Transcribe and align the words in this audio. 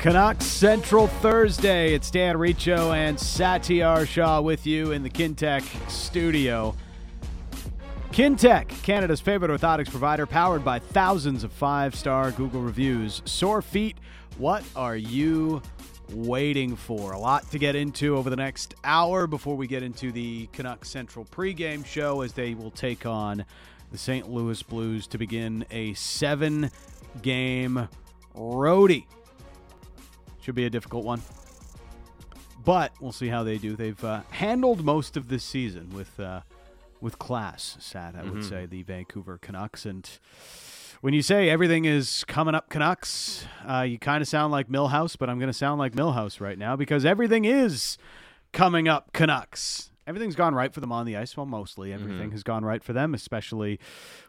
Canucks 0.00 0.46
Central 0.46 1.08
Thursday. 1.08 1.92
It's 1.92 2.10
Dan 2.10 2.38
Riccio 2.38 2.92
and 2.92 3.18
Satiar 3.18 4.08
Shah 4.08 4.40
with 4.40 4.66
you 4.66 4.92
in 4.92 5.02
the 5.02 5.10
Kintec 5.10 5.62
studio. 5.90 6.74
Kintec, 8.10 8.68
Canada's 8.82 9.20
favorite 9.20 9.50
orthotics 9.50 9.90
provider, 9.90 10.24
powered 10.24 10.64
by 10.64 10.78
thousands 10.78 11.44
of 11.44 11.52
five 11.52 11.94
star 11.94 12.30
Google 12.30 12.62
reviews. 12.62 13.20
Sore 13.26 13.60
feet, 13.60 13.98
what 14.38 14.64
are 14.74 14.96
you 14.96 15.60
waiting 16.14 16.76
for? 16.76 17.12
A 17.12 17.18
lot 17.18 17.50
to 17.50 17.58
get 17.58 17.76
into 17.76 18.16
over 18.16 18.30
the 18.30 18.36
next 18.36 18.74
hour 18.82 19.26
before 19.26 19.54
we 19.54 19.66
get 19.66 19.82
into 19.82 20.12
the 20.12 20.46
Canucks 20.54 20.88
Central 20.88 21.26
pregame 21.26 21.84
show 21.84 22.22
as 22.22 22.32
they 22.32 22.54
will 22.54 22.70
take 22.70 23.04
on 23.04 23.44
the 23.92 23.98
St. 23.98 24.30
Louis 24.30 24.62
Blues 24.62 25.06
to 25.08 25.18
begin 25.18 25.66
a 25.70 25.92
seven 25.92 26.70
game 27.20 27.86
roadie. 28.34 29.04
Should 30.42 30.54
be 30.54 30.64
a 30.64 30.70
difficult 30.70 31.04
one. 31.04 31.22
But 32.64 32.92
we'll 33.00 33.12
see 33.12 33.28
how 33.28 33.42
they 33.42 33.58
do. 33.58 33.74
They've 33.76 34.02
uh, 34.04 34.22
handled 34.30 34.84
most 34.84 35.16
of 35.16 35.28
this 35.28 35.44
season 35.44 35.90
with 35.94 36.18
uh, 36.20 36.40
with 37.00 37.18
class, 37.18 37.76
Sat, 37.80 38.14
I 38.14 38.22
would 38.22 38.32
Mm-hmm. 38.32 38.48
say, 38.48 38.66
the 38.66 38.82
Vancouver 38.82 39.38
Canucks. 39.38 39.86
And 39.86 40.08
when 41.00 41.14
you 41.14 41.22
say 41.22 41.48
everything 41.48 41.86
is 41.86 42.24
coming 42.28 42.54
up 42.54 42.68
Canucks, 42.68 43.46
uh, 43.66 43.80
you 43.82 43.98
kind 43.98 44.20
of 44.20 44.28
sound 44.28 44.52
like 44.52 44.68
Milhouse, 44.68 45.16
but 45.18 45.30
I'm 45.30 45.38
going 45.38 45.48
to 45.48 45.54
sound 45.56 45.78
like 45.78 45.94
Milhouse 45.94 46.40
right 46.40 46.58
now 46.58 46.76
because 46.76 47.06
everything 47.06 47.46
is 47.46 47.96
coming 48.52 48.86
up 48.86 49.14
Canucks. 49.14 49.90
Everything's 50.06 50.34
gone 50.36 50.54
right 50.54 50.74
for 50.74 50.80
them 50.80 50.92
on 50.92 51.06
the 51.06 51.16
ice. 51.16 51.36
Well, 51.38 51.46
mostly 51.46 51.92
everything 51.94 52.18
Mm-hmm. 52.18 52.30
has 52.32 52.42
gone 52.42 52.64
right 52.66 52.82
for 52.84 52.92
them, 52.92 53.14
especially 53.14 53.78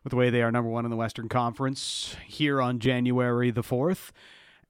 with 0.05 0.11
the 0.11 0.15
way 0.17 0.29
they 0.29 0.41
are 0.41 0.51
number 0.51 0.69
one 0.69 0.85
in 0.85 0.91
the 0.91 0.97
Western 0.97 1.27
Conference 1.27 2.15
here 2.25 2.61
on 2.61 2.79
January 2.79 3.51
the 3.51 3.63
4th. 3.63 4.11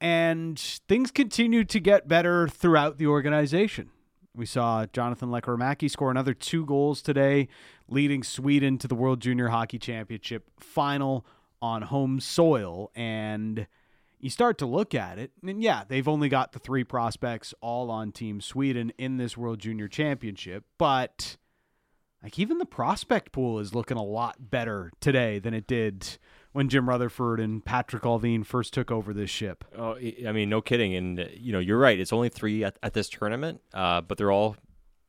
And 0.02 0.59
things 0.59 1.11
continue 1.11 1.63
to 1.66 1.80
get 1.80 2.07
better 2.07 2.47
throughout 2.47 2.97
the 2.97 3.05
organization. 3.05 3.91
We 4.35 4.47
saw 4.47 4.88
Jonathan 4.88 5.30
Lekkerimaki 5.30 5.91
score 5.91 6.09
another 6.09 6.33
two 6.33 6.66
goals 6.66 7.03
today, 7.03 7.49
leading 7.88 8.23
Sweden 8.23 8.80
to 8.80 8.88
the 8.88 8.95
World 8.95 9.19
Junior 9.19 9.49
Hockey 9.49 9.77
Championship 9.77 10.49
final 10.59 11.25
on 11.61 11.83
home 11.83 12.19
soil. 12.19 12.91
And 12.95 13.67
you 14.19 14.30
start 14.30 14.58
to 14.59 14.66
look 14.66 14.95
at 14.95 15.19
it, 15.19 15.31
and 15.45 15.61
yeah, 15.61 15.83
they've 15.88 16.08
only 16.08 16.30
got 16.30 16.53
the 16.53 16.59
three 16.59 16.83
prospects 16.83 17.53
all 17.61 17.91
on 17.91 18.11
Team 18.11 18.41
Sweden 18.41 18.91
in 18.97 19.17
this 19.17 19.38
World 19.38 19.59
Junior 19.59 19.88
Championship, 19.88 20.63
but 20.77 21.38
like 22.23 22.38
even 22.38 22.59
the 22.59 22.65
prospect 22.65 23.31
pool 23.31 23.59
is 23.59 23.73
looking 23.73 23.97
a 23.97 24.03
lot 24.03 24.52
better 24.52 24.91
today 24.99 25.39
than 25.39 25.53
it 25.53 25.65
did 25.67 26.17
when 26.53 26.69
Jim 26.69 26.89
Rutherford 26.89 27.39
and 27.39 27.63
Patrick 27.63 28.03
Allvin 28.03 28.45
first 28.45 28.73
took 28.73 28.91
over 28.91 29.13
this 29.13 29.30
ship. 29.30 29.63
Oh, 29.77 29.95
I 29.95 30.31
mean, 30.31 30.49
no 30.49 30.61
kidding. 30.61 30.95
And 30.95 31.19
uh, 31.19 31.25
you 31.33 31.52
know, 31.52 31.59
you're 31.59 31.77
right. 31.80 31.99
It's 31.99 32.13
only 32.13 32.30
three 32.30 32.63
at, 32.63 32.77
at 32.83 32.93
this 32.93 33.09
tournament, 33.09 33.61
uh, 33.73 34.02
but 34.02 34.17
they're 34.17 34.31
all 34.31 34.55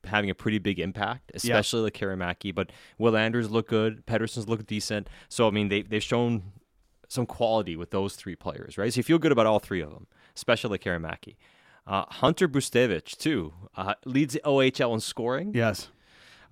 having 0.04 0.30
a 0.30 0.34
pretty 0.34 0.58
big 0.58 0.78
impact, 0.80 1.30
especially 1.34 1.82
like 1.82 1.94
Karamaki. 1.94 2.54
But 2.54 2.70
Willander's 2.98 3.50
look 3.50 3.68
good. 3.68 4.06
Pettersson's 4.06 4.48
look 4.48 4.66
decent. 4.66 5.08
So 5.28 5.48
I 5.48 5.50
mean, 5.50 5.68
they 5.68 5.82
they've 5.82 6.02
shown 6.02 6.52
some 7.08 7.26
quality 7.26 7.76
with 7.76 7.90
those 7.90 8.16
three 8.16 8.36
players, 8.36 8.78
right? 8.78 8.92
So 8.92 8.98
you 8.98 9.02
feel 9.02 9.18
good 9.18 9.32
about 9.32 9.46
all 9.46 9.58
three 9.58 9.82
of 9.82 9.90
them, 9.90 10.06
especially 10.34 10.78
the 10.78 10.84
Karamaki. 10.84 11.36
Uh, 11.86 12.04
Hunter 12.08 12.48
Brzustewicz 12.48 13.16
too 13.16 13.52
uh, 13.76 13.94
leads 14.04 14.34
the 14.34 14.40
OHL 14.44 14.94
in 14.94 15.00
scoring. 15.00 15.52
Yes. 15.54 15.88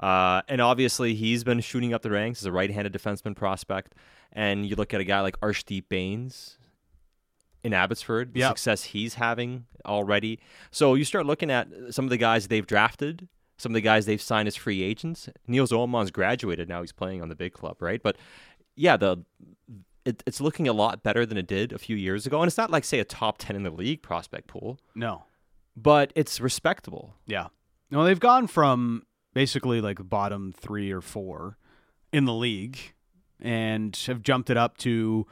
Uh, 0.00 0.40
and 0.48 0.60
obviously, 0.60 1.14
he's 1.14 1.44
been 1.44 1.60
shooting 1.60 1.92
up 1.92 2.02
the 2.02 2.10
ranks 2.10 2.40
as 2.40 2.46
a 2.46 2.52
right-handed 2.52 2.92
defenseman 2.92 3.36
prospect. 3.36 3.94
And 4.32 4.64
you 4.66 4.76
look 4.76 4.94
at 4.94 5.00
a 5.00 5.04
guy 5.04 5.20
like 5.20 5.38
Arshdeep 5.40 5.84
Bains 5.88 6.56
in 7.62 7.74
Abbotsford, 7.74 8.32
the 8.32 8.40
Yep. 8.40 8.48
success 8.52 8.84
he's 8.84 9.14
having 9.14 9.66
already. 9.84 10.38
So 10.70 10.94
you 10.94 11.04
start 11.04 11.26
looking 11.26 11.50
at 11.50 11.68
some 11.90 12.04
of 12.06 12.10
the 12.10 12.16
guys 12.16 12.48
they've 12.48 12.66
drafted, 12.66 13.28
some 13.58 13.72
of 13.72 13.74
the 13.74 13.80
guys 13.82 14.06
they've 14.06 14.22
signed 14.22 14.48
as 14.48 14.56
free 14.56 14.82
agents. 14.82 15.28
Nils 15.46 15.70
Åman's 15.72 16.10
graduated 16.10 16.68
now; 16.68 16.80
he's 16.80 16.92
playing 16.92 17.20
on 17.20 17.28
the 17.28 17.34
big 17.36 17.52
club, 17.52 17.82
right? 17.82 18.02
But 18.02 18.16
yeah, 18.76 18.96
the 18.96 19.24
it, 20.06 20.22
it's 20.26 20.40
looking 20.40 20.66
a 20.66 20.72
lot 20.72 21.02
better 21.02 21.26
than 21.26 21.36
it 21.36 21.46
did 21.46 21.72
a 21.72 21.78
few 21.78 21.94
years 21.96 22.26
ago. 22.26 22.40
And 22.40 22.48
it's 22.48 22.56
not 22.56 22.70
like 22.70 22.84
say 22.84 23.00
a 23.00 23.04
top 23.04 23.36
ten 23.36 23.54
in 23.56 23.64
the 23.64 23.70
league 23.70 24.02
prospect 24.02 24.46
pool, 24.46 24.78
No. 24.94 25.24
but 25.76 26.10
it's 26.16 26.40
respectable. 26.40 27.14
Yeah. 27.26 27.48
No, 27.90 28.04
they've 28.04 28.18
gone 28.18 28.46
from 28.46 29.02
basically 29.32 29.80
like 29.80 30.08
bottom 30.08 30.52
three 30.52 30.90
or 30.90 31.00
four 31.00 31.56
in 32.12 32.24
the 32.24 32.34
league 32.34 32.78
and 33.40 33.96
have 34.06 34.22
jumped 34.22 34.50
it 34.50 34.56
up 34.56 34.76
to 34.78 35.26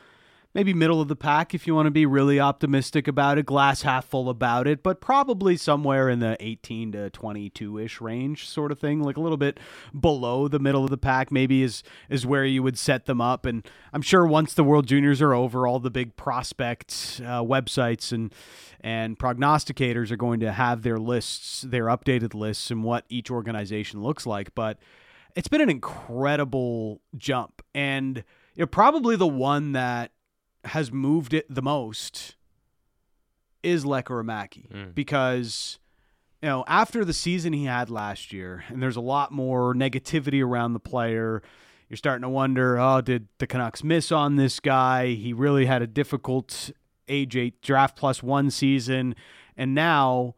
maybe 0.54 0.72
middle 0.72 1.00
of 1.00 1.08
the 1.08 1.16
pack 1.16 1.54
if 1.54 1.66
you 1.66 1.74
want 1.74 1.86
to 1.86 1.90
be 1.90 2.06
really 2.06 2.40
optimistic 2.40 3.06
about 3.06 3.38
it, 3.38 3.46
glass 3.46 3.82
half 3.82 4.06
full 4.06 4.28
about 4.28 4.66
it, 4.66 4.82
but 4.82 5.00
probably 5.00 5.56
somewhere 5.56 6.08
in 6.08 6.20
the 6.20 6.36
18 6.40 6.92
to 6.92 7.10
22 7.10 7.78
ish 7.78 8.00
range 8.00 8.48
sort 8.48 8.72
of 8.72 8.78
thing, 8.78 9.02
like 9.02 9.16
a 9.16 9.20
little 9.20 9.36
bit 9.36 9.60
below 9.98 10.48
the 10.48 10.58
middle 10.58 10.84
of 10.84 10.90
the 10.90 10.98
pack, 10.98 11.30
maybe 11.30 11.62
is 11.62 11.82
is 12.08 12.26
where 12.26 12.44
you 12.44 12.62
would 12.62 12.78
set 12.78 13.06
them 13.06 13.20
up. 13.20 13.44
And 13.44 13.66
I'm 13.92 14.02
sure 14.02 14.26
once 14.26 14.54
the 14.54 14.64
World 14.64 14.86
Juniors 14.86 15.20
are 15.20 15.34
over, 15.34 15.66
all 15.66 15.80
the 15.80 15.90
big 15.90 16.16
prospect 16.16 17.20
uh, 17.24 17.42
websites 17.42 18.12
and 18.12 18.34
and 18.80 19.18
prognosticators 19.18 20.10
are 20.10 20.16
going 20.16 20.40
to 20.40 20.52
have 20.52 20.82
their 20.82 20.98
lists, 20.98 21.62
their 21.62 21.86
updated 21.86 22.34
lists, 22.34 22.70
and 22.70 22.84
what 22.84 23.04
each 23.08 23.30
organization 23.30 24.02
looks 24.02 24.24
like. 24.24 24.54
But 24.54 24.78
it's 25.34 25.48
been 25.48 25.60
an 25.60 25.70
incredible 25.70 27.00
jump, 27.16 27.62
and 27.74 28.24
you 28.54 28.62
know, 28.62 28.66
probably 28.66 29.14
the 29.14 29.26
one 29.26 29.72
that 29.72 30.12
has 30.68 30.92
moved 30.92 31.34
it 31.34 31.46
the 31.52 31.62
most 31.62 32.36
is 33.62 33.84
Lekkerimaki 33.84 34.68
Mm. 34.70 34.94
because 34.94 35.78
you 36.42 36.48
know 36.48 36.64
after 36.68 37.04
the 37.04 37.12
season 37.12 37.52
he 37.52 37.64
had 37.64 37.90
last 37.90 38.32
year, 38.32 38.64
and 38.68 38.82
there's 38.82 38.96
a 38.96 39.00
lot 39.00 39.32
more 39.32 39.74
negativity 39.74 40.42
around 40.44 40.72
the 40.72 40.80
player. 40.80 41.42
You're 41.88 41.96
starting 41.96 42.20
to 42.22 42.28
wonder, 42.28 42.78
oh, 42.78 43.00
did 43.00 43.28
the 43.38 43.46
Canucks 43.46 43.82
miss 43.82 44.12
on 44.12 44.36
this 44.36 44.60
guy? 44.60 45.06
He 45.14 45.32
really 45.32 45.64
had 45.64 45.80
a 45.80 45.86
difficult 45.86 46.70
age 47.08 47.34
eight 47.34 47.62
draft 47.62 47.96
plus 47.96 48.22
one 48.22 48.50
season, 48.50 49.14
and 49.56 49.74
now 49.74 50.34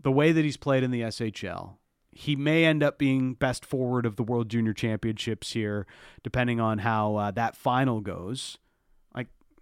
the 0.00 0.10
way 0.10 0.32
that 0.32 0.42
he's 0.44 0.56
played 0.56 0.82
in 0.82 0.90
the 0.90 1.02
SHL, 1.02 1.74
he 2.12 2.34
may 2.34 2.64
end 2.64 2.82
up 2.82 2.96
being 2.96 3.34
best 3.34 3.66
forward 3.66 4.06
of 4.06 4.16
the 4.16 4.22
World 4.22 4.48
Junior 4.48 4.72
Championships 4.72 5.52
here, 5.52 5.86
depending 6.22 6.60
on 6.60 6.78
how 6.78 7.16
uh, 7.16 7.30
that 7.32 7.54
final 7.56 8.00
goes. 8.00 8.56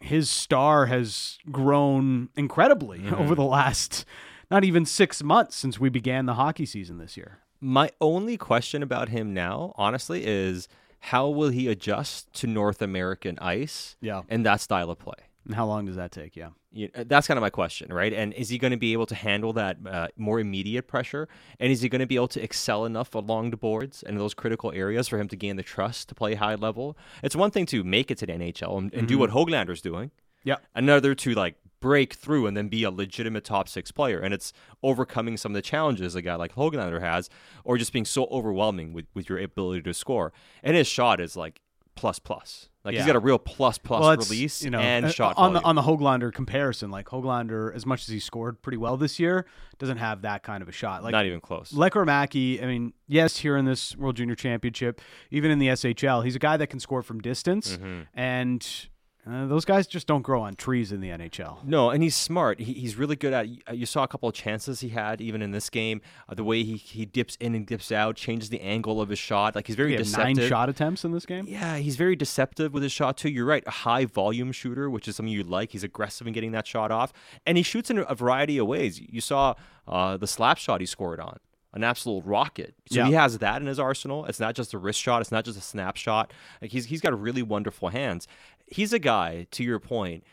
His 0.00 0.28
star 0.30 0.86
has 0.86 1.38
grown 1.50 2.28
incredibly 2.36 2.98
over 3.06 3.14
mm-hmm. 3.14 3.34
the 3.34 3.44
last 3.44 4.04
not 4.50 4.64
even 4.64 4.84
six 4.84 5.22
months 5.22 5.56
since 5.56 5.80
we 5.80 5.88
began 5.88 6.26
the 6.26 6.34
hockey 6.34 6.66
season 6.66 6.98
this 6.98 7.16
year. 7.16 7.38
My 7.60 7.90
only 8.00 8.36
question 8.36 8.82
about 8.82 9.08
him 9.08 9.32
now, 9.32 9.72
honestly, 9.76 10.24
is 10.26 10.68
how 11.00 11.28
will 11.28 11.48
he 11.48 11.68
adjust 11.68 12.32
to 12.34 12.46
North 12.46 12.82
American 12.82 13.38
ice 13.38 13.96
Yeah. 14.00 14.22
and 14.28 14.44
that 14.44 14.60
style 14.60 14.90
of 14.90 14.98
play? 14.98 15.14
And 15.46 15.54
how 15.54 15.66
long 15.66 15.84
does 15.84 15.96
that 15.96 16.10
take? 16.10 16.36
Yeah. 16.36 16.50
You 16.72 16.88
that's 16.94 17.26
kind 17.26 17.36
of 17.36 17.42
my 17.42 17.50
question, 17.50 17.92
right? 17.92 18.12
And 18.12 18.32
is 18.32 18.48
he 18.48 18.58
going 18.58 18.70
to 18.70 18.78
be 18.78 18.92
able 18.92 19.06
to 19.06 19.14
handle 19.14 19.52
that 19.52 19.76
uh, 19.86 20.08
more 20.16 20.40
immediate 20.40 20.88
pressure? 20.88 21.28
And 21.60 21.70
is 21.70 21.82
he 21.82 21.88
going 21.88 22.00
to 22.00 22.06
be 22.06 22.16
able 22.16 22.28
to 22.28 22.42
excel 22.42 22.84
enough 22.84 23.14
along 23.14 23.50
the 23.50 23.56
boards 23.56 24.02
and 24.02 24.18
those 24.18 24.34
critical 24.34 24.72
areas 24.72 25.06
for 25.06 25.18
him 25.18 25.28
to 25.28 25.36
gain 25.36 25.56
the 25.56 25.62
trust 25.62 26.08
to 26.08 26.14
play 26.14 26.34
high 26.34 26.54
level? 26.54 26.96
It's 27.22 27.36
one 27.36 27.50
thing 27.50 27.66
to 27.66 27.84
make 27.84 28.10
it 28.10 28.18
to 28.18 28.26
the 28.26 28.32
NHL 28.32 28.78
and, 28.78 28.94
and 28.94 29.06
do 29.06 29.18
what 29.18 29.30
Hoglander's 29.30 29.82
doing. 29.82 30.10
Yeah. 30.44 30.56
Another 30.74 31.14
to 31.14 31.34
like 31.34 31.56
break 31.80 32.14
through 32.14 32.46
and 32.46 32.56
then 32.56 32.68
be 32.68 32.82
a 32.82 32.90
legitimate 32.90 33.44
top 33.44 33.68
six 33.68 33.92
player. 33.92 34.18
And 34.18 34.32
it's 34.32 34.54
overcoming 34.82 35.36
some 35.36 35.52
of 35.52 35.54
the 35.54 35.62
challenges 35.62 36.14
a 36.14 36.22
guy 36.22 36.34
like 36.34 36.54
Hoglander 36.54 37.00
has, 37.00 37.28
or 37.62 37.76
just 37.76 37.92
being 37.92 38.06
so 38.06 38.24
overwhelming 38.26 38.94
with, 38.94 39.04
with 39.14 39.28
your 39.28 39.38
ability 39.38 39.82
to 39.82 39.92
score. 39.92 40.32
And 40.62 40.76
his 40.76 40.86
shot 40.86 41.20
is 41.20 41.36
like 41.36 41.60
plus 41.94 42.18
plus. 42.18 42.70
Like 42.84 42.92
Yeah. 42.94 43.00
he's 43.00 43.06
got 43.06 43.16
a 43.16 43.20
real 43.20 43.38
plus 43.38 43.78
plus 43.78 44.00
Well, 44.02 44.16
release 44.16 44.62
you 44.62 44.70
know, 44.70 44.78
and 44.78 45.06
uh, 45.06 45.10
shot 45.10 45.34
on 45.38 45.54
the 45.54 45.62
on 45.62 45.74
the 45.74 45.82
Hoglander 45.82 46.32
comparison. 46.32 46.90
Like 46.90 47.06
Hoglander, 47.06 47.74
as 47.74 47.86
much 47.86 48.02
as 48.02 48.08
he 48.08 48.20
scored 48.20 48.60
pretty 48.60 48.76
well 48.76 48.96
this 48.98 49.18
year, 49.18 49.46
doesn't 49.78 49.96
have 49.96 50.22
that 50.22 50.42
kind 50.42 50.62
of 50.62 50.68
a 50.68 50.72
shot. 50.72 51.02
Like 51.02 51.12
Not 51.12 51.24
even 51.24 51.40
close. 51.40 51.72
Lekkerimaki, 51.72 52.62
I 52.62 52.66
mean, 52.66 52.92
yes, 53.08 53.38
here 53.38 53.56
in 53.56 53.64
this 53.64 53.96
World 53.96 54.16
Junior 54.16 54.34
Championship, 54.34 55.00
even 55.30 55.50
in 55.50 55.58
the 55.58 55.68
SHL, 55.68 56.24
he's 56.24 56.36
a 56.36 56.38
guy 56.38 56.56
that 56.58 56.66
can 56.66 56.78
score 56.80 57.02
from 57.02 57.20
distance, 57.20 57.76
Mm-hmm. 57.76 58.00
and 58.12 58.88
uh, 59.30 59.46
those 59.46 59.64
guys 59.64 59.86
just 59.86 60.06
don't 60.06 60.20
grow 60.22 60.42
on 60.42 60.54
trees 60.54 60.92
in 60.92 61.00
the 61.00 61.08
NHL. 61.08 61.64
No, 61.64 61.88
and 61.90 62.02
he's 62.02 62.14
smart. 62.14 62.60
He, 62.60 62.74
he's 62.74 62.96
really 62.96 63.16
good 63.16 63.32
at. 63.32 63.74
You 63.76 63.86
saw 63.86 64.02
a 64.02 64.08
couple 64.08 64.28
of 64.28 64.34
chances 64.34 64.80
he 64.80 64.90
had 64.90 65.20
even 65.20 65.40
in 65.40 65.50
this 65.50 65.70
game. 65.70 66.02
Uh, 66.28 66.34
the 66.34 66.44
way 66.44 66.62
he, 66.62 66.76
he 66.76 67.06
dips 67.06 67.36
in 67.40 67.54
and 67.54 67.66
dips 67.66 67.90
out, 67.90 68.16
changes 68.16 68.50
the 68.50 68.60
angle 68.60 69.00
of 69.00 69.08
his 69.08 69.18
shot. 69.18 69.54
Like 69.54 69.66
he's 69.66 69.76
very 69.76 69.90
He 69.90 69.94
had 69.96 70.04
deceptive. 70.04 70.36
nine 70.36 70.48
shot 70.48 70.68
attempts 70.68 71.04
in 71.04 71.12
this 71.12 71.24
game. 71.24 71.46
Yeah, 71.48 71.76
he's 71.78 71.96
very 71.96 72.16
deceptive 72.16 72.74
with 72.74 72.82
his 72.82 72.92
shot 72.92 73.16
too. 73.16 73.30
You're 73.30 73.46
right, 73.46 73.62
a 73.66 73.70
high 73.70 74.04
volume 74.04 74.52
shooter, 74.52 74.90
which 74.90 75.08
is 75.08 75.16
something 75.16 75.32
you 75.32 75.42
like. 75.42 75.70
He's 75.72 75.84
aggressive 75.84 76.26
in 76.26 76.32
getting 76.34 76.52
that 76.52 76.66
shot 76.66 76.90
off, 76.90 77.12
and 77.46 77.56
he 77.56 77.62
shoots 77.62 77.90
in 77.90 78.04
a 78.06 78.14
variety 78.14 78.58
of 78.58 78.66
ways. 78.66 79.00
You 79.00 79.20
saw 79.22 79.54
uh, 79.88 80.16
the 80.18 80.26
slap 80.26 80.58
shot 80.58 80.80
he 80.80 80.86
scored 80.86 81.18
on, 81.20 81.38
an 81.72 81.82
absolute 81.82 82.24
rocket. 82.24 82.74
So 82.90 83.00
Yeah. 83.00 83.06
he 83.06 83.12
has 83.14 83.38
that 83.38 83.60
in 83.60 83.66
his 83.68 83.78
arsenal. 83.78 84.24
It's 84.26 84.38
not 84.40 84.54
just 84.54 84.74
a 84.74 84.78
wrist 84.78 85.00
shot. 85.00 85.20
It's 85.22 85.32
not 85.32 85.44
just 85.44 85.58
a 85.58 85.62
snapshot. 85.62 86.32
Like 86.62 86.70
he's 86.70 86.86
he's 86.86 87.00
got 87.00 87.18
really 87.20 87.42
wonderful 87.42 87.88
hands. 87.88 88.28
He's 88.66 88.92
a 88.92 88.98
guy, 88.98 89.46
to 89.52 89.62
your 89.64 89.78
point. 89.78 90.24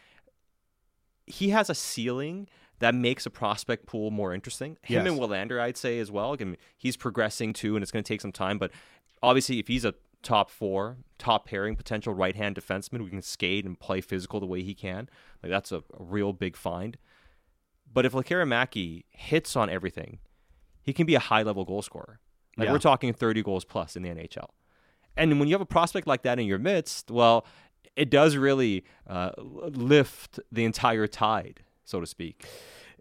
He 1.26 1.50
has 1.50 1.70
a 1.70 1.76
ceiling 1.76 2.48
that 2.80 2.96
makes 2.96 3.26
a 3.26 3.30
prospect 3.30 3.86
pool 3.86 4.10
more 4.12 4.34
interesting. 4.34 4.78
Him 4.82 5.06
Yes. 5.06 5.08
and 5.12 5.20
Willander, 5.20 5.60
I'd 5.60 5.78
say 5.78 6.00
as 6.00 6.12
well. 6.12 6.36
I 6.40 6.44
mean, 6.44 6.58
he's 6.78 6.98
progressing 6.98 7.54
too, 7.54 7.76
and 7.76 7.84
it's 7.84 7.92
going 7.92 8.04
to 8.04 8.08
take 8.08 8.22
some 8.22 8.32
time. 8.32 8.58
But 8.58 8.72
obviously, 9.22 9.60
if 9.60 9.68
he's 9.68 9.86
a 9.86 9.94
top 10.24 10.50
four, 10.50 10.98
top 11.18 11.48
pairing 11.48 11.76
potential 11.76 12.14
right 12.14 12.36
hand 12.36 12.56
defenseman 12.56 12.98
who 13.00 13.10
can 13.10 13.22
skate 13.22 13.66
and 13.66 13.80
play 13.80 14.02
physical 14.02 14.40
the 14.40 14.46
way 14.48 14.62
he 14.64 14.74
can, 14.74 15.10
like 15.44 15.52
that's 15.52 15.72
a, 15.72 15.78
a 15.78 15.82
real 16.00 16.34
big 16.34 16.56
find. 16.56 16.98
But 17.94 18.06
if 18.06 18.14
Mackey 18.48 19.06
hits 19.10 19.56
on 19.56 19.70
everything, 19.70 20.20
he 20.82 20.94
can 20.94 21.06
be 21.06 21.16
a 21.16 21.20
high 21.20 21.44
level 21.44 21.66
goal 21.66 21.82
scorer. 21.82 22.20
Like 22.58 22.68
Yeah. 22.68 22.72
we're 22.74 22.80
talking 22.80 23.14
30 23.14 23.44
goals 23.44 23.64
plus 23.66 23.96
in 23.96 24.04
the 24.04 24.10
NHL. 24.10 24.50
And 25.18 25.40
when 25.40 25.48
you 25.50 25.54
have 25.54 25.62
a 25.62 25.66
prospect 25.66 26.08
like 26.08 26.22
that 26.24 26.40
in 26.40 26.46
your 26.48 26.58
midst, 26.60 27.12
well, 27.12 27.46
it 27.96 28.10
does 28.10 28.36
really 28.36 28.84
uh, 29.08 29.32
lift 29.38 30.40
the 30.52 30.64
entire 30.66 31.08
tide, 31.08 31.62
so 31.84 32.00
to 32.00 32.08
speak. 32.08 32.46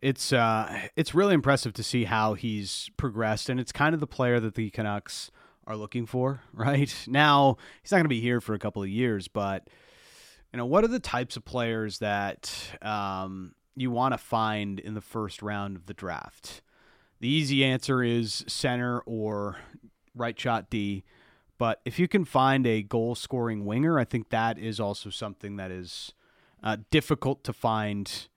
It's 0.02 0.32
uh, 0.32 0.88
it's 0.96 1.14
really 1.14 1.34
impressive 1.34 1.72
to 1.74 1.82
see 1.82 2.04
how 2.04 2.34
he's 2.34 2.90
progressed, 2.96 3.48
and 3.48 3.60
it's 3.60 3.72
kind 3.72 3.94
of 3.94 4.00
the 4.00 4.06
player 4.06 4.40
that 4.40 4.54
the 4.54 4.70
Canucks 4.70 5.30
are 5.66 5.76
looking 5.76 6.06
for. 6.06 6.42
Right 6.52 6.94
now, 7.06 7.56
he's 7.82 7.92
not 7.92 7.98
going 7.98 8.04
to 8.04 8.08
be 8.08 8.20
here 8.20 8.40
for 8.40 8.54
a 8.54 8.58
couple 8.58 8.82
of 8.82 8.88
years, 8.88 9.28
but 9.28 9.68
you 10.52 10.56
know, 10.56 10.66
what 10.66 10.84
are 10.84 10.88
the 10.88 11.00
types 11.00 11.36
of 11.36 11.44
players 11.44 11.98
that 11.98 12.52
um, 12.82 13.54
you 13.76 13.90
want 13.90 14.14
to 14.14 14.18
find 14.18 14.80
in 14.80 14.94
the 14.94 15.00
first 15.00 15.42
round 15.42 15.76
of 15.76 15.86
the 15.86 15.94
draft? 15.94 16.62
The 17.20 17.28
easy 17.28 17.64
answer 17.64 18.02
is 18.02 18.44
center 18.48 19.00
or 19.00 19.58
right 20.14 20.38
shot 20.38 20.70
D. 20.70 21.04
But 21.60 21.82
if 21.84 21.98
you 21.98 22.08
can 22.08 22.24
find 22.24 22.66
a 22.66 22.82
goal 22.82 23.14
scoring 23.14 23.66
winger, 23.66 23.98
I 23.98 24.06
think 24.06 24.30
that 24.30 24.58
is 24.58 24.80
also 24.80 25.10
something 25.10 25.56
that 25.56 25.70
is 25.70 26.14
uh, 26.62 26.78
difficult 26.90 27.44
to 27.44 27.52
find 27.52 28.28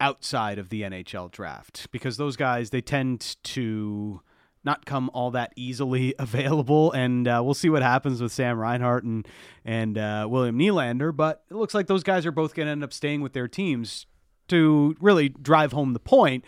outside 0.00 0.58
of 0.58 0.70
the 0.70 0.80
NHL 0.80 1.30
draft 1.30 1.86
because 1.92 2.16
those 2.16 2.34
guys 2.34 2.70
they 2.70 2.80
tend 2.80 3.36
to 3.42 4.22
not 4.64 4.86
come 4.86 5.10
all 5.12 5.30
that 5.32 5.52
easily 5.54 6.14
available, 6.18 6.90
and 6.92 7.28
uh, 7.28 7.42
we'll 7.44 7.52
see 7.52 7.68
what 7.68 7.82
happens 7.82 8.22
with 8.22 8.32
Sam 8.32 8.58
Reinhart 8.58 9.04
and 9.04 9.28
and 9.66 9.98
uh, 9.98 10.26
William 10.30 10.58
Nylander. 10.58 11.14
But 11.14 11.44
it 11.50 11.54
looks 11.54 11.74
like 11.74 11.88
those 11.88 12.02
guys 12.02 12.24
are 12.24 12.32
both 12.32 12.54
going 12.54 12.68
to 12.68 12.72
end 12.72 12.82
up 12.82 12.94
staying 12.94 13.20
with 13.20 13.34
their 13.34 13.48
teams 13.48 14.06
to 14.48 14.96
really 14.98 15.28
drive 15.28 15.72
home 15.72 15.92
the 15.92 16.00
point. 16.00 16.42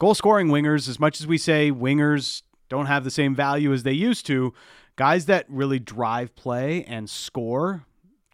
Goal 0.00 0.16
scoring 0.16 0.48
wingers, 0.48 0.88
as 0.88 0.98
much 0.98 1.20
as 1.20 1.28
we 1.28 1.38
say 1.38 1.70
wingers 1.70 2.42
don't 2.68 2.86
have 2.86 3.04
the 3.04 3.12
same 3.12 3.36
value 3.36 3.72
as 3.72 3.84
they 3.84 3.92
used 3.92 4.26
to, 4.26 4.52
guys 5.00 5.24
that 5.24 5.46
really 5.48 5.78
drive 5.78 6.36
play 6.36 6.84
and 6.84 7.08
score, 7.08 7.86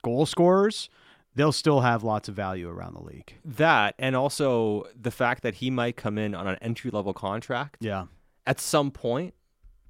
goal 0.02 0.26
scorers, 0.26 0.90
they'll 1.36 1.52
still 1.52 1.82
have 1.82 2.02
lots 2.02 2.28
of 2.28 2.34
value 2.34 2.68
around 2.68 2.94
the 2.94 3.02
league. 3.04 3.34
That, 3.44 3.94
and 4.00 4.16
also 4.16 4.82
the 5.00 5.12
fact 5.12 5.44
that 5.44 5.54
he 5.56 5.70
might 5.70 5.96
come 5.96 6.18
in 6.18 6.34
on 6.34 6.48
an 6.48 6.56
entry 6.60 6.90
level 6.90 7.14
contract 7.14 7.76
Yeah. 7.80 8.06
at 8.48 8.58
some 8.60 8.90
point 8.90 9.34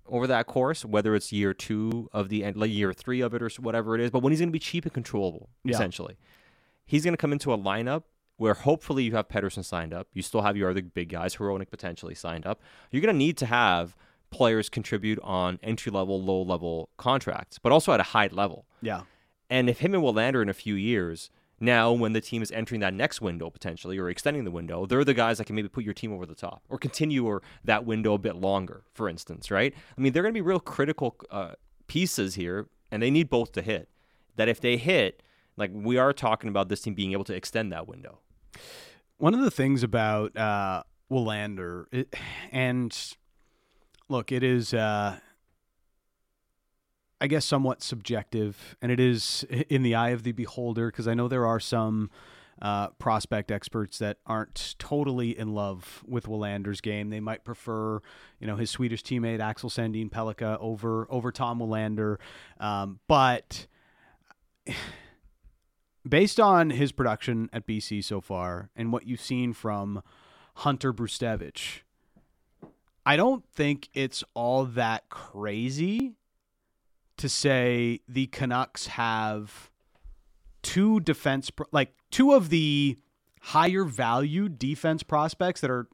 over 0.05 0.26
that 0.26 0.46
course, 0.46 0.84
whether 0.84 1.14
it's 1.14 1.32
year 1.32 1.55
two 1.55 2.11
of 2.12 2.28
the 2.28 2.44
end, 2.44 2.58
like 2.58 2.70
year 2.70 2.93
three 2.93 3.23
of 3.23 3.32
it, 3.32 3.40
or 3.40 3.49
whatever 3.58 3.94
it 3.94 4.02
is. 4.02 4.11
But 4.11 4.23
when 4.23 4.31
he's 4.32 4.40
going 4.40 4.50
to 4.50 4.52
be 4.52 4.58
cheap 4.58 4.84
and 4.84 4.93
controllable, 4.93 5.49
Yeah. 5.64 5.76
essentially, 5.76 6.19
he's 6.84 7.05
going 7.05 7.14
to 7.14 7.19
come 7.19 7.32
into 7.32 7.55
a 7.55 7.58
lineup 7.58 8.02
where 8.37 8.52
hopefully 8.52 9.05
you 9.05 9.12
have 9.12 9.28
Pettersson 9.28 9.64
signed 9.64 9.94
up. 9.94 10.08
You 10.12 10.20
still 10.20 10.43
have 10.43 10.58
your 10.58 10.69
other 10.69 10.82
big 10.82 11.08
guys, 11.08 11.37
Hronek 11.37 11.70
potentially 11.70 12.14
signed 12.14 12.46
up. 12.46 12.61
You're 12.90 13.00
going 13.00 13.14
to 13.14 13.19
need 13.19 13.38
to 13.38 13.46
have 13.46 13.96
players 14.37 14.69
contribute 14.69 15.19
on 15.23 15.59
entry 15.62 15.91
level, 15.91 16.23
low 16.23 16.43
level 16.43 16.91
contracts, 16.99 17.59
but 17.59 17.73
also 17.73 17.93
at 17.93 18.00
a 18.00 18.05
high 18.05 18.29
level. 18.31 18.67
Yeah. 18.83 19.03
And 19.49 19.71
if 19.71 19.79
him 19.79 19.94
and 19.94 20.03
Willander 20.03 20.43
in 20.43 20.49
a 20.49 20.55
few 20.55 20.75
years, 20.75 21.31
now 21.59 21.91
when 21.93 22.12
the 22.12 22.21
team 22.21 22.43
is 22.43 22.53
entering 22.53 22.83
that 22.83 22.93
next 22.93 23.23
window 23.23 23.49
potentially 23.49 23.97
or 23.97 24.11
extending 24.11 24.44
the 24.44 24.50
window, 24.50 24.85
they're 24.85 25.05
the 25.05 25.15
guys 25.15 25.38
that 25.38 25.47
can 25.47 25.56
maybe 25.56 25.69
put 25.69 25.85
your 25.85 25.94
team 25.94 26.12
over 26.12 26.27
the 26.27 26.35
top 26.35 26.62
or 26.69 26.77
continue 26.77 27.25
or 27.25 27.43
that 27.65 27.87
window 27.87 28.12
a 28.12 28.19
bit 28.19 28.37
longer, 28.37 28.83
for 28.93 29.09
instance, 29.09 29.50
right? 29.50 29.73
I 29.97 30.00
mean, 30.00 30.12
they're 30.12 30.23
going 30.23 30.35
to 30.35 30.38
be 30.38 30.43
real 30.43 30.61
critical 30.61 31.17
uh, 31.31 31.53
pieces 31.87 32.35
here, 32.35 32.67
and 32.91 33.03
they 33.03 33.11
need 33.11 33.31
both 33.31 33.53
to 33.53 33.62
hit. 33.62 33.88
That 34.37 34.49
if 34.49 34.61
they 34.61 34.77
hit, 34.77 35.23
like 35.56 35.71
we 35.73 35.97
are 35.97 36.12
talking 36.12 36.50
about 36.50 36.69
this 36.69 36.83
team 36.83 36.93
being 36.93 37.12
able 37.12 37.25
to 37.25 37.35
extend 37.35 37.73
that 37.73 37.88
window. 37.88 38.19
One 39.17 39.33
of 39.33 39.41
the 39.41 39.50
things 39.50 39.83
about 39.83 40.37
uh, 40.37 40.83
Willander, 41.11 41.87
it, 41.91 42.15
and 42.53 42.94
look, 44.08 44.32
it 44.32 44.43
is, 44.43 44.75
uh, 44.75 45.19
I 47.20 47.26
guess, 47.26 47.44
somewhat 47.44 47.82
subjective, 47.82 48.76
and 48.81 48.93
it 48.93 49.00
is 49.00 49.44
in 49.50 49.82
the 49.82 49.94
eye 49.94 50.11
of 50.11 50.23
the 50.23 50.32
beholder 50.32 50.91
because 50.91 51.08
I 51.08 51.14
know 51.14 51.29
there 51.29 51.47
are 51.47 51.61
some 51.61 52.11
uh, 52.61 52.88
prospect 52.99 53.50
experts 53.50 53.99
that 53.99 54.19
aren't 54.26 54.76
totally 54.79 55.38
in 55.38 55.55
love 55.55 56.03
with 56.06 56.26
Willander's 56.26 56.81
game. 56.81 57.11
They 57.11 57.20
might 57.20 57.44
prefer, 57.44 58.00
you 58.41 58.47
know, 58.47 58.56
his 58.56 58.70
Swedish 58.70 59.03
teammate 59.03 59.41
Axel 59.41 59.70
Sandin 59.70 60.11
Pellikka 60.11 60.59
over 60.61 61.06
over 61.11 61.31
Tom 61.32 61.59
Willander, 61.59 62.17
um, 62.59 63.00
but 63.09 63.67
based 66.09 66.41
on 66.41 66.70
his 66.70 66.93
production 66.93 67.50
at 67.52 67.67
BC 67.67 68.02
so 68.05 68.20
far 68.20 68.70
and 68.75 68.93
what 68.93 69.06
you've 69.06 69.20
seen 69.20 69.52
from 69.52 70.02
Hunter 70.55 70.93
Brzustewicz, 70.94 71.81
I 73.06 73.17
don't 73.17 73.44
think 73.55 73.88
it's 73.94 74.25
all 74.35 74.64
that 74.64 75.08
crazy 75.08 76.17
to 77.19 77.29
say 77.29 78.00
the 78.08 78.26
Canucks 78.26 78.88
have 78.88 79.70
two 80.62 80.99
defense, 80.99 81.50
like 81.70 81.94
two 82.11 82.32
of 82.32 82.50
the 82.50 82.99
higher 83.41 83.85
value 83.85 84.49
defense 84.49 85.05
prospects 85.05 85.61
that 85.61 85.70
are 85.70 85.87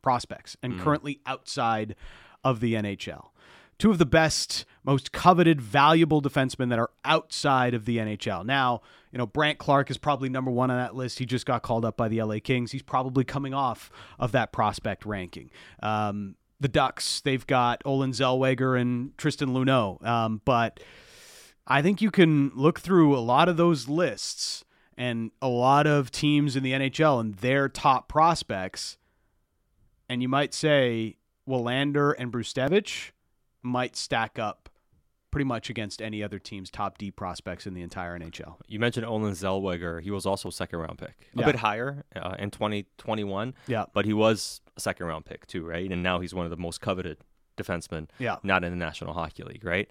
prospects 0.00 0.56
and 0.62 0.78
currently 0.78 1.20
outside 1.26 1.96
of 2.44 2.60
the 2.60 2.74
NHL. 2.74 3.30
Two 3.76 3.90
of 3.90 3.98
the 3.98 4.06
best, 4.06 4.64
most 4.84 5.10
coveted, 5.10 5.60
valuable 5.60 6.22
defensemen 6.22 6.68
that 6.68 6.78
are 6.78 6.90
outside 7.04 7.74
of 7.74 7.84
the 7.84 7.96
NHL. 7.96 8.46
Now, 8.46 8.82
you 9.10 9.18
know, 9.18 9.26
Brandt 9.26 9.58
Clarke 9.58 9.90
is 9.90 9.98
probably 9.98 10.28
number 10.28 10.52
one 10.52 10.70
on 10.70 10.76
that 10.76 10.94
list. 10.94 11.18
He 11.18 11.26
just 11.26 11.46
got 11.46 11.62
called 11.62 11.84
up 11.84 11.96
by 11.96 12.06
the 12.06 12.22
LA 12.22 12.36
Kings. 12.42 12.70
He's 12.70 12.82
probably 12.82 13.24
coming 13.24 13.52
off 13.52 13.90
of 14.20 14.30
that 14.30 14.52
prospect 14.52 15.04
ranking. 15.04 15.50
Um, 15.82 16.36
the 16.64 16.68
Ducks, 16.68 17.20
they've 17.20 17.46
got 17.46 17.82
Olen 17.84 18.12
Zellweger 18.12 18.80
and 18.80 19.16
Tristan 19.18 19.50
Luneau. 19.50 20.02
Um, 20.02 20.40
but 20.46 20.80
I 21.66 21.82
think 21.82 22.00
you 22.00 22.10
can 22.10 22.52
look 22.54 22.80
through 22.80 23.14
a 23.14 23.20
lot 23.20 23.50
of 23.50 23.58
those 23.58 23.86
lists 23.86 24.64
and 24.96 25.30
a 25.42 25.48
lot 25.48 25.86
of 25.86 26.10
teams 26.10 26.56
in 26.56 26.62
the 26.62 26.72
NHL 26.72 27.20
and 27.20 27.34
their 27.34 27.68
top 27.68 28.08
prospects, 28.08 28.96
and 30.08 30.22
you 30.22 30.28
might 30.28 30.54
say 30.54 31.18
Willander 31.46 32.14
and 32.16 32.32
Brzustewicz 32.32 33.10
might 33.62 33.94
stack 33.94 34.38
up 34.38 34.70
pretty 35.34 35.44
much 35.44 35.68
against 35.68 36.00
any 36.00 36.22
other 36.22 36.38
team's 36.38 36.70
top 36.70 36.96
D 36.96 37.10
prospects 37.10 37.66
in 37.66 37.74
the 37.74 37.82
entire 37.82 38.16
NHL. 38.16 38.54
You 38.68 38.78
mentioned 38.78 39.04
Olen 39.04 39.32
Zellweger. 39.32 40.00
He 40.00 40.12
was 40.12 40.26
also 40.26 40.48
a 40.48 40.52
second 40.52 40.78
round 40.78 40.96
pick, 40.98 41.28
a 41.36 41.40
Yeah. 41.40 41.46
bit 41.46 41.56
higher 41.56 42.04
uh, 42.14 42.36
in 42.38 42.52
2021, 42.52 43.52
Yeah. 43.66 43.86
but 43.92 44.04
he 44.04 44.12
was 44.12 44.60
a 44.76 44.80
second 44.80 45.06
round 45.06 45.24
pick 45.24 45.48
too, 45.48 45.64
right? 45.66 45.90
And 45.90 46.04
now 46.04 46.20
he's 46.20 46.32
one 46.32 46.46
of 46.46 46.50
the 46.50 46.56
most 46.56 46.80
coveted 46.80 47.18
defensemen 47.56 48.08
Yeah. 48.20 48.36
not 48.44 48.62
in 48.62 48.70
the 48.70 48.76
National 48.76 49.12
Hockey 49.12 49.42
League, 49.42 49.64
right? 49.64 49.90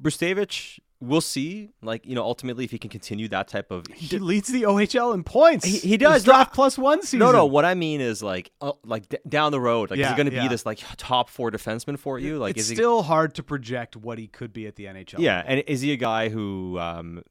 Brzustewicz, 0.00 0.78
we'll 1.00 1.20
see. 1.20 1.70
Like 1.82 2.06
you 2.06 2.14
know, 2.14 2.22
ultimately, 2.22 2.64
if 2.64 2.70
he 2.70 2.78
can 2.78 2.90
continue 2.90 3.28
that 3.28 3.48
type 3.48 3.70
of 3.70 3.86
He 3.88 4.18
leads 4.18 4.48
the 4.48 4.62
OHL 4.62 5.14
in 5.14 5.22
points. 5.24 5.64
He- 5.64 5.78
he 5.78 5.96
does. 5.96 6.14
His 6.14 6.24
draft 6.24 6.54
plus 6.54 6.78
one 6.78 7.02
season. 7.02 7.18
no, 7.20 7.32
no. 7.32 7.44
What 7.46 7.64
I 7.64 7.74
mean 7.74 8.00
is 8.00 8.22
like, 8.22 8.50
uh, 8.60 8.72
like 8.84 9.08
d- 9.08 9.18
down 9.28 9.52
the 9.52 9.60
road, 9.60 9.90
like 9.90 9.98
is 10.00 10.08
he 10.08 10.14
going 10.14 10.28
to 10.30 10.34
yeah. 10.34 10.42
be 10.42 10.48
this 10.48 10.64
like 10.64 10.80
top 10.96 11.28
four 11.28 11.50
defenseman 11.50 11.98
for 11.98 12.18
you? 12.18 12.38
Like, 12.38 12.56
it's 12.56 12.64
is 12.64 12.68
he? 12.70 12.74
still 12.76 13.02
hard 13.02 13.34
to 13.34 13.42
project 13.42 13.96
what 13.96 14.18
he 14.18 14.26
could 14.28 14.52
be 14.52 14.66
at 14.66 14.76
the 14.76 14.84
NHL. 14.86 15.18
yeah, 15.18 15.38
level. 15.38 15.52
and 15.52 15.64
is 15.66 15.80
he 15.80 15.92
a 15.92 15.96
guy 15.96 16.28
who 16.30 16.78
um, 16.78 17.22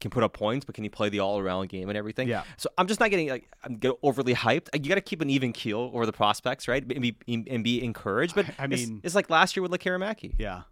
can 0.00 0.10
put 0.10 0.22
up 0.24 0.32
points, 0.32 0.64
but 0.64 0.74
can 0.74 0.82
he 0.84 0.90
play 0.90 1.08
the 1.08 1.20
all 1.20 1.38
around 1.38 1.68
game 1.68 1.88
and 1.88 1.96
everything? 1.96 2.26
Yeah. 2.28 2.42
So 2.56 2.68
I'm 2.76 2.86
just 2.86 3.00
not 3.00 3.10
getting 3.10 3.28
like 3.28 3.48
I'm 3.62 3.76
get 3.76 3.92
overly 4.02 4.34
hyped. 4.34 4.68
You 4.74 4.88
got 4.88 4.96
to 4.96 5.00
keep 5.00 5.20
an 5.20 5.30
even 5.30 5.52
keel 5.52 5.90
over 5.94 6.04
the 6.06 6.12
prospects, 6.12 6.66
right? 6.68 6.82
And 6.82 7.00
be 7.00 7.16
and 7.28 7.62
be 7.62 7.82
encouraged. 7.84 8.34
But 8.34 8.46
I 8.58 8.64
it's- 8.64 8.86
mean- 8.88 9.00
it's, 9.04 9.14
like 9.14 9.30
last 9.30 9.56
year 9.56 9.62
with 9.62 9.70
Lekkerimaki. 9.70 10.34
Yeah. 10.38 10.62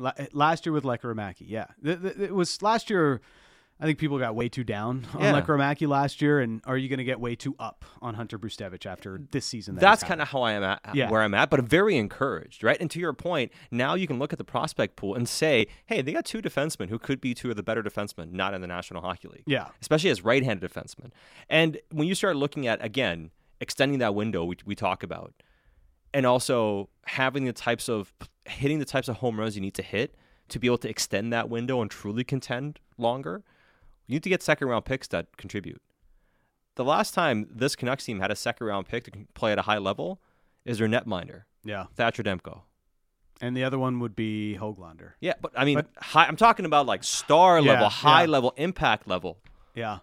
La- 0.00 0.12
eh, 0.16 0.26
last 0.32 0.66
year 0.66 0.72
with 0.72 0.84
Lekkerimaki, 0.84 1.44
yeah. 1.46 1.66
It 1.84 2.34
was 2.34 2.62
last 2.62 2.90
year. 2.90 3.20
I 3.82 3.86
think 3.86 3.98
people 3.98 4.18
got 4.18 4.34
way 4.34 4.50
too 4.50 4.62
down 4.62 5.06
on 5.14 5.22
Yeah. 5.22 5.40
Lekkerimaki 5.40 5.88
last 5.88 6.20
year, 6.20 6.38
and 6.40 6.60
are 6.66 6.76
you 6.76 6.90
going 6.90 6.98
to 6.98 7.04
get 7.04 7.18
way 7.18 7.34
too 7.34 7.56
up 7.58 7.86
on 8.02 8.12
Hunter 8.14 8.38
Brzustewicz 8.38 8.84
after 8.84 9.18
this 9.30 9.46
season? 9.46 9.74
That 9.76 9.80
That's 9.80 10.04
kind 10.04 10.20
of 10.20 10.28
how 10.28 10.42
I 10.42 10.52
am 10.52 10.62
at 10.62 10.80
Yeah. 10.92 11.10
where 11.10 11.22
I'm 11.22 11.32
at, 11.32 11.48
but 11.48 11.60
I'm 11.60 11.66
very 11.66 11.96
encouraged, 11.96 12.62
right? 12.62 12.76
And 12.78 12.90
to 12.90 13.00
your 13.00 13.14
point, 13.14 13.52
now 13.70 13.94
you 13.94 14.06
can 14.06 14.18
look 14.18 14.34
at 14.34 14.38
the 14.38 14.44
prospect 14.44 14.96
pool 14.96 15.14
and 15.14 15.26
say, 15.26 15.66
hey, 15.86 16.02
they 16.02 16.12
got 16.12 16.26
two 16.26 16.42
defensemen 16.42 16.90
who 16.90 16.98
could 16.98 17.22
be 17.22 17.32
two 17.32 17.48
of 17.48 17.56
the 17.56 17.62
better 17.62 17.82
defensemen, 17.82 18.32
not 18.32 18.52
in 18.52 18.60
the 18.60 18.66
National 18.66 19.00
Hockey 19.00 19.28
League. 19.28 19.44
Yeah. 19.46 19.68
Especially 19.80 20.10
as 20.10 20.22
right-handed 20.22 20.70
defensemen. 20.70 21.10
And 21.48 21.78
when 21.90 22.06
you 22.06 22.14
start 22.14 22.36
looking 22.36 22.66
at 22.66 22.84
again 22.84 23.30
extending 23.62 23.98
that 24.00 24.14
window 24.14 24.44
we, 24.44 24.56
we 24.66 24.74
talk 24.74 25.02
about, 25.02 25.32
and 26.12 26.26
also 26.26 26.88
having 27.06 27.44
the 27.44 27.52
types 27.52 27.88
of 27.88 28.12
hitting 28.44 28.78
the 28.78 28.84
types 28.84 29.08
of 29.08 29.16
home 29.16 29.38
runs 29.38 29.54
you 29.54 29.60
need 29.60 29.74
to 29.74 29.82
hit 29.82 30.14
to 30.48 30.58
be 30.58 30.66
able 30.66 30.78
to 30.78 30.88
extend 30.88 31.32
that 31.32 31.48
window 31.48 31.80
and 31.80 31.90
truly 31.90 32.24
contend 32.24 32.80
longer, 32.98 33.42
you 34.06 34.14
need 34.14 34.22
to 34.24 34.28
get 34.28 34.42
second 34.42 34.68
round 34.68 34.84
picks 34.84 35.06
that 35.08 35.36
contribute. 35.36 35.80
the 36.76 36.84
last 36.84 37.12
time 37.14 37.46
this 37.50 37.76
Canucks 37.76 38.04
team 38.04 38.20
had 38.20 38.30
a 38.30 38.36
second 38.36 38.66
round 38.66 38.86
pick 38.88 39.04
to 39.04 39.10
play 39.34 39.52
at 39.52 39.58
a 39.58 39.62
high 39.62 39.76
level 39.78 40.20
is 40.64 40.78
their 40.78 40.88
netminder, 40.88 41.42
Yeah. 41.64 41.86
Thatcher 41.94 42.22
Demko. 42.22 42.62
And 43.42 43.56
the 43.56 43.64
other 43.64 43.78
one 43.78 44.00
would 44.00 44.14
be 44.16 44.56
Hoglander. 44.58 45.12
Yeah, 45.20 45.34
but 45.40 45.52
I 45.56 45.64
mean, 45.64 45.76
But- 45.76 45.88
high, 46.02 46.24
I'm 46.26 46.36
talking 46.36 46.64
about 46.64 46.86
like 46.86 47.04
star 47.04 47.60
Yeah, 47.60 47.72
level, 47.72 47.88
high 47.88 48.22
yeah. 48.22 48.28
level, 48.28 48.54
impact 48.56 49.06
level. 49.08 49.38
Yeah. 49.74 49.98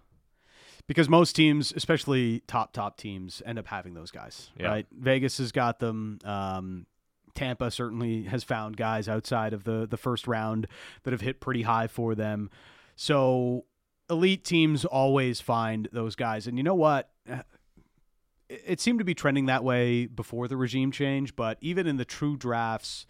Because 0.88 1.10
most 1.10 1.36
teams, 1.36 1.74
especially 1.75 2.41
top 2.48 2.72
top 2.72 2.98
teams, 2.98 3.41
end 3.46 3.60
up 3.60 3.67
having 3.67 3.94
those 3.94 4.10
guys. 4.12 4.51
Yeah. 4.58 4.67
Right. 4.67 4.88
Vegas 4.91 5.38
has 5.39 5.51
got 5.51 5.79
them. 5.79 6.20
Um, 6.24 6.86
Tampa 7.36 7.70
certainly 7.72 8.24
has 8.24 8.44
found 8.44 8.77
guys 8.77 9.08
outside 9.10 9.53
of 9.53 9.63
the 9.63 9.86
the 9.86 9.98
first 9.98 10.27
round 10.27 10.67
that 11.03 11.12
have 11.12 11.22
hit 11.22 11.39
pretty 11.41 11.63
high 11.63 11.88
for 11.88 12.15
them. 12.15 12.50
So 12.96 13.65
elite 14.10 14.44
teams 14.46 14.86
always 14.86 15.41
find 15.41 15.89
those 15.91 16.15
guys. 16.15 16.48
And 16.48 16.58
you 16.58 16.63
know 16.63 16.75
what? 16.75 17.10
Uh, 17.29 17.41
It 18.50 18.62
it 18.65 18.79
seemed 18.79 19.00
to 19.00 19.06
be 19.06 19.13
trending 19.13 19.46
that 19.48 19.63
way 19.63 20.06
before 20.06 20.48
the 20.48 20.56
regime 20.56 20.91
change, 20.91 21.36
but 21.36 21.58
even 21.60 21.86
in 21.86 21.98
the 21.98 22.06
true 22.06 22.38
drafts 22.38 23.06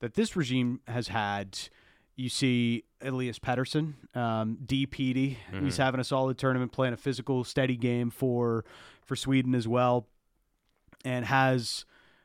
that 0.00 0.12
this 0.14 0.36
regime 0.36 0.80
has 0.86 1.08
had, 1.08 1.58
you 2.16 2.28
see 2.28 2.84
Elias 3.02 3.38
Pettersson, 3.38 3.94
um, 4.16 4.58
D. 4.64 4.86
Petey. 4.86 5.38
He's 5.64 5.76
having 5.76 6.00
a 6.00 6.04
solid 6.04 6.38
tournament, 6.38 6.72
playing 6.72 6.94
a 6.94 6.96
physical, 6.96 7.44
steady 7.44 7.76
game 7.76 8.10
for 8.10 8.64
for 9.04 9.16
Sweden 9.16 9.54
as 9.54 9.66
well, 9.68 10.06
and 11.04 11.24
has 11.24 11.84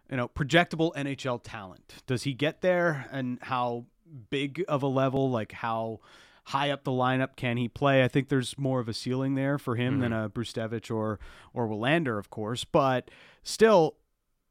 you 0.09 0.17
know 0.17 0.27
projectable 0.27 0.93
NHL 0.95 1.41
talent. 1.43 2.03
Does 2.07 2.23
he 2.23 2.33
get 2.33 2.61
there, 2.61 3.07
and 3.11 3.39
how 3.41 3.85
big 4.29 4.63
of 4.67 4.83
a 4.83 4.87
level, 4.87 5.29
like 5.29 5.51
how 5.51 5.99
high 6.45 6.71
up 6.71 6.83
the 6.83 6.91
lineup 6.91 7.35
can 7.35 7.57
he 7.57 7.67
play? 7.67 8.03
I 8.03 8.07
think 8.07 8.29
there's 8.29 8.57
more 8.57 8.79
of 8.79 8.87
a 8.87 8.93
ceiling 8.93 9.35
there 9.35 9.57
for 9.57 9.75
him 9.75 9.99
than 9.99 10.13
a 10.13 10.29
Brzustewicz 10.29 10.93
or 10.93 11.19
or 11.53 11.67
Willander, 11.67 12.17
of 12.17 12.29
course, 12.29 12.63
but 12.63 13.09
still 13.43 13.95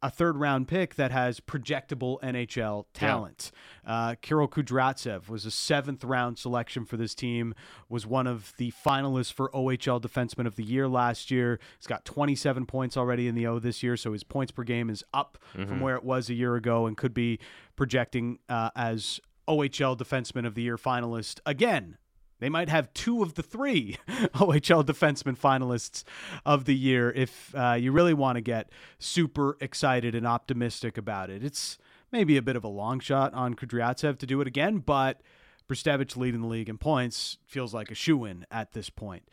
a 0.03 0.11
third 0.11 0.37
round 0.37 0.69
pick 0.69 0.95
that 0.95 1.11
has 1.11 1.41
projectable 1.41 2.21
NHL 2.21 2.85
talent. 2.95 3.51
Uh, 3.87 4.15
Kirill 4.21 4.49
Kudryavtsev 4.49 5.29
was 5.29 5.45
a 5.45 5.51
seventh 5.51 6.05
round 6.05 6.39
selection 6.39 6.85
for 6.85 6.97
this 6.97 7.15
team, 7.15 7.55
was 7.89 8.07
one 8.07 8.27
of 8.27 8.53
the 8.59 8.73
finalists 8.85 9.33
for 9.33 9.51
OHL 9.51 10.01
Defenseman 10.01 10.47
of 10.47 10.57
the 10.57 10.63
Year 10.63 10.87
last 10.89 11.31
year. 11.31 11.59
He's 11.79 11.87
got 11.87 12.05
27 12.05 12.67
points 12.67 12.97
already 12.97 13.27
in 13.29 13.35
the 13.35 13.47
O 13.47 13.59
this 13.59 13.83
year, 13.83 13.97
so 13.97 14.13
his 14.13 14.25
points 14.25 14.53
per 14.53 14.63
game 14.63 14.91
is 14.91 15.03
up 15.13 15.39
from 15.67 15.81
where 15.81 15.97
it 15.97 16.05
was 16.05 16.31
a 16.31 16.35
year 16.35 16.55
ago 16.55 16.87
and 16.87 16.97
could 16.97 17.15
be 17.15 17.39
projecting 17.77 18.39
uh, 18.49 18.71
as 18.77 19.21
OHL 19.49 19.97
Defenseman 19.97 20.47
of 20.47 20.55
the 20.55 20.63
Year 20.63 20.77
finalist 20.77 21.41
again 21.47 21.97
they 22.41 22.49
might 22.49 22.69
have 22.69 22.93
two 22.95 23.23
of 23.23 23.35
the 23.35 23.43
three 23.43 23.97
OHL 24.09 24.85
defenseman 24.85 25.39
finalists 25.39 26.05
of 26.47 26.65
the 26.65 26.75
year 26.75 27.11
if 27.11 27.55
uh, 27.55 27.73
you 27.73 27.93
really 27.93 28.15
want 28.15 28.37
to 28.37 28.41
get 28.41 28.71
super 28.99 29.57
excited 29.61 30.15
and 30.15 30.27
optimistic 30.27 30.97
about 30.97 31.31
it. 31.31 31.45
It's 31.45 31.79
maybe 32.13 32.37
a 32.37 32.43
bit 32.43 32.57
of 32.57 32.65
a 32.65 32.69
long 32.69 33.01
shot 33.01 33.35
on 33.35 33.55
Kudryavtsev 33.55 34.19
to 34.19 34.27
do 34.27 34.41
it 34.41 34.47
again, 34.47 34.79
but 34.79 35.21
Brzustewicz 35.69 36.17
leading 36.17 36.41
the 36.41 36.47
league 36.47 36.69
in 36.69 36.79
points 36.79 37.39
feels 37.47 37.75
like 37.75 37.91
a 37.91 37.95
shoe 37.95 38.25
in 38.25 38.47
at 38.51 38.73
this 38.73 38.89
point 38.89 39.29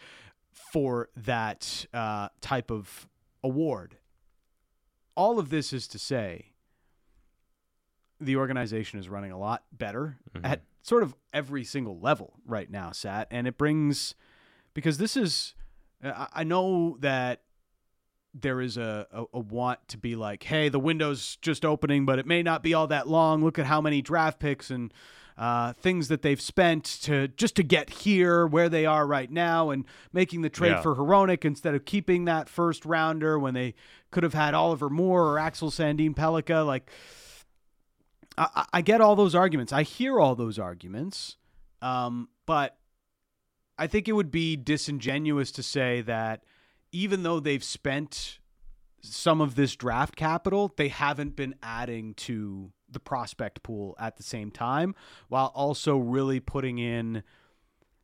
for 0.51 1.09
that 1.15 1.85
uh, 1.93 2.29
type 2.41 2.71
of 2.71 3.07
award. 3.43 3.97
All 5.15 5.39
of 5.39 5.49
this 5.49 5.71
is 5.71 5.87
to 5.89 5.99
say, 5.99 6.47
the 8.19 8.35
organization 8.35 8.99
is 8.99 9.07
running 9.07 9.31
a 9.31 9.37
lot 9.37 9.63
better 9.71 10.17
at 10.43 10.61
sort 10.85 11.01
of 11.01 11.15
every 11.33 11.63
single 11.63 11.99
level 11.99 12.33
right 12.45 12.69
now, 12.69 12.91
Sat. 12.91 13.27
And 13.31 13.47
it 13.47 13.57
brings, 13.57 14.13
because 14.75 14.99
this 14.99 15.17
is, 15.17 15.55
I 16.03 16.27
I 16.33 16.43
know 16.43 16.97
that 16.99 17.41
there 18.33 18.61
is 18.61 18.77
a, 18.77 19.07
a, 19.11 19.23
a 19.33 19.39
want 19.39 19.79
to 19.87 19.97
be 19.97 20.15
like, 20.15 20.43
hey, 20.43 20.69
the 20.69 20.77
window's 20.79 21.37
just 21.37 21.65
opening, 21.65 22.05
but 22.05 22.19
it 22.19 22.25
may 22.27 22.43
not 22.43 22.61
be 22.61 22.73
all 22.73 22.85
that 22.87 23.07
long. 23.07 23.43
Look 23.43 23.57
at 23.57 23.65
how 23.65 23.81
many 23.81 24.01
draft 24.01 24.39
picks 24.39 24.69
and 24.69 24.93
uh, 25.37 25.73
things 25.73 26.07
that 26.09 26.21
they've 26.21 26.39
spent 26.41 26.83
to 27.03 27.29
just 27.29 27.55
to 27.55 27.63
get 27.63 27.89
here 27.89 28.45
where 28.45 28.69
they 28.69 28.85
are 28.85 29.07
right 29.07 29.31
now 29.31 29.69
and 29.71 29.85
making 30.13 30.41
the 30.43 30.49
trade 30.49 30.69
Yeah. 30.71 30.81
for 30.81 30.95
Hronek 30.95 31.45
instead 31.45 31.73
of 31.75 31.85
keeping 31.85 32.25
that 32.25 32.47
first 32.47 32.85
rounder 32.85 33.39
when 33.39 33.53
they 33.53 33.73
could 34.11 34.23
have 34.23 34.33
had 34.33 34.53
Oliver 34.53 34.89
Moore 34.89 35.27
or 35.31 35.39
Axel 35.39 35.71
Sandin 35.71 36.13
Pellikka. 36.15 36.65
Like, 36.65 36.89
I, 38.37 38.65
I- 38.73 38.81
get 38.81 39.01
all 39.01 39.15
those 39.15 39.35
arguments. 39.35 39.71
I 39.73 39.83
hear 39.83 40.19
all 40.19 40.35
those 40.35 40.59
arguments, 40.59 41.37
um, 41.81 42.29
but 42.45 42.77
I 43.77 43.87
think 43.87 44.07
it 44.07 44.13
would 44.13 44.31
be 44.31 44.55
disingenuous 44.55 45.51
to 45.53 45.63
say 45.63 46.01
that 46.01 46.43
even 46.91 47.23
though 47.23 47.39
they've 47.39 47.63
spent 47.63 48.39
some 49.01 49.41
of 49.41 49.55
this 49.55 49.75
draft 49.75 50.15
capital, 50.15 50.73
they 50.77 50.87
haven't 50.87 51.35
been 51.35 51.55
adding 51.61 52.13
to 52.15 52.71
the 52.89 52.99
prospect 52.99 53.61
pool 53.63 53.95
at 53.99 54.17
the 54.17 54.23
same 54.23 54.49
time, 54.51 54.95
while 55.27 55.51
also 55.53 55.97
really 55.97 56.39
putting 56.39 56.77
in 56.79 57.23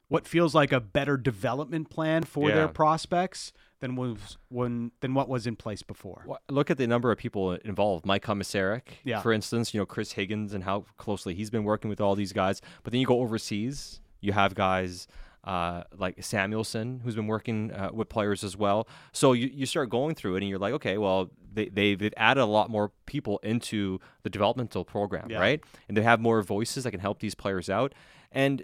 what 0.09 0.27
feels 0.27 0.53
like 0.53 0.71
a 0.73 0.79
better 0.81 1.15
development 1.17 1.89
plan 1.89 2.23
for 2.23 2.49
their 2.55 2.67
prospects 2.67 3.53
than 3.81 3.95
was 3.97 4.37
when 4.49 4.91
than 5.01 5.13
what 5.13 5.27
was 5.27 5.45
in 5.45 5.55
place 5.57 5.83
before. 5.83 6.23
Well, 6.25 6.39
Look 6.49 6.71
at 6.71 6.77
the 6.77 6.87
number 6.87 7.11
of 7.11 7.17
people 7.17 7.51
involved. 7.53 8.05
Mike 8.05 8.23
Komisarek, 8.23 8.83
Yeah. 9.03 9.21
for 9.21 9.33
instance, 9.33 9.73
you 9.73 9.79
know, 9.81 9.85
Chris 9.85 10.13
Higgins 10.13 10.53
and 10.53 10.63
how 10.63 10.85
closely 10.97 11.35
he's 11.35 11.49
been 11.49 11.63
working 11.65 11.89
with 11.89 11.99
all 11.99 12.15
these 12.15 12.31
guys. 12.33 12.61
But 12.83 12.91
then 12.91 12.99
you 13.01 13.05
go 13.07 13.19
overseas, 13.19 13.99
you 14.21 14.31
have 14.31 14.55
guys 14.55 15.07
uh, 15.43 15.83
like 15.97 16.17
Samuelsson, 16.23 17.01
who's 17.01 17.15
been 17.15 17.25
working 17.27 17.71
uh, 17.71 17.89
with 17.91 18.07
players 18.09 18.43
as 18.43 18.55
well. 18.55 18.87
So 19.11 19.33
you, 19.33 19.49
you 19.51 19.65
start 19.65 19.89
going 19.89 20.13
through 20.13 20.35
it 20.35 20.43
and 20.43 20.49
you're 20.49 20.59
like, 20.59 20.73
okay, 20.73 20.99
well, 20.99 21.31
they, 21.51 21.67
they've, 21.67 21.97
they've 21.97 22.13
added 22.15 22.41
a 22.41 22.45
lot 22.45 22.69
more 22.69 22.91
people 23.07 23.39
into 23.41 23.99
the 24.21 24.29
developmental 24.29 24.85
program, 24.85 25.31
Yeah. 25.31 25.39
right? 25.39 25.59
And 25.87 25.97
they 25.97 26.03
have 26.03 26.19
more 26.19 26.43
voices 26.43 26.83
that 26.83 26.91
can 26.91 26.99
help 26.99 27.19
these 27.19 27.33
players 27.33 27.71
out. 27.71 27.93
And 28.31 28.63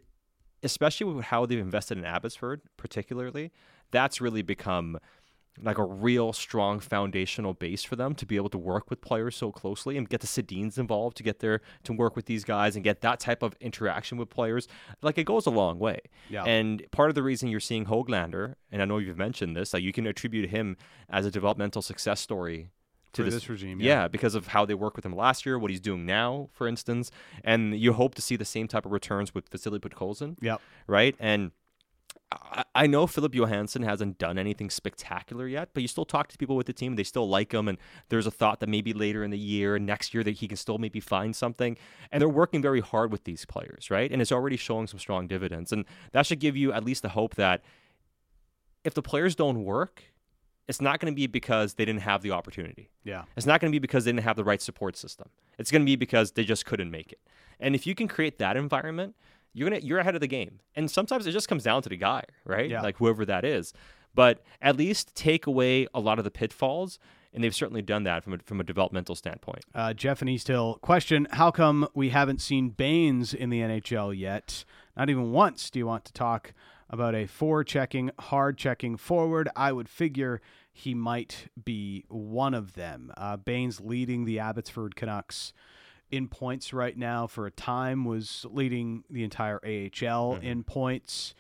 especially 0.62 1.12
with 1.12 1.26
how 1.26 1.48
they've 1.48 1.58
invested 1.60 1.98
in 1.98 2.06
Abbotsford, 2.06 2.62
particularly, 2.78 3.52
that's 3.92 4.20
really 4.22 4.42
become 4.42 4.98
like 5.64 5.80
a 5.80 5.84
real 5.84 6.34
strong 6.34 6.80
foundational 6.80 7.52
base 7.52 7.84
for 7.84 7.96
them 7.96 8.14
to 8.14 8.28
be 8.28 8.36
able 8.36 8.50
to 8.50 8.60
work 8.60 8.92
with 8.92 9.02
players 9.02 9.36
so 9.36 9.52
closely 9.52 9.98
and 9.98 10.08
get 10.08 10.22
the 10.22 10.28
Sedins 10.28 10.78
involved 10.78 11.18
to 11.18 11.24
get 11.24 11.40
there 11.40 11.62
to 11.84 11.94
work 11.94 12.16
with 12.16 12.28
these 12.28 12.44
guys 12.44 12.76
and 12.76 12.84
get 12.84 13.02
that 13.02 13.20
type 13.20 13.42
of 13.42 13.56
interaction 13.60 14.20
with 14.20 14.30
players. 14.30 14.68
Like 15.02 15.18
it 15.18 15.24
goes 15.24 15.48
a 15.48 15.50
long 15.50 15.80
way. 15.80 16.02
Yeah. 16.30 16.44
And 16.44 16.84
part 16.92 17.10
of 17.10 17.16
the 17.16 17.24
reason 17.24 17.50
you're 17.50 17.60
seeing 17.60 17.86
Hoglander, 17.88 18.54
and 18.72 18.84
I 18.84 18.86
know 18.86 19.00
you've 19.00 19.18
mentioned 19.18 19.56
this, 19.58 19.74
like 19.74 19.82
you 19.82 19.92
can 19.92 20.06
attribute 20.06 20.52
him 20.52 20.78
as 21.10 21.26
a 21.26 21.32
developmental 21.32 21.82
success 21.82 22.20
story 22.20 22.70
to 23.14 23.24
For 23.24 23.32
this 23.32 23.50
regime, 23.50 23.80
Yeah. 23.82 24.02
yeah. 24.04 24.08
because 24.10 24.36
of 24.36 24.48
how 24.48 24.64
they 24.64 24.76
work 24.76 24.96
with 24.96 25.06
him 25.08 25.16
last 25.16 25.44
year, 25.44 25.58
what 25.58 25.72
he's 25.72 25.80
doing 25.80 26.06
now, 26.06 26.50
for 26.52 26.68
instance, 26.68 27.10
and 27.44 27.76
you 27.80 27.94
hope 27.94 28.14
to 28.14 28.22
see 28.22 28.36
the 28.36 28.46
same 28.46 28.68
type 28.68 28.86
of 28.86 28.92
returns 28.92 29.34
with 29.34 29.50
Vasily 29.50 29.80
Podkolzin 29.80 30.36
Yeah. 30.40 30.58
right? 30.86 31.16
And 31.18 31.50
I, 32.32 32.64
I 32.76 32.88
know 32.88 33.08
Filip 33.08 33.34
Johansson 33.34 33.84
hasn't 33.84 34.18
done 34.18 34.38
anything 34.38 34.70
spectacular 34.70 35.48
yet, 35.48 35.70
but 35.74 35.82
you 35.82 35.88
still 35.88 36.06
talk 36.06 36.28
to 36.30 36.38
people 36.38 36.56
with 36.56 36.68
the 36.68 36.74
team; 36.74 36.96
they 36.96 37.04
still 37.04 37.28
like 37.28 37.54
him, 37.54 37.68
and 37.68 37.78
there's 38.10 38.28
a 38.28 38.32
thought 38.32 38.60
that 38.60 38.70
maybe 38.70 38.94
later 38.94 39.24
in 39.24 39.32
the 39.32 39.38
year, 39.38 39.76
and 39.76 39.86
next 39.86 40.14
year, 40.14 40.24
that 40.24 40.36
he 40.38 40.48
can 40.48 40.58
still 40.58 40.78
maybe 40.78 41.00
find 41.00 41.36
something. 41.36 41.78
And 42.12 42.22
they're 42.22 42.30
working 42.30 42.62
very 42.62 42.82
hard 42.82 43.12
with 43.12 43.24
these 43.24 43.46
players, 43.46 43.90
right? 43.90 44.12
And 44.12 44.22
it's 44.22 44.32
already 44.32 44.58
showing 44.58 44.88
some 44.88 45.00
strong 45.00 45.28
dividends, 45.28 45.72
and 45.72 45.86
that 46.12 46.26
should 46.26 46.40
give 46.40 46.58
you 46.58 46.74
at 46.74 46.84
least 46.84 47.02
the 47.02 47.10
hope 47.10 47.36
that 47.36 47.64
if 48.84 48.94
the 48.94 49.02
players 49.02 49.36
don't 49.36 49.64
work, 49.64 50.04
it's 50.68 50.82
not 50.82 51.00
going 51.00 51.12
to 51.12 51.16
be 51.16 51.28
because 51.28 51.76
they 51.76 51.86
didn't 51.86 52.02
have 52.02 52.22
the 52.22 52.32
opportunity. 52.32 52.90
Yeah. 53.04 53.24
It's 53.36 53.46
not 53.46 53.62
going 53.62 53.72
to 53.72 53.76
be 53.76 53.80
because 53.80 54.06
they 54.06 54.12
didn't 54.12 54.24
have 54.24 54.36
the 54.36 54.44
right 54.44 54.62
support 54.62 54.98
system. 54.98 55.30
It's 55.58 55.72
going 55.72 55.82
to 55.82 55.86
be 55.86 55.96
because 55.96 56.32
they 56.32 56.44
just 56.44 56.66
couldn't 56.66 56.92
make 56.92 57.12
it. 57.12 57.20
And 57.60 57.74
if 57.74 57.88
you 57.88 57.96
can 57.96 58.08
create 58.08 58.38
that 58.40 58.58
environment, 58.58 59.16
you're 59.58 59.68
gonna 59.70 59.82
you're 59.82 59.98
ahead 59.98 60.14
of 60.14 60.22
the 60.22 60.28
game. 60.28 60.60
And 60.76 60.90
sometimes 60.90 61.26
it 61.26 61.32
just 61.32 61.50
comes 61.50 61.64
down 61.64 61.82
to 61.82 61.90
the 61.90 61.98
guy, 61.98 62.24
right? 62.46 62.70
Yeah. 62.70 62.82
Like 62.82 62.98
whoever 62.98 63.26
that 63.26 63.44
is. 63.44 63.74
But 64.14 64.44
at 64.62 64.78
least 64.78 65.16
take 65.16 65.48
away 65.48 65.88
a 65.94 66.00
lot 66.00 66.20
of 66.20 66.24
the 66.24 66.32
pitfalls, 66.32 67.00
and 67.34 67.44
they've 67.44 67.54
certainly 67.54 67.82
done 67.82 68.04
that 68.04 68.24
from 68.24 68.34
a, 68.34 68.38
from 68.40 68.60
a 68.60 68.64
developmental 68.64 69.16
standpoint. 69.16 69.64
Uh, 69.74 69.94
Jeff 69.94 70.22
and 70.22 70.30
East 70.30 70.48
Hill 70.48 70.78
question: 70.82 71.28
How 71.32 71.50
come 71.50 71.88
we 71.96 72.10
haven't 72.10 72.40
seen 72.40 72.70
Bains 72.70 73.34
in 73.34 73.50
the 73.50 73.62
NHL 73.62 74.16
yet? 74.18 74.64
Not 74.96 75.10
even 75.10 75.32
once. 75.32 75.72
Do 75.72 75.80
you 75.80 75.88
want 75.88 76.06
to 76.06 76.14
talk 76.14 76.54
about 76.90 77.16
a 77.16 77.26
four-checking, 77.26 78.12
hard-checking 78.20 78.98
forward? 78.98 79.50
I 79.56 79.72
would 79.72 79.90
figure 79.90 80.40
he 80.72 80.94
might 80.94 81.48
be 81.64 82.06
one 82.10 82.54
of 82.54 82.76
them. 82.76 83.12
Uh, 83.18 83.38
Bains 83.38 83.82
leading 83.82 84.26
the 84.26 84.40
Abbotsford 84.40 84.96
Canucks 84.96 85.52
in 86.12 86.28
points 86.28 86.74
right 86.74 86.98
now. 86.98 87.28
For 87.28 87.46
a 87.46 87.52
time, 87.52 88.06
was 88.06 88.46
leading 88.50 89.04
the 89.10 89.24
entire 89.24 89.60
AHL 89.66 90.36
in 90.42 90.64
points. 90.64 91.34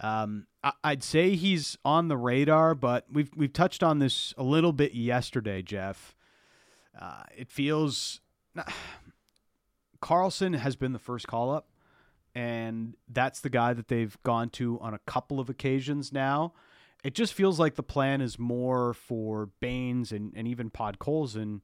Um, 0.00 0.46
I- 0.62 0.72
I'd 0.84 1.02
say 1.02 1.34
he's 1.34 1.76
on 1.84 2.08
the 2.08 2.16
radar, 2.16 2.74
but 2.74 3.06
we've 3.12 3.30
we've 3.36 3.52
touched 3.52 3.82
on 3.82 3.98
this 3.98 4.32
a 4.38 4.42
little 4.42 4.72
bit 4.72 4.94
yesterday, 4.94 5.62
Jeff. 5.62 6.14
Uh, 7.00 7.22
it 7.36 7.48
feels 7.50 8.20
Carlson 10.00 10.52
has 10.54 10.76
been 10.76 10.92
the 10.92 10.98
first 10.98 11.26
call 11.26 11.50
up, 11.50 11.68
and 12.34 12.94
that's 13.08 13.40
the 13.40 13.50
guy 13.50 13.72
that 13.72 13.88
they've 13.88 14.16
gone 14.22 14.50
to 14.50 14.78
on 14.80 14.94
a 14.94 14.98
couple 15.00 15.40
of 15.40 15.48
occasions 15.48 16.12
now. 16.12 16.52
it 17.04 17.14
just 17.14 17.32
feels 17.32 17.58
like 17.60 17.74
the 17.76 17.82
plan 17.82 18.20
is 18.20 18.38
more 18.38 18.92
for 18.92 19.50
Bains 19.60 20.10
and, 20.12 20.32
and 20.34 20.48
even 20.48 20.68
Podkolzin 20.70 21.62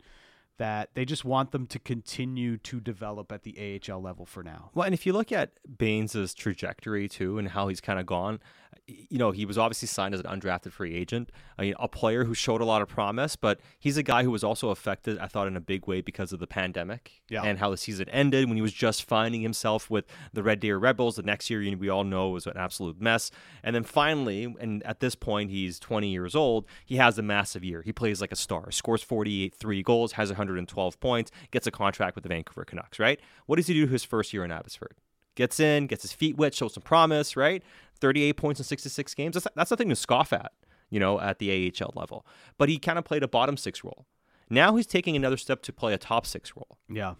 that 0.59 0.91
they 0.95 1.05
just 1.05 1.25
want 1.25 1.51
them 1.51 1.67
to 1.67 1.79
continue 1.79 2.57
to 2.59 2.81
develop 2.81 3.33
at 3.33 3.43
the 3.43 3.81
AHL 3.89 4.01
level 4.01 4.25
for 4.25 4.43
now. 4.43 4.71
Well, 4.75 4.85
and 4.85 4.95
if 4.95 5.07
you 5.07 5.13
look 5.13 5.33
at 5.33 5.53
Bains's 5.79 6.35
trajectory 6.35 7.09
too 7.09 7.39
and 7.39 7.49
how 7.49 7.69
he's 7.69 7.81
kind 7.81 7.99
of 7.99 8.07
gone, 8.07 8.41
you 8.87 9.19
know, 9.19 9.31
he 9.31 9.45
was 9.47 9.57
obviously 9.59 9.89
signed 9.89 10.15
as 10.15 10.21
an 10.21 10.27
undrafted 10.27 10.73
free 10.73 10.95
agent. 10.95 11.31
I 11.59 11.63
mean, 11.63 11.75
a 11.79 11.89
player 11.89 12.25
who 12.25 12.35
showed 12.35 12.61
a 12.61 12.65
lot 12.65 12.83
of 12.83 12.89
promise, 12.89 13.37
but 13.37 13.61
he's 13.79 13.97
a 13.97 14.03
guy 14.03 14.23
who 14.23 14.31
was 14.31 14.45
also 14.45 14.71
affected, 14.71 15.19
I 15.19 15.27
thought, 15.27 15.47
in 15.49 15.57
a 15.57 15.61
big 15.61 15.87
way 15.87 16.01
because 16.01 16.33
of 16.33 16.41
the 16.41 16.47
pandemic 16.47 17.23
Yeah. 17.29 17.43
and 17.43 17.59
how 17.59 17.71
the 17.71 17.77
season 17.77 18.09
ended 18.09 18.47
when 18.49 18.57
he 18.57 18.63
was 18.63 18.73
just 18.73 19.05
finding 19.05 19.43
himself 19.43 19.91
with 19.91 20.05
the 20.33 20.43
Red 20.43 20.61
Deer 20.61 20.79
Rebels. 20.79 21.17
The 21.17 21.23
next 21.23 21.51
year, 21.51 21.63
you 21.63 21.71
know, 21.71 21.77
we 21.79 21.89
all 21.89 22.05
know, 22.05 22.29
was 22.31 22.47
an 22.47 22.57
absolute 22.57 23.01
mess. 23.01 23.31
And 23.63 23.75
then 23.75 23.85
finally, 23.85 24.45
and 24.61 24.83
at 24.85 25.01
this 25.01 25.15
point, 25.15 25.51
he's 25.51 25.79
20 25.79 26.09
years 26.09 26.35
old, 26.35 26.67
he 26.85 26.97
has 26.97 27.19
a 27.19 27.23
massive 27.23 27.65
year. 27.65 27.83
He 27.83 27.93
plays 27.93 28.21
like 28.21 28.33
a 28.33 28.37
star, 28.37 28.71
scores 28.71 29.03
48 29.03 29.55
three 29.55 29.83
goals, 29.83 30.13
has 30.13 30.31
112 30.31 31.01
points, 31.01 31.31
gets 31.51 31.67
a 31.67 31.71
contract 31.71 32.15
with 32.15 32.23
the 32.23 32.29
Vancouver 32.29 32.65
Canucks, 32.65 32.99
right? 32.99 33.21
What 33.47 33.57
does 33.57 33.67
he 33.67 33.75
do 33.75 33.87
his 33.87 34.05
first 34.05 34.33
year 34.33 34.45
in 34.45 34.51
Abbotsford? 34.51 34.95
Gets 35.37 35.59
in, 35.59 35.89
gets 35.89 36.03
his 36.03 36.13
feet 36.13 36.37
wet, 36.37 36.55
shows 36.55 36.75
some 36.75 36.83
promise, 36.85 37.37
right? 37.37 37.63
38 38.05 38.35
points 38.35 38.61
in 38.61 38.65
66 38.65 39.15
games. 39.15 39.33
That's, 39.33 39.47
that's 39.57 39.71
nothing 39.71 39.89
to 39.89 39.97
scoff 39.97 40.35
at, 40.35 40.53
you 40.91 41.01
know, 41.01 41.19
at 41.19 41.39
the 41.39 41.73
AHL 41.81 41.91
level. 41.97 42.27
But 42.59 42.69
he 42.69 42.79
kind 42.79 42.99
of 42.99 43.05
played 43.07 43.23
a 43.23 43.29
bottom 43.29 43.57
six 43.57 43.83
role. 43.83 44.05
Now 44.51 44.77
he's 44.77 44.87
taking 44.87 45.17
another 45.17 45.39
step 45.39 45.63
to 45.63 45.73
play 45.73 45.95
a 45.95 45.99
top 45.99 46.27
six 46.27 46.55
role. 46.55 46.77
Yeah. 46.87 47.15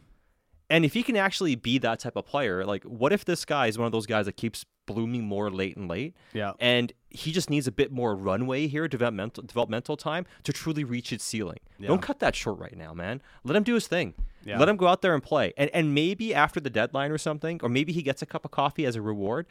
And 0.69 0.85
if 0.85 0.93
he 0.93 1.03
can 1.03 1.17
actually 1.17 1.55
be 1.55 1.79
that 1.79 2.01
type 2.01 2.17
of 2.17 2.27
player, 2.27 2.67
like 2.67 2.85
what 2.85 3.15
if 3.15 3.25
this 3.25 3.47
guy 3.47 3.69
is 3.69 3.79
one 3.79 3.87
of 3.87 3.93
those 3.93 4.05
guys 4.05 4.27
that 4.27 4.37
keeps 4.37 4.67
blooming 4.87 5.25
more 5.25 5.51
late 5.51 5.77
and 5.77 5.89
late? 5.89 6.15
Yeah. 6.33 6.53
And 6.61 6.93
he 7.11 7.33
just 7.33 7.51
needs 7.51 7.67
a 7.67 7.73
bit 7.73 7.93
more 7.93 8.15
runway 8.17 8.67
here, 8.67 8.89
developmental 8.89 9.43
developmental 9.43 9.97
time 9.97 10.27
to 10.43 10.53
truly 10.53 10.85
reach 10.85 11.13
its 11.13 11.25
ceiling. 11.25 11.59
Yeah. 11.79 11.89
Don't 11.89 12.03
cut 12.03 12.21
that 12.21 12.35
short 12.35 12.59
right 12.59 12.77
now, 12.77 12.93
man. 12.93 13.23
Let 13.45 13.57
him 13.57 13.63
do 13.63 13.75
his 13.75 13.87
thing. 13.87 14.15
Yeah. 14.45 14.59
Let 14.59 14.69
him 14.69 14.77
go 14.77 14.87
out 14.87 15.03
there 15.03 15.15
and 15.15 15.23
play. 15.23 15.53
And 15.57 15.71
and 15.71 15.95
maybe 15.95 16.35
after 16.35 16.61
the 16.61 16.71
deadline 16.71 17.11
or 17.11 17.19
something, 17.19 17.61
or 17.63 17.69
maybe 17.69 17.93
he 17.93 18.03
gets 18.03 18.23
a 18.23 18.27
cup 18.27 18.45
of 18.45 18.51
coffee 18.51 18.85
as 18.87 18.97
a 18.97 19.03
reward. 19.03 19.47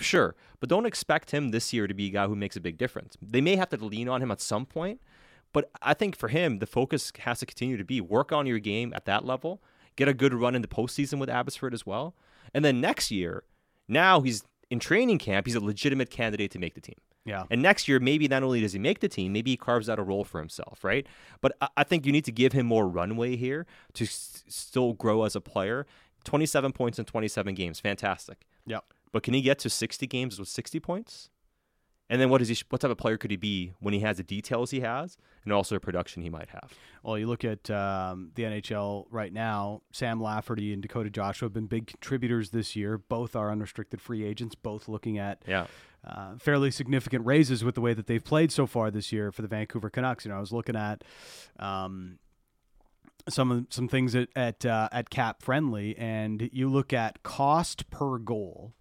Sure. 0.00 0.36
But 0.60 0.68
don't 0.68 0.86
expect 0.86 1.32
him 1.32 1.48
this 1.48 1.72
year 1.72 1.86
to 1.86 1.94
be 1.94 2.06
a 2.06 2.10
guy 2.10 2.26
who 2.26 2.36
makes 2.36 2.56
a 2.56 2.60
big 2.60 2.78
difference. 2.78 3.16
They 3.20 3.40
may 3.40 3.56
have 3.56 3.68
to 3.70 3.76
lean 3.76 4.08
on 4.08 4.22
him 4.22 4.30
at 4.30 4.40
some 4.40 4.64
point. 4.64 5.00
But 5.52 5.70
I 5.82 5.94
think 5.94 6.16
for 6.16 6.28
him, 6.28 6.58
the 6.58 6.66
focus 6.66 7.12
has 7.20 7.40
to 7.40 7.46
continue 7.46 7.76
to 7.76 7.84
be 7.84 8.00
work 8.00 8.32
on 8.32 8.46
your 8.46 8.58
game 8.58 8.92
at 8.94 9.06
that 9.06 9.24
level, 9.24 9.62
get 9.96 10.08
a 10.08 10.14
good 10.14 10.34
run 10.34 10.54
in 10.54 10.62
the 10.62 10.68
postseason 10.68 11.18
with 11.18 11.30
Abbotsford 11.30 11.72
as 11.72 11.86
well. 11.86 12.14
And 12.54 12.64
then 12.64 12.80
next 12.80 13.10
year, 13.10 13.44
now 13.88 14.20
he's 14.20 14.44
in 14.70 14.78
training 14.78 15.18
camp, 15.18 15.46
he's 15.46 15.54
a 15.54 15.60
legitimate 15.60 16.10
candidate 16.10 16.50
to 16.52 16.58
make 16.58 16.74
the 16.74 16.80
team. 16.80 16.96
Yeah. 17.24 17.44
And 17.50 17.60
next 17.62 17.88
year, 17.88 18.00
maybe 18.00 18.26
not 18.28 18.42
only 18.42 18.60
does 18.60 18.72
he 18.72 18.78
make 18.78 19.00
the 19.00 19.08
team, 19.08 19.32
maybe 19.32 19.50
he 19.50 19.56
carves 19.56 19.88
out 19.88 19.98
a 19.98 20.02
role 20.02 20.24
for 20.24 20.38
himself, 20.38 20.82
right? 20.82 21.06
But 21.40 21.52
I, 21.60 21.68
I 21.78 21.84
think 21.84 22.06
you 22.06 22.12
need 22.12 22.24
to 22.24 22.32
give 22.32 22.52
him 22.52 22.66
more 22.66 22.88
runway 22.88 23.36
here 23.36 23.66
to 23.94 24.04
s- 24.04 24.44
still 24.48 24.92
grow 24.94 25.24
as 25.24 25.36
a 25.36 25.40
player. 25.40 25.86
27 26.24 26.72
points 26.72 26.98
in 26.98 27.04
27 27.04 27.54
games, 27.54 27.80
fantastic. 27.80 28.46
Yeah. 28.66 28.80
But 29.12 29.22
can 29.22 29.34
he 29.34 29.40
get 29.42 29.58
to 29.60 29.70
60 29.70 30.06
games 30.06 30.38
with 30.38 30.48
60 30.48 30.80
points? 30.80 31.30
And 32.10 32.20
then 32.20 32.30
what 32.30 32.40
is 32.40 32.48
he? 32.48 32.56
What 32.70 32.80
type 32.80 32.90
of 32.90 32.96
player 32.96 33.18
could 33.18 33.30
he 33.30 33.36
be 33.36 33.72
when 33.80 33.92
he 33.92 34.00
has 34.00 34.16
the 34.16 34.22
details 34.22 34.70
he 34.70 34.80
has, 34.80 35.18
and 35.44 35.52
also 35.52 35.74
the 35.74 35.80
production 35.80 36.22
he 36.22 36.30
might 36.30 36.48
have? 36.50 36.72
Well, 37.02 37.18
you 37.18 37.26
look 37.26 37.44
at 37.44 37.70
um, 37.70 38.30
the 38.34 38.44
NHL 38.44 39.06
right 39.10 39.32
now. 39.32 39.82
Sam 39.92 40.22
Lafferty 40.22 40.72
and 40.72 40.80
Dakota 40.80 41.10
Joshua 41.10 41.46
have 41.46 41.52
been 41.52 41.66
big 41.66 41.86
contributors 41.86 42.50
this 42.50 42.74
year. 42.74 42.96
Both 42.96 43.36
are 43.36 43.50
unrestricted 43.52 44.00
free 44.00 44.24
agents. 44.24 44.54
Both 44.54 44.88
looking 44.88 45.18
at 45.18 45.42
Yeah, 45.46 45.66
uh, 46.06 46.36
fairly 46.38 46.70
significant 46.70 47.26
raises 47.26 47.62
with 47.62 47.74
the 47.74 47.82
way 47.82 47.92
that 47.92 48.06
they've 48.06 48.24
played 48.24 48.52
so 48.52 48.66
far 48.66 48.90
this 48.90 49.12
year 49.12 49.30
for 49.30 49.42
the 49.42 49.48
Vancouver 49.48 49.90
Canucks. 49.90 50.24
You 50.24 50.30
know, 50.30 50.38
I 50.38 50.40
was 50.40 50.52
looking 50.52 50.76
at 50.76 51.04
um, 51.58 52.18
some 53.28 53.66
some 53.68 53.88
things 53.88 54.14
at 54.14 54.28
at, 54.34 54.64
uh, 54.64 54.88
at 54.92 55.10
Cap 55.10 55.42
Friendly, 55.42 55.96
and 55.98 56.48
you 56.52 56.70
look 56.70 56.94
at 56.94 57.22
cost 57.22 57.90
per 57.90 58.16
goal, 58.18 58.72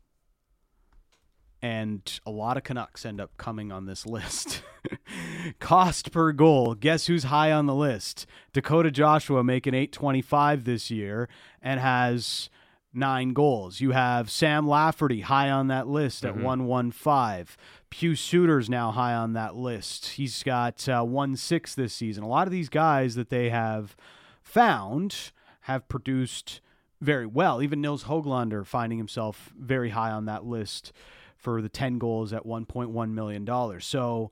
and 1.62 2.20
a 2.26 2.32
lot 2.32 2.58
of 2.58 2.64
Canucks 2.64 3.06
end 3.06 3.20
up 3.20 3.36
coming 3.38 3.72
on 3.72 3.86
this 3.86 4.06
list. 4.06 4.62
cost 5.60 6.12
per 6.12 6.32
goal. 6.32 6.76
Guess 6.76 7.08
who's 7.08 7.26
high 7.26 7.52
on 7.52 7.66
the 7.66 7.76
list? 7.76 8.26
Dakota 8.54 8.92
Joshua 8.92 9.44
making 9.44 9.74
825 9.74 10.64
this 10.64 10.92
year 10.92 11.28
and 11.62 11.80
has 11.80 12.50
nine 12.94 13.34
goals. 13.34 13.80
You 13.82 13.92
have 13.92 14.30
Sam 14.30 14.68
Lafferty 14.68 15.22
high 15.22 15.50
on 15.50 15.68
that 15.68 15.88
list 15.88 16.26
at 16.26 16.36
115. 16.36 17.56
Pius 17.90 18.20
Suter's 18.20 18.70
now 18.70 18.92
high 18.92 19.14
on 19.14 19.34
that 19.34 19.56
list. 19.56 20.08
He's 20.12 20.44
got 20.44 20.88
uh, 20.90 21.04
1 21.04 21.36
6 21.36 21.76
this 21.76 21.94
season. 21.94 22.24
A 22.24 22.28
lot 22.28 22.48
of 22.48 22.52
these 22.52 22.70
guys 22.70 23.16
that 23.16 23.30
they 23.30 23.50
have 23.50 23.96
found 24.42 25.32
have 25.62 25.88
produced 25.88 26.62
very 27.00 27.26
well. 27.26 27.62
Even 27.62 27.82
Nils 27.82 28.06
Hoglander 28.06 28.66
finding 28.66 28.98
himself 28.98 29.54
very 29.58 29.92
high 29.92 30.12
on 30.12 30.26
that 30.26 30.46
list 30.46 30.92
for 31.38 31.62
the 31.62 31.70
10 31.70 31.98
goals 32.00 32.34
at 32.34 32.44
$1.1 32.46 33.12
million. 33.12 33.80
So 33.82 34.32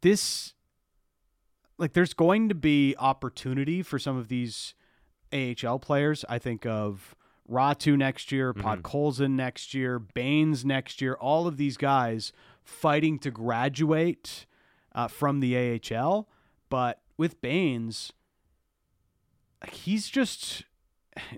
this 0.00 0.54
like 1.76 1.92
there's 1.92 2.14
going 2.14 2.48
to 2.48 2.54
be 2.56 2.96
opportunity 2.98 3.82
for 3.82 3.98
some 4.00 4.16
of 4.16 4.26
these 4.28 4.74
AHL 5.32 5.78
players. 5.78 6.24
I 6.28 6.38
think 6.38 6.66
of 6.66 7.14
Raty 7.48 7.96
next 7.96 8.32
year, 8.32 8.52
Mhm. 8.52 8.82
Podkolzin 8.82 9.30
next 9.32 9.74
year, 9.74 9.98
Bains 9.98 10.64
next 10.64 11.00
year, 11.00 11.14
all 11.14 11.46
of 11.46 11.56
these 11.56 11.76
guys 11.76 12.32
fighting 12.64 13.18
to 13.20 13.30
graduate 13.30 14.44
uh, 14.94 15.06
from 15.08 15.40
the 15.40 15.56
AHL. 15.56 16.28
But 16.68 17.00
with 17.16 17.40
Bains, 17.40 18.12
he's 19.70 20.08
just 20.08 20.64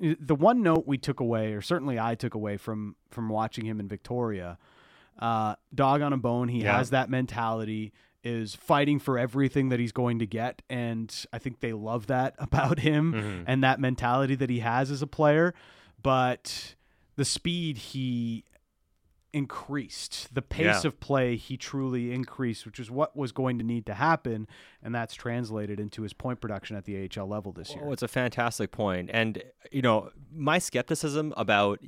the 0.01 0.35
one 0.35 0.63
note 0.63 0.87
we 0.87 0.99
took 0.99 1.21
away, 1.21 1.53
or 1.53 1.61
certainly 1.63 1.99
I 1.99 2.15
took 2.15 2.35
away 2.35 2.57
from 2.57 2.97
from 3.11 3.29
watching 3.29 3.65
him 3.67 3.81
in 3.81 3.89
Victoria. 3.89 4.59
Uh, 5.19 5.55
dog 5.75 6.01
on 6.03 6.13
a 6.13 6.17
bone, 6.17 6.49
he 6.49 6.63
Yeah. 6.63 6.77
has 6.79 6.91
that 6.91 7.11
mentality. 7.11 7.93
Is 8.23 8.55
fighting 8.55 8.99
for 8.99 9.19
everything 9.19 9.71
that 9.71 9.81
he's 9.81 9.93
going 9.93 10.19
to 10.19 10.27
get, 10.27 10.61
and 10.69 11.25
I 11.33 11.39
think 11.39 11.61
they 11.61 11.73
love 11.73 12.07
that 12.09 12.35
about 12.39 12.79
him 12.81 13.15
Mhm. 13.15 13.45
and 13.47 13.65
that 13.65 13.81
mentality 13.81 14.35
that 14.35 14.51
he 14.51 14.59
has 14.61 14.91
as 14.91 15.01
a 15.01 15.07
player. 15.07 15.55
But 16.03 16.75
the 17.17 17.25
speed 17.25 17.79
he 17.79 18.45
increased, 19.33 20.35
the 20.35 20.43
pace 20.43 20.83
Yeah. 20.83 20.89
of 20.89 21.01
play 21.01 21.37
he 21.37 21.57
truly 21.57 22.13
increased, 22.13 22.67
which 22.67 22.79
is 22.81 22.91
what 22.91 23.17
was 23.17 23.33
going 23.33 23.59
to 23.59 23.65
need 23.65 23.87
to 23.87 23.95
happen, 23.95 24.47
and 24.83 24.95
that's 24.95 25.15
translated 25.15 25.79
into 25.79 26.03
his 26.03 26.13
point 26.13 26.41
production 26.41 26.77
at 26.77 26.85
the 26.85 26.97
AHL 26.97 27.27
level 27.27 27.53
this 27.53 27.71
oh, 27.73 27.75
year. 27.77 27.85
Oh, 27.87 27.93
it's 27.93 28.03
a 28.03 28.09
fantastic 28.09 28.71
point. 28.71 29.11
And, 29.13 29.43
you 29.71 29.83
know, 29.83 30.11
my 30.33 30.59
skepticism 30.59 31.33
about 31.37 31.81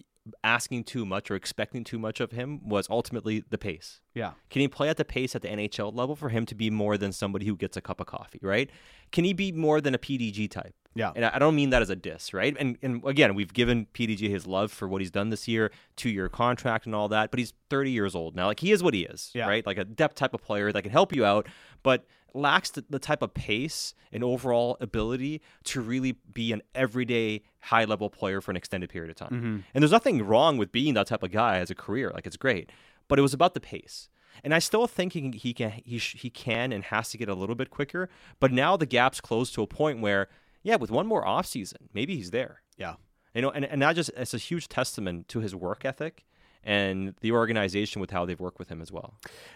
asking 0.44 0.84
too 0.84 1.04
much 1.04 1.30
or 1.30 1.34
expecting 1.34 1.82
too 1.82 1.98
much 1.98 2.20
of 2.20 2.30
him 2.32 2.60
was 2.68 2.86
ultimately 2.88 3.42
the 3.50 3.58
pace. 3.58 4.00
yeah, 4.14 4.32
Can 4.50 4.60
he 4.60 4.68
play 4.68 4.88
at 4.88 4.96
the 4.96 5.04
pace 5.04 5.34
at 5.34 5.42
the 5.42 5.48
NHL 5.48 5.92
level 5.94 6.14
for 6.14 6.28
him 6.28 6.46
to 6.46 6.54
be 6.54 6.70
more 6.70 6.96
than 6.96 7.10
somebody 7.12 7.44
who 7.46 7.56
gets 7.56 7.76
a 7.76 7.80
cup 7.80 7.98
of 7.98 8.06
coffee, 8.06 8.38
right? 8.42 8.70
Can 9.10 9.24
he 9.24 9.32
be 9.32 9.50
more 9.50 9.80
than 9.80 9.94
a 9.94 9.98
PDG 9.98 10.48
type? 10.50 10.74
yeah, 10.94 11.10
And 11.16 11.24
I 11.24 11.38
don't 11.40 11.56
mean 11.56 11.70
that 11.70 11.82
as 11.82 11.90
a 11.90 11.96
diss, 11.96 12.32
right? 12.34 12.54
And 12.60 12.76
and 12.82 13.02
again, 13.06 13.34
we've 13.34 13.52
given 13.52 13.86
PDG 13.94 14.28
his 14.30 14.46
love 14.46 14.70
for 14.70 14.86
what 14.86 15.00
he's 15.00 15.10
done 15.10 15.30
this 15.30 15.48
year, 15.48 15.70
two 15.96 16.10
year 16.10 16.28
contract 16.28 16.86
and 16.86 16.94
all 16.94 17.08
that, 17.08 17.30
but 17.30 17.38
he's 17.38 17.52
30 17.70 17.90
years 17.90 18.14
old 18.14 18.36
now. 18.36 18.46
Like 18.46 18.60
he 18.60 18.70
is 18.72 18.82
what 18.82 18.94
he 18.94 19.02
is, 19.04 19.30
Yeah. 19.34 19.48
right? 19.48 19.66
Like 19.66 19.78
a 19.78 19.84
depth 19.84 20.14
type 20.16 20.34
of 20.34 20.42
player 20.42 20.70
that 20.70 20.82
can 20.82 20.92
help 20.92 21.14
you 21.16 21.24
out, 21.24 21.48
but 21.82 22.06
lacks 22.34 22.70
the, 22.70 22.84
the 22.88 22.98
type 22.98 23.22
of 23.22 23.34
pace 23.34 23.94
and 24.12 24.22
overall 24.24 24.76
ability 24.80 25.40
to 25.64 25.80
really 25.80 26.12
be 26.32 26.52
an 26.52 26.62
everyday 26.74 27.42
high 27.60 27.84
level 27.84 28.10
player 28.10 28.40
for 28.40 28.50
an 28.50 28.56
extended 28.56 28.90
period 28.90 29.10
of 29.10 29.16
time. 29.16 29.30
Mm-hmm. 29.30 29.58
And 29.74 29.82
there's 29.82 29.92
nothing 29.92 30.24
wrong 30.24 30.58
with 30.58 30.72
being 30.72 30.94
that 30.94 31.06
type 31.06 31.22
of 31.22 31.30
guy 31.30 31.58
as 31.58 31.70
a 31.70 31.74
career. 31.74 32.10
Like 32.14 32.26
it's 32.26 32.36
great, 32.36 32.70
but 33.08 33.18
it 33.18 33.22
was 33.22 33.34
about 33.34 33.54
the 33.54 33.60
pace. 33.60 34.08
And 34.42 34.54
I 34.54 34.60
still 34.60 34.86
think 34.86 35.12
he 35.12 35.20
can 35.20 35.32
he 35.32 35.52
can 35.52 35.70
he, 35.84 35.98
sh- 35.98 36.16
he 36.18 36.30
can 36.30 36.72
and 36.72 36.84
has 36.84 37.10
to 37.10 37.18
get 37.18 37.28
a 37.28 37.34
little 37.34 37.54
bit 37.54 37.70
quicker. 37.70 38.08
But 38.40 38.50
now 38.50 38.76
the 38.76 38.86
gap's 38.86 39.20
closed 39.20 39.54
to 39.54 39.62
a 39.62 39.66
point 39.66 40.00
where, 40.00 40.28
yeah, 40.62 40.76
with 40.76 40.90
one 40.90 41.06
more 41.06 41.26
off 41.26 41.46
season, 41.46 41.90
maybe 41.92 42.16
he's 42.16 42.30
there. 42.30 42.62
yeah. 42.76 42.94
You 43.34 43.40
know, 43.40 43.50
and 43.50 43.64
and 43.64 43.80
that 43.80 43.96
just 43.96 44.10
it's 44.16 44.34
a 44.34 44.38
huge 44.38 44.68
testament 44.68 45.28
to 45.28 45.40
his 45.40 45.54
work 45.54 45.84
ethic 45.86 46.24
and 46.64 47.14
the 47.20 47.32
organization 47.32 48.00
with 48.00 48.10
how 48.10 48.24
they've 48.24 48.40
worked 48.40 48.58
with 48.58 48.68
him 48.68 48.80
as 48.80 48.92
well. 48.92 49.14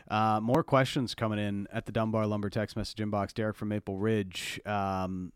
Uh, 0.09 0.41
more 0.43 0.63
questions 0.65 1.15
coming 1.15 1.39
in 1.39 1.67
at 1.73 1.87
the 1.87 1.93
Dunbar 1.93 2.27
Lumber 2.27 2.51
text 2.51 2.77
message 2.77 2.99
inbox. 2.99 3.33
Derek 3.33 3.57
from 3.57 3.69
Maple 3.69 3.97
Ridge. 3.97 4.61
Um, 4.67 5.33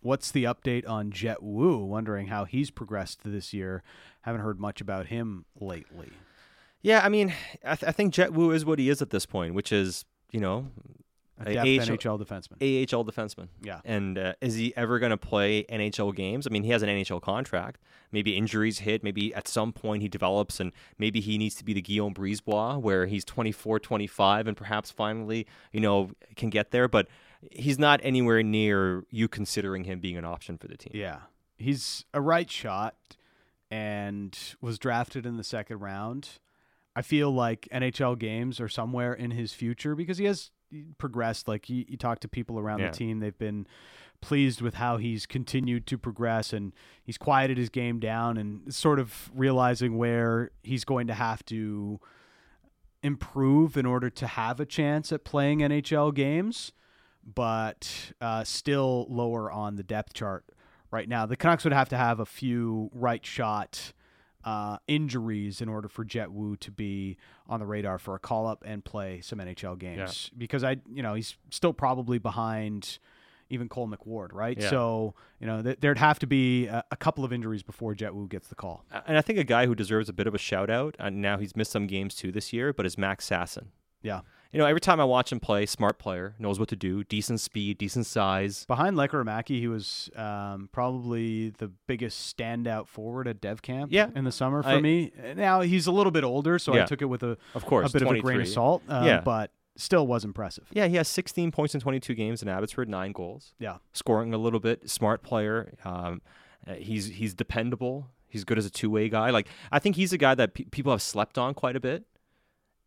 what's 0.00 0.30
the 0.30 0.44
update 0.44 0.88
on 0.88 1.10
Jett 1.10 1.42
Woo? 1.42 1.78
Wondering 1.78 2.28
how 2.28 2.44
he's 2.44 2.70
progressed 2.70 3.20
this 3.24 3.52
year. 3.52 3.82
Haven't 4.22 4.42
heard 4.42 4.60
much 4.60 4.80
about 4.80 5.06
him 5.06 5.44
lately. 5.58 6.10
Yeah, 6.82 7.00
I 7.04 7.08
mean, 7.08 7.34
I, 7.64 7.74
th- 7.74 7.88
I 7.88 7.92
think 7.92 8.14
Jett 8.14 8.32
Woo 8.32 8.52
is 8.52 8.64
what 8.64 8.78
he 8.78 8.88
is 8.88 9.02
at 9.02 9.10
this 9.10 9.26
point, 9.26 9.54
which 9.54 9.72
is 9.72 10.04
you 10.32 10.40
know 10.40 10.68
a 11.40 11.54
depth 11.54 11.66
AHL, 11.66 11.96
NHL 11.96 12.20
defenseman. 12.20 12.94
AHL 12.94 13.04
defenseman. 13.04 13.48
Yeah. 13.62 13.80
And 13.84 14.18
uh, 14.18 14.34
is 14.40 14.54
he 14.54 14.74
ever 14.76 14.98
going 14.98 15.10
to 15.10 15.16
play 15.16 15.64
NHL 15.64 16.14
games? 16.14 16.46
I 16.46 16.50
mean, 16.50 16.62
he 16.62 16.70
has 16.70 16.82
an 16.82 16.88
NHL 16.88 17.20
contract. 17.22 17.80
Maybe 18.12 18.36
injuries 18.36 18.80
hit. 18.80 19.02
Maybe 19.02 19.34
at 19.34 19.48
some 19.48 19.72
point 19.72 20.02
he 20.02 20.08
develops 20.08 20.60
and 20.60 20.72
maybe 20.98 21.20
he 21.20 21.38
needs 21.38 21.54
to 21.56 21.64
be 21.64 21.72
the 21.72 21.82
Guillaume 21.82 22.14
Brisebois 22.14 22.80
where 22.80 23.06
he's 23.06 23.24
24, 23.24 23.80
25 23.80 24.46
and 24.46 24.56
perhaps 24.56 24.90
finally, 24.90 25.46
you 25.72 25.80
know, 25.80 26.10
can 26.36 26.50
get 26.50 26.70
there. 26.70 26.88
But 26.88 27.08
he's 27.50 27.78
not 27.78 28.00
anywhere 28.02 28.42
near 28.42 29.04
you 29.10 29.28
considering 29.28 29.84
him 29.84 30.00
being 30.00 30.16
an 30.16 30.24
option 30.24 30.58
for 30.58 30.68
the 30.68 30.76
team. 30.76 30.92
Yeah. 30.94 31.18
He's 31.56 32.04
a 32.12 32.20
right 32.20 32.50
shot 32.50 32.96
and 33.70 34.36
was 34.60 34.78
drafted 34.78 35.26
in 35.26 35.36
the 35.36 35.44
second 35.44 35.78
round. 35.78 36.28
I 36.96 37.02
feel 37.02 37.30
like 37.30 37.68
NHL 37.72 38.18
games 38.18 38.60
are 38.60 38.68
somewhere 38.68 39.14
in 39.14 39.30
his 39.30 39.52
future 39.52 39.94
because 39.94 40.18
he 40.18 40.24
has 40.24 40.50
progressed. 40.98 41.48
Like 41.48 41.68
you, 41.68 41.84
you 41.88 41.96
talk 41.96 42.20
to 42.20 42.28
people 42.28 42.58
around 42.58 42.80
yeah. 42.80 42.90
the 42.90 42.96
team, 42.96 43.20
they've 43.20 43.38
been 43.38 43.66
pleased 44.20 44.60
with 44.60 44.74
how 44.74 44.98
he's 44.98 45.26
continued 45.26 45.86
to 45.86 45.96
progress 45.96 46.52
and 46.52 46.72
he's 47.02 47.16
quieted 47.16 47.56
his 47.56 47.70
game 47.70 47.98
down 47.98 48.36
and 48.36 48.72
sort 48.74 48.98
of 48.98 49.30
realizing 49.34 49.96
where 49.96 50.50
he's 50.62 50.84
going 50.84 51.06
to 51.06 51.14
have 51.14 51.44
to 51.46 51.98
improve 53.02 53.76
in 53.76 53.86
order 53.86 54.10
to 54.10 54.26
have 54.26 54.60
a 54.60 54.66
chance 54.66 55.10
at 55.10 55.24
playing 55.24 55.60
NHL 55.60 56.14
games, 56.14 56.72
but 57.24 58.12
uh, 58.20 58.44
still 58.44 59.06
lower 59.08 59.50
on 59.50 59.76
the 59.76 59.82
depth 59.82 60.12
chart 60.12 60.44
right 60.90 61.08
now. 61.08 61.24
The 61.24 61.36
Canucks 61.36 61.64
would 61.64 61.72
have 61.72 61.88
to 61.90 61.96
have 61.96 62.20
a 62.20 62.26
few 62.26 62.90
right 62.92 63.24
shot 63.24 63.92
uh, 64.44 64.78
injuries 64.86 65.60
in 65.60 65.68
order 65.68 65.88
for 65.88 66.04
Jett 66.04 66.32
Woo 66.32 66.56
to 66.56 66.70
be 66.70 67.16
on 67.48 67.60
the 67.60 67.66
radar 67.66 67.98
for 67.98 68.14
a 68.14 68.18
call 68.18 68.46
up 68.46 68.62
and 68.66 68.84
play 68.84 69.20
some 69.20 69.38
NHL 69.38 69.78
games. 69.78 70.30
Yeah. 70.32 70.38
Because 70.38 70.64
I, 70.64 70.76
you 70.92 71.02
know, 71.02 71.14
he's 71.14 71.36
still 71.50 71.72
probably 71.72 72.18
behind 72.18 72.98
even 73.50 73.68
Cole 73.68 73.88
McWard, 73.88 74.32
right? 74.32 74.56
Yeah. 74.58 74.70
So, 74.70 75.14
you 75.40 75.46
know, 75.46 75.60
th- 75.62 75.78
there'd 75.80 75.98
have 75.98 76.20
to 76.20 76.26
be 76.26 76.66
a, 76.66 76.84
a, 76.92 76.96
couple 76.96 77.24
of 77.24 77.32
injuries 77.32 77.64
before 77.64 77.94
Jett 77.94 78.14
Woo 78.14 78.28
gets 78.28 78.46
the 78.46 78.54
call. 78.54 78.84
And 79.06 79.18
I 79.18 79.22
think 79.22 79.40
a 79.40 79.44
guy 79.44 79.66
who 79.66 79.74
deserves 79.74 80.08
a 80.08 80.12
bit 80.12 80.28
of 80.28 80.36
a 80.36 80.38
shout 80.38 80.70
out, 80.70 80.94
and 81.00 81.20
now 81.20 81.36
he's 81.36 81.56
missed 81.56 81.72
some 81.72 81.88
games 81.88 82.14
too 82.14 82.30
this 82.30 82.52
year, 82.52 82.72
but 82.72 82.86
is 82.86 82.96
Max 82.96 83.28
Sasson. 83.28 83.66
Yeah 84.02 84.20
you 84.52 84.58
know, 84.58 84.66
every 84.66 84.80
time 84.80 85.00
I 85.00 85.04
watch 85.04 85.30
him 85.30 85.38
play, 85.38 85.64
smart 85.66 85.98
player, 85.98 86.34
knows 86.38 86.58
what 86.58 86.68
to 86.70 86.76
do, 86.76 87.04
decent 87.04 87.40
speed, 87.40 87.78
decent 87.78 88.06
size. 88.06 88.64
Behind 88.66 88.96
Lekkerimaki, 88.96 89.60
he 89.60 89.68
was 89.68 90.10
um, 90.16 90.68
probably 90.72 91.50
the 91.50 91.68
biggest 91.86 92.36
standout 92.36 92.88
forward 92.88 93.28
at 93.28 93.40
Dev 93.40 93.62
Camp 93.62 93.92
yeah. 93.92 94.08
in 94.14 94.24
the 94.24 94.32
summer 94.32 94.62
for 94.62 94.70
I, 94.70 94.80
me. 94.80 95.12
Now 95.36 95.60
he's 95.60 95.86
a 95.86 95.92
little 95.92 96.10
bit 96.10 96.24
older, 96.24 96.58
so 96.58 96.74
yeah. 96.74 96.82
I 96.82 96.86
took 96.86 97.00
it 97.00 97.06
with 97.06 97.22
a 97.22 97.38
of 97.54 97.64
course 97.64 97.90
a 97.90 97.92
bit 97.92 98.02
of 98.02 98.10
a 98.10 98.18
grain 98.20 98.40
of 98.40 98.48
salt. 98.48 98.82
Uh, 98.88 99.02
yeah. 99.04 99.20
but 99.20 99.52
still 99.76 100.06
was 100.06 100.24
impressive. 100.24 100.66
Yeah, 100.72 100.86
he 100.88 100.96
has 100.96 101.06
16 101.08 101.52
points 101.52 101.74
in 101.74 101.80
22 101.80 102.14
games 102.14 102.42
in 102.42 102.48
Abbotsford, 102.48 102.88
nine 102.88 103.12
goals. 103.12 103.54
Yeah, 103.60 103.76
scoring 103.92 104.34
a 104.34 104.38
little 104.38 104.60
bit, 104.60 104.90
smart 104.90 105.22
player. 105.22 105.74
Um, 105.84 106.22
uh, 106.66 106.74
he's 106.74 107.06
he's 107.06 107.34
dependable. 107.34 108.08
He's 108.26 108.44
good 108.44 108.58
as 108.58 108.66
a 108.66 108.70
two 108.70 108.90
way 108.90 109.08
guy. 109.08 109.30
Like 109.30 109.46
I 109.70 109.78
think 109.78 109.94
he's 109.94 110.12
a 110.12 110.18
guy 110.18 110.34
that 110.34 110.54
pe- 110.54 110.64
people 110.64 110.90
have 110.90 111.02
slept 111.02 111.38
on 111.38 111.54
quite 111.54 111.76
a 111.76 111.80
bit, 111.80 112.04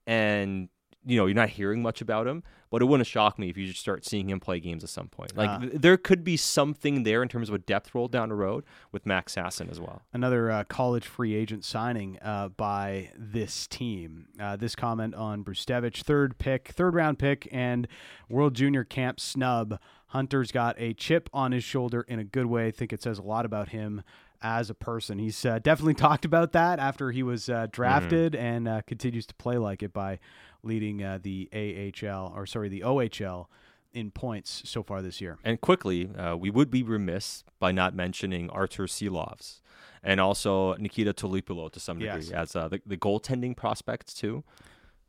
and 0.06 0.68
you 1.06 1.18
know, 1.18 1.26
you're 1.26 1.36
not 1.36 1.50
hearing 1.50 1.82
much 1.82 2.02
about 2.02 2.28
him, 2.28 2.44
but 2.70 2.82
it 2.82 2.86
wouldn't 2.86 3.08
shock 3.08 3.38
me 3.38 3.50
if 3.50 3.58
you 3.58 3.68
just 3.68 3.80
start 3.80 4.06
seeing 4.06 4.30
him 4.30 4.40
play 4.40 4.60
games 4.60 4.84
at 4.84 4.90
some 4.90 5.08
point. 5.08 5.36
Like 5.36 5.50
uh, 5.50 5.60
th- 5.60 5.74
there 5.76 5.98
could 5.98 6.24
be 6.24 6.38
something 6.38 7.04
there 7.04 7.22
in 7.22 7.30
terms 7.30 7.50
of 7.50 7.56
a 7.56 7.60
depth 7.60 7.94
role 7.94 8.08
down 8.08 8.30
the 8.30 8.36
road 8.36 8.64
with 8.92 9.06
Max 9.06 9.36
Sasson 9.36 9.70
as 9.70 9.80
well. 9.80 10.02
Another 10.14 10.50
uh, 10.50 10.64
college 10.64 11.06
free 11.06 11.36
agent 11.36 11.66
signing 11.66 12.18
uh, 12.22 12.50
by 12.50 13.12
this 13.18 13.68
team. 13.68 14.28
Uh, 14.40 14.56
this 14.56 14.76
comment 14.76 15.14
on 15.16 15.44
Brzustewicz, 15.44 16.04
third 16.04 16.38
pick, 16.38 16.70
third 16.70 16.96
round 16.96 17.20
pick, 17.20 17.48
and 17.52 17.88
World 18.30 18.56
Junior 18.56 18.84
Camp 18.84 19.20
snub. 19.20 19.80
Hunter's 20.08 20.52
got 20.52 20.76
a 20.80 20.94
chip 20.94 21.30
on 21.34 21.52
his 21.52 21.64
shoulder 21.64 22.02
in 22.08 22.20
a 22.20 22.24
good 22.24 22.46
way. 22.46 22.68
I 22.68 22.72
think 22.72 22.94
it 22.94 23.02
says 23.02 23.18
a 23.18 23.24
lot 23.24 23.46
about 23.46 23.70
him 23.70 24.04
as 24.44 24.70
a 24.70 24.76
person. 24.76 25.18
He's 25.18 25.44
uh, 25.46 25.60
definitely 25.60 25.94
talked 25.96 26.26
about 26.26 26.52
that 26.52 26.80
after 26.80 27.12
he 27.12 27.24
was 27.24 27.50
uh, 27.50 27.68
drafted 27.72 28.34
mm-hmm. 28.34 28.46
and 28.46 28.68
uh, 28.68 28.82
continues 28.86 29.26
to 29.28 29.34
play 29.36 29.58
like 29.58 29.82
it 29.82 29.94
by 29.94 30.20
leading 30.64 31.04
uh, 31.04 31.20
the 31.22 31.50
AHL 31.54 32.34
or 32.36 32.46
sorry 32.46 32.70
the 32.70 32.82
OHL 32.82 33.48
in 33.94 34.12
points 34.12 34.64
so 34.66 34.82
far 34.82 35.02
this 35.02 35.22
year. 35.22 35.38
And 35.44 35.62
quickly, 35.62 36.10
uh, 36.16 36.36
we 36.36 36.50
would 36.50 36.72
be 36.72 36.82
remiss 36.84 37.44
by 37.60 37.72
not 37.72 37.96
mentioning 37.96 38.50
Artur 38.50 38.86
Silovs 38.86 39.62
and 40.04 40.20
also 40.20 40.74
Nikita 40.76 41.14
Tolopilo 41.14 41.72
to 41.72 41.80
some 41.80 42.00
degree 42.00 42.22
yes. 42.22 42.32
as 42.32 42.56
uh, 42.56 42.68
the, 42.68 42.82
the 42.86 42.98
goaltending 42.98 43.56
prospects 43.56 44.14
too. 44.14 44.44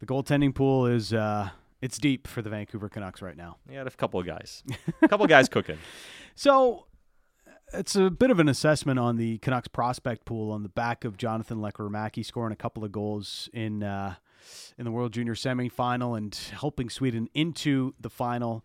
The 0.00 0.06
goaltending 0.06 0.54
pool 0.54 0.86
is 0.86 1.12
uh, 1.12 1.50
it's 1.80 1.98
deep 1.98 2.26
for 2.26 2.42
the 2.42 2.50
Vancouver 2.50 2.88
Canucks 2.88 3.22
right 3.22 3.36
now. 3.36 3.56
Yeah, 3.70 3.82
a 3.82 3.90
couple 3.90 4.20
of 4.20 4.26
guys, 4.26 4.62
a 5.02 5.08
couple 5.08 5.24
of 5.24 5.30
guys 5.30 5.48
cooking. 5.48 5.78
So 6.36 6.86
it's 7.72 7.94
a 7.94 8.10
bit 8.10 8.32
of 8.32 8.40
an 8.40 8.48
assessment 8.48 8.98
on 8.98 9.18
the 9.18 9.38
Canucks 9.38 9.68
prospect 9.68 10.24
pool 10.24 10.50
on 10.50 10.64
the 10.64 10.68
back 10.68 11.04
of 11.04 11.16
Jonathan 11.16 11.58
Lekkerimaki 11.58 12.24
scoring 12.26 12.52
a 12.52 12.56
couple 12.56 12.82
of 12.82 12.90
goals 12.90 13.48
in 13.52 13.84
uh, 13.84 14.16
in 14.78 14.84
the 14.84 14.90
World 14.90 15.12
Junior 15.12 15.34
semifinal 15.34 16.16
and 16.16 16.34
helping 16.52 16.90
Sweden 16.90 17.28
into 17.34 17.94
the 18.00 18.10
final. 18.10 18.64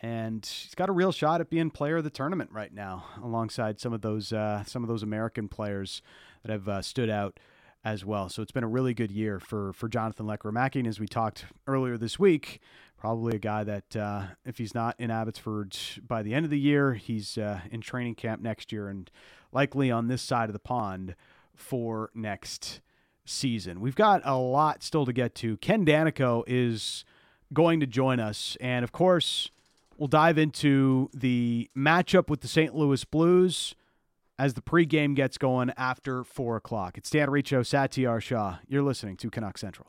And 0.00 0.44
he's 0.46 0.74
got 0.74 0.88
a 0.88 0.92
real 0.92 1.12
shot 1.12 1.40
at 1.40 1.50
being 1.50 1.70
player 1.70 1.98
of 1.98 2.04
the 2.04 2.10
tournament 2.10 2.50
right 2.52 2.72
now, 2.72 3.04
alongside 3.22 3.78
some 3.80 3.92
of 3.92 4.00
those 4.00 4.32
uh, 4.32 4.64
some 4.64 4.82
of 4.82 4.88
those 4.88 5.02
American 5.02 5.48
players 5.48 6.00
that 6.42 6.50
have 6.50 6.68
uh, 6.68 6.82
stood 6.82 7.10
out 7.10 7.38
as 7.84 8.04
well. 8.04 8.28
So 8.28 8.42
it's 8.42 8.52
been 8.52 8.64
a 8.64 8.68
really 8.68 8.94
good 8.94 9.10
year 9.10 9.38
for 9.38 9.72
for 9.72 9.88
Jonathan 9.88 10.26
Lekkerimaki. 10.26 10.76
And 10.76 10.86
as 10.86 11.00
we 11.00 11.06
talked 11.06 11.44
earlier 11.66 11.98
this 11.98 12.18
week, 12.18 12.60
probably 12.96 13.36
a 13.36 13.38
guy 13.38 13.64
that 13.64 13.96
uh, 13.96 14.26
if 14.44 14.58
he's 14.58 14.74
not 14.74 14.94
in 14.98 15.10
Abbotsford 15.10 15.76
by 16.06 16.22
the 16.22 16.34
end 16.34 16.44
of 16.44 16.50
the 16.50 16.58
year, 16.58 16.94
he's 16.94 17.38
uh, 17.38 17.60
in 17.70 17.80
training 17.80 18.14
camp 18.14 18.42
next 18.42 18.72
year 18.72 18.88
and 18.88 19.10
likely 19.52 19.90
on 19.90 20.08
this 20.08 20.22
side 20.22 20.48
of 20.48 20.52
the 20.52 20.58
pond 20.58 21.14
for 21.54 22.10
next 22.14 22.80
season. 23.30 23.80
We've 23.80 23.94
got 23.94 24.22
a 24.24 24.36
lot 24.36 24.82
still 24.82 25.06
to 25.06 25.12
get 25.12 25.34
to. 25.36 25.56
Ken 25.58 25.84
Daneyko 25.84 26.44
is 26.46 27.04
going 27.52 27.80
to 27.80 27.86
join 27.86 28.20
us. 28.20 28.56
And 28.60 28.84
of 28.84 28.92
course, 28.92 29.50
we'll 29.96 30.08
dive 30.08 30.38
into 30.38 31.10
the 31.14 31.70
matchup 31.76 32.28
with 32.28 32.40
the 32.40 32.48
St. 32.48 32.74
Louis 32.74 33.04
Blues 33.04 33.74
as 34.38 34.54
the 34.54 34.62
pregame 34.62 35.14
gets 35.14 35.36
going 35.38 35.70
after 35.76 36.24
4 36.24 36.56
o'clock. 36.56 36.96
It's 36.96 37.10
Dan 37.10 37.30
Riccio, 37.30 37.62
Satiar 37.62 38.22
Shah. 38.22 38.58
You're 38.66 38.82
listening 38.82 39.16
to 39.18 39.30
Canuck 39.30 39.58
Central. 39.58 39.88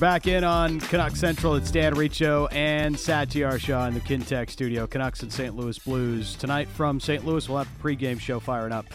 Back 0.00 0.26
in 0.26 0.44
on 0.44 0.80
Canuck 0.80 1.14
Central. 1.14 1.56
It's 1.56 1.70
Dan 1.70 1.94
Riccio 1.94 2.46
and 2.46 2.96
Satiar 2.96 3.60
Shah 3.60 3.84
in 3.84 3.92
the 3.92 4.00
Kintec 4.00 4.48
studio. 4.48 4.86
Canucks 4.86 5.22
and 5.22 5.30
St. 5.30 5.54
Louis 5.54 5.78
Blues. 5.78 6.36
Tonight 6.36 6.70
from 6.70 7.00
St. 7.00 7.26
Louis, 7.26 7.46
we'll 7.46 7.58
have 7.58 7.68
the 7.76 7.82
pregame 7.82 8.18
show 8.18 8.40
firing 8.40 8.72
up 8.72 8.86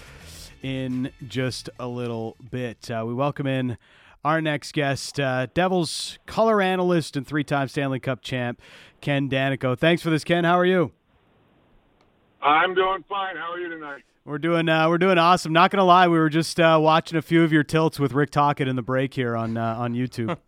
in 0.63 1.11
just 1.27 1.69
a 1.77 1.87
little 1.87 2.35
bit. 2.49 2.89
Uh, 2.89 3.03
we 3.05 3.13
welcome 3.13 3.45
in 3.45 3.77
our 4.23 4.41
next 4.41 4.71
guest, 4.71 5.19
uh, 5.19 5.45
Devils 5.53 6.17
color 6.25 6.59
analyst 6.59 7.15
and 7.15 7.27
three 7.27 7.43
time 7.43 7.67
Stanley 7.67 7.99
Cup 7.99 8.23
champ, 8.23 8.59
Ken 8.99 9.29
Daneyko. 9.29 9.77
Thanks 9.77 10.01
for 10.01 10.09
this, 10.09 10.23
Ken. 10.23 10.43
How 10.43 10.57
are 10.57 10.65
you? 10.65 10.91
I'm 12.41 12.73
doing 12.73 13.03
fine. 13.07 13.35
How 13.35 13.51
are 13.51 13.59
you 13.59 13.69
tonight? 13.69 14.01
We're 14.25 14.39
doing 14.39 14.67
uh, 14.67 14.89
we're 14.89 14.97
doing 14.97 15.19
awesome. 15.19 15.53
Not 15.53 15.69
gonna 15.69 15.83
lie, 15.83 16.07
we 16.07 16.17
were 16.17 16.31
just 16.31 16.59
uh, 16.59 16.79
watching 16.81 17.15
a 17.15 17.21
few 17.21 17.43
of 17.43 17.53
your 17.53 17.63
tilts 17.63 17.99
with 17.99 18.11
Rick 18.11 18.31
Tocchet 18.31 18.67
in 18.67 18.75
the 18.75 18.81
break 18.81 19.13
here 19.13 19.35
on 19.35 19.55
uh, 19.55 19.75
on 19.77 19.93
YouTube. 19.93 20.35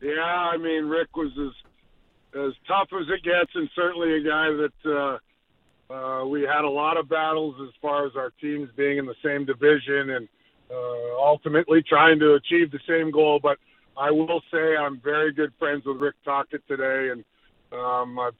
yeah, 0.00 0.22
I 0.22 0.56
mean 0.58 0.84
Rick 0.84 1.16
was 1.16 1.32
as 1.36 1.50
as 2.40 2.52
tough 2.68 2.90
as 2.92 3.08
it 3.08 3.24
gets, 3.24 3.50
and 3.56 3.68
certainly 3.74 4.18
a 4.18 4.22
guy 4.22 4.52
that 4.52 5.20
uh, 5.90 5.92
uh, 5.92 6.24
we 6.24 6.42
had 6.42 6.62
a 6.62 6.70
lot 6.70 6.96
of 6.96 7.08
battles 7.08 7.56
as 7.66 7.74
far 7.82 8.06
as 8.06 8.14
our 8.14 8.30
teams 8.40 8.68
being 8.76 8.98
in 8.98 9.06
the 9.06 9.16
same 9.24 9.44
division 9.44 10.10
and 10.10 10.28
uh, 10.70 11.16
ultimately 11.18 11.82
trying 11.82 12.20
to 12.20 12.34
achieve 12.34 12.70
the 12.70 12.78
same 12.86 13.10
goal. 13.10 13.40
But 13.42 13.58
I 13.96 14.12
will 14.12 14.40
say 14.52 14.76
I'm 14.76 15.00
very 15.00 15.32
good 15.32 15.52
friends 15.58 15.84
with 15.84 15.96
Rick 15.96 16.14
Tocchet 16.24 16.62
today, 16.68 17.10
and 17.10 17.24
um, 17.72 18.20
I've 18.20 18.36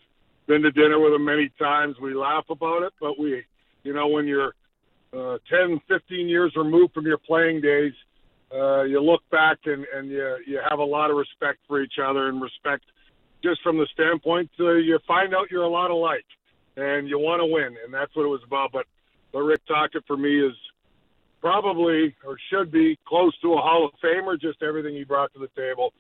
been 0.49 0.63
to 0.63 0.73
dinner 0.73 0.99
with 0.99 1.13
him 1.13 1.25
many 1.25 1.51
times. 1.59 1.97
We 2.01 2.15
laugh 2.15 2.47
about 2.51 2.83
it, 2.83 2.93
but 3.01 3.19
we, 3.19 3.45
you 3.85 3.93
know, 3.93 4.09
when 4.09 4.27
you're 4.27 4.55
uh, 5.13 5.39
10, 5.49 5.81
15 5.87 6.29
years 6.29 6.53
removed 6.57 6.95
from 6.95 7.07
your 7.07 7.19
playing 7.19 7.61
days, 7.61 7.93
uh, 8.53 8.83
you 8.83 9.01
look 9.01 9.21
back 9.31 9.59
and, 9.67 9.87
and 9.95 10.11
you, 10.11 10.37
you 10.47 10.61
have 10.69 10.79
a 10.79 10.85
lot 10.85 11.11
of 11.11 11.17
respect 11.17 11.59
for 11.69 11.83
each 11.83 11.99
other 12.03 12.29
and 12.29 12.41
respect 12.41 12.83
just 13.45 13.63
from 13.63 13.77
the 13.77 13.87
standpoint 13.93 14.51
uh, 14.59 14.73
you 14.73 14.99
find 15.07 15.33
out 15.33 15.49
you're 15.49 15.63
a 15.63 15.69
lot 15.69 15.93
alike 15.93 16.25
and 16.77 17.09
you 17.09 17.19
want 17.19 17.41
to 17.41 17.47
win, 17.47 17.77
and 17.85 17.93
that's 17.93 18.15
what 18.17 18.25
it 18.25 18.29
was 18.29 18.41
about. 18.45 18.73
But, 18.73 18.87
but 19.33 19.41
Rick 19.41 19.61
Tocchet 19.69 20.03
for 20.07 20.17
me 20.17 20.45
is 20.45 20.55
probably 21.41 22.17
or 22.27 22.37
should 22.51 22.73
be 22.73 22.99
close 23.07 23.39
to 23.43 23.53
a 23.53 23.59
Hall 23.59 23.85
of 23.85 23.93
Famer, 24.03 24.41
just 24.41 24.63
everything 24.63 24.95
he 24.95 25.05
brought 25.05 25.33
to 25.35 25.39
the 25.39 25.49
table 25.61 25.93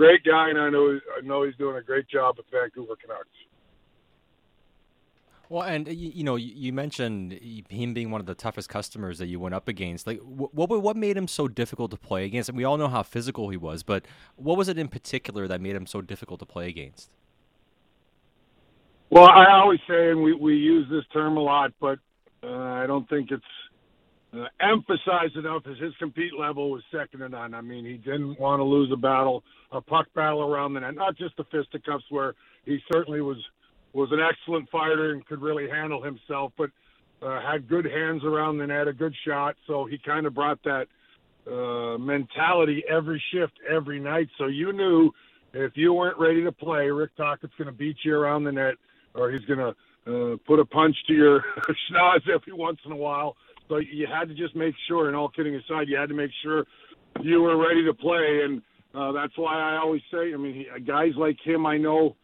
great 0.00 0.24
guy, 0.24 0.48
and 0.48 0.58
I 0.58 0.70
know 0.70 0.98
I 1.14 1.20
know 1.20 1.42
he's 1.42 1.56
doing 1.56 1.76
a 1.76 1.82
great 1.82 2.08
job 2.08 2.38
with 2.38 2.46
Vancouver 2.50 2.96
Canucks. 2.96 3.28
Well, 5.50 5.62
and 5.62 5.88
you, 5.88 6.22
know, 6.22 6.36
you 6.36 6.72
mentioned 6.72 7.32
him 7.68 7.92
being 7.92 8.12
one 8.12 8.20
of 8.20 8.26
the 8.28 8.36
toughest 8.36 8.68
customers 8.68 9.18
that 9.18 9.26
you 9.26 9.40
went 9.40 9.52
up 9.52 9.66
against. 9.66 10.06
Like, 10.06 10.20
what 10.20 10.68
what 10.68 10.96
made 10.96 11.16
him 11.16 11.26
so 11.26 11.48
difficult 11.48 11.90
to 11.90 11.96
play 11.96 12.24
against? 12.24 12.48
And 12.48 12.56
we 12.56 12.62
all 12.62 12.78
know 12.78 12.86
how 12.86 13.02
physical 13.02 13.48
he 13.48 13.56
was, 13.56 13.82
but 13.82 14.06
what 14.36 14.56
was 14.56 14.68
it 14.68 14.78
in 14.78 14.86
particular 14.86 15.48
that 15.48 15.60
made 15.60 15.74
him 15.74 15.86
so 15.86 16.02
difficult 16.02 16.38
to 16.38 16.46
play 16.46 16.68
against? 16.68 17.10
Well, 19.10 19.28
I 19.28 19.50
always 19.50 19.80
say, 19.88 20.10
and 20.12 20.22
we 20.22 20.34
we 20.34 20.54
use 20.54 20.88
this 20.88 21.02
term 21.12 21.36
a 21.36 21.40
lot, 21.40 21.72
but 21.80 21.98
uh, 22.44 22.46
I 22.48 22.86
don't 22.86 23.08
think 23.08 23.32
it's 23.32 23.42
uh, 24.32 24.44
emphasized 24.60 25.34
enough. 25.34 25.66
Is 25.66 25.80
his 25.80 25.96
compete 25.98 26.32
level 26.38 26.70
was 26.70 26.84
second 26.92 27.20
to 27.20 27.28
none. 27.28 27.54
I 27.54 27.60
mean, 27.60 27.84
he 27.84 27.94
didn't 27.94 28.38
want 28.38 28.60
to 28.60 28.64
lose 28.64 28.92
a 28.92 28.96
battle, 28.96 29.42
a 29.72 29.80
puck 29.80 30.06
battle 30.14 30.42
around 30.42 30.74
the 30.74 30.80
net, 30.80 30.94
not 30.94 31.16
just 31.16 31.36
the 31.36 31.44
fisticuffs, 31.50 32.04
where 32.08 32.34
he 32.64 32.78
certainly 32.92 33.20
was 33.20 33.38
was 33.92 34.08
an 34.12 34.20
excellent 34.20 34.68
fighter 34.70 35.12
and 35.12 35.26
could 35.26 35.42
really 35.42 35.68
handle 35.68 36.02
himself, 36.02 36.52
but 36.56 36.70
uh, 37.22 37.40
had 37.40 37.68
good 37.68 37.84
hands 37.84 38.24
around 38.24 38.58
the 38.58 38.66
net, 38.66 38.88
a 38.88 38.92
good 38.92 39.14
shot. 39.26 39.56
So 39.66 39.84
he 39.84 39.98
kind 39.98 40.26
of 40.26 40.34
brought 40.34 40.58
that 40.64 40.86
uh, 41.50 41.98
mentality 41.98 42.84
every 42.88 43.22
shift, 43.32 43.52
every 43.68 44.00
night. 44.00 44.28
So 44.38 44.46
you 44.46 44.72
knew 44.72 45.10
if 45.52 45.72
you 45.74 45.92
weren't 45.92 46.18
ready 46.18 46.44
to 46.44 46.52
play, 46.52 46.90
Rick 46.90 47.16
Tocchet's 47.16 47.52
going 47.58 47.66
to 47.66 47.76
beat 47.76 47.96
you 48.04 48.14
around 48.14 48.44
the 48.44 48.52
net, 48.52 48.74
or 49.14 49.30
he's 49.30 49.44
going 49.46 49.58
to 49.58 49.74
uh, 50.06 50.36
put 50.46 50.60
a 50.60 50.64
punch 50.64 50.96
to 51.08 51.12
your 51.12 51.44
schnoz 51.92 52.20
every 52.32 52.52
once 52.52 52.78
in 52.84 52.92
a 52.92 52.96
while. 52.96 53.36
So 53.68 53.76
you 53.76 54.06
had 54.06 54.28
to 54.28 54.34
just 54.34 54.56
make 54.56 54.74
sure. 54.88 55.08
And 55.08 55.16
all 55.16 55.28
kidding 55.28 55.54
aside, 55.54 55.88
you 55.88 55.96
had 55.96 56.08
to 56.08 56.14
make 56.14 56.30
sure 56.42 56.64
you 57.22 57.42
were 57.42 57.56
ready 57.56 57.84
to 57.84 57.94
play. 57.94 58.42
And 58.44 58.62
uh, 58.94 59.12
that's 59.12 59.36
why 59.36 59.54
I 59.54 59.76
always 59.78 60.02
say, 60.12 60.32
I 60.32 60.36
mean, 60.36 60.54
he, 60.54 60.80
guys 60.80 61.12
like 61.16 61.36
him, 61.44 61.66
I 61.66 61.76
know 61.76 62.16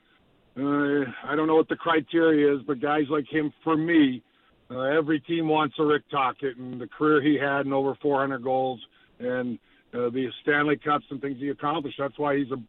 uh, 0.58 1.04
I 1.24 1.36
don't 1.36 1.46
know 1.46 1.56
what 1.56 1.68
the 1.68 1.76
criteria 1.76 2.54
is, 2.54 2.62
but 2.66 2.80
guys 2.80 3.04
like 3.10 3.26
him, 3.30 3.52
for 3.62 3.76
me, 3.76 4.22
uh, 4.70 4.80
every 4.80 5.20
team 5.20 5.48
wants 5.48 5.76
a 5.78 5.84
Rick 5.84 6.04
Tocchet 6.10 6.56
and 6.56 6.80
the 6.80 6.88
career 6.88 7.22
he 7.22 7.38
had 7.38 7.66
and 7.66 7.74
over 7.74 7.94
400 8.00 8.42
goals 8.42 8.80
and 9.18 9.58
uh, 9.94 10.10
the 10.10 10.28
Stanley 10.42 10.76
Cups 10.76 11.04
and 11.10 11.20
things 11.20 11.38
he 11.38 11.50
accomplished. 11.50 11.96
That's 11.98 12.18
why 12.18 12.36
he's 12.38 12.50
a, 12.50 12.60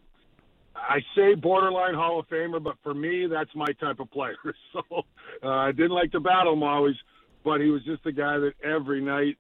I 0.76 1.00
say 1.16 1.34
borderline 1.34 1.96
Hall 1.96 2.20
of 2.20 2.28
Famer, 2.28 2.62
but 2.62 2.76
for 2.84 2.94
me, 2.94 3.26
that's 3.26 3.50
my 3.56 3.68
type 3.80 4.00
of 4.00 4.12
player. 4.12 4.38
So 4.74 4.82
uh, 5.44 5.50
I 5.50 5.72
didn't 5.72 5.92
like 5.92 6.12
to 6.12 6.20
battle 6.20 6.54
him 6.54 6.64
always, 6.64 6.96
but 7.44 7.62
he 7.62 7.70
was 7.70 7.84
just 7.84 8.06
a 8.06 8.12
guy 8.12 8.38
that 8.38 8.54
every 8.64 9.02
night 9.02 9.38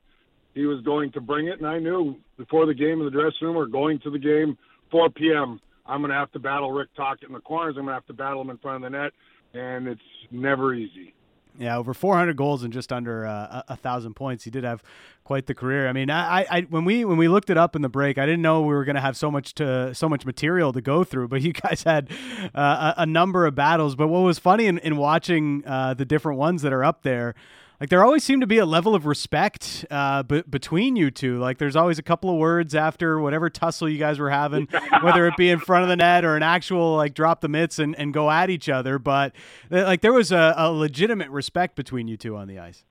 he 0.53 0.65
was 0.65 0.81
going 0.83 1.11
to 1.11 1.21
bring 1.21 1.47
it. 1.47 1.59
And 1.59 1.67
I 1.67 1.79
knew 1.79 2.15
before 2.37 2.65
the 2.65 2.73
game 2.73 2.99
in 2.99 3.05
the 3.05 3.11
dressing 3.11 3.47
room 3.47 3.57
or 3.57 3.67
going 3.67 3.99
to 3.99 4.09
the 4.09 4.19
game, 4.19 4.57
4 4.91 5.09
p.m., 5.11 5.59
I'm 5.87 6.01
going 6.01 6.11
to 6.11 6.17
have 6.17 6.31
to 6.33 6.39
battle 6.39 6.71
Rick 6.71 6.89
Tocchet 6.95 7.27
in 7.27 7.33
the 7.33 7.39
corners. 7.39 7.75
I'm 7.77 7.83
going 7.83 7.87
to 7.87 7.93
have 7.93 8.05
to 8.07 8.13
battle 8.13 8.41
him 8.41 8.49
in 8.49 8.57
front 8.57 8.83
of 8.83 8.91
the 8.91 8.97
net, 8.97 9.11
and 9.53 9.87
it's 9.87 10.01
never 10.31 10.73
easy. 10.73 11.13
Yeah, 11.59 11.77
over 11.77 11.93
400 11.93 12.37
goals 12.37 12.63
and 12.63 12.71
just 12.71 12.93
under 12.93 13.25
uh, 13.25 13.63
a 13.67 13.75
thousand 13.75 14.13
points. 14.13 14.43
He 14.43 14.51
did 14.51 14.63
have 14.63 14.83
quite 15.23 15.47
the 15.47 15.55
career. 15.55 15.87
I 15.87 15.93
mean, 15.93 16.11
I, 16.11 16.45
I, 16.49 16.61
when 16.69 16.85
we 16.85 17.03
when 17.03 17.17
we 17.17 17.27
looked 17.27 17.49
it 17.49 17.57
up 17.57 17.75
in 17.75 17.81
the 17.81 17.89
break, 17.89 18.19
I 18.19 18.25
didn't 18.27 18.43
know 18.43 18.61
we 18.61 18.75
were 18.75 18.85
going 18.85 18.95
to 18.95 19.01
have 19.01 19.17
so 19.17 19.31
much 19.31 19.55
to 19.55 19.93
so 19.95 20.07
much 20.07 20.23
material 20.23 20.71
to 20.73 20.81
go 20.81 21.03
through. 21.03 21.29
But 21.29 21.41
you 21.43 21.53
guys 21.53 21.81
had 21.81 22.11
uh, 22.53 22.93
a, 22.95 23.01
a, 23.01 23.05
number 23.07 23.47
of 23.47 23.55
battles. 23.55 23.95
But 23.95 24.09
what 24.09 24.19
was 24.19 24.37
funny 24.37 24.67
in, 24.67 24.77
in 24.79 24.97
watching 24.97 25.63
uh, 25.65 25.95
the 25.95 26.05
different 26.05 26.37
ones 26.37 26.61
that 26.61 26.73
are 26.73 26.83
up 26.83 27.01
there 27.01 27.33
like 27.79 27.89
there 27.89 28.03
always 28.03 28.23
seemed 28.23 28.41
to 28.41 28.47
be 28.47 28.57
a 28.57 28.65
level 28.65 28.95
of 28.95 29.05
respect 29.05 29.85
uh, 29.91 30.23
b- 30.23 30.43
between 30.49 30.95
you 30.95 31.11
two. 31.11 31.37
Like 31.37 31.59
there's 31.59 31.75
always 31.75 31.99
a 31.99 32.03
couple 32.03 32.29
of 32.29 32.37
words 32.37 32.73
after 32.73 33.19
whatever 33.19 33.49
tussle 33.49 33.87
you 33.87 33.99
guys 33.99 34.17
were 34.17 34.31
having, 34.31 34.67
whether 35.01 35.27
it 35.27 35.37
be 35.37 35.49
in 35.49 35.59
front 35.59 35.83
of 35.83 35.89
the 35.89 35.95
net 35.95 36.25
or 36.25 36.35
an 36.35 36.43
actual 36.43 36.95
like 36.95 37.13
drop 37.13 37.41
the 37.41 37.47
mitts 37.47 37.77
and, 37.77 37.95
and 37.97 38.13
go 38.13 38.31
at 38.31 38.49
each 38.49 38.67
other. 38.67 38.97
But 38.97 39.33
uh, 39.71 39.83
like 39.83 40.01
there 40.01 40.13
was 40.13 40.31
a, 40.31 40.55
a 40.57 40.71
legitimate 40.71 41.29
respect 41.29 41.75
between 41.75 42.07
you 42.07 42.17
two 42.17 42.35
on 42.35 42.47
the 42.47 42.57
ice. 42.59 42.83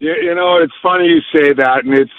Yeah, 0.00 0.14
you 0.20 0.34
know 0.34 0.58
it's 0.58 0.74
funny 0.82 1.06
you 1.06 1.20
say 1.34 1.52
that, 1.54 1.84
and 1.84 1.94
it's 1.94 2.10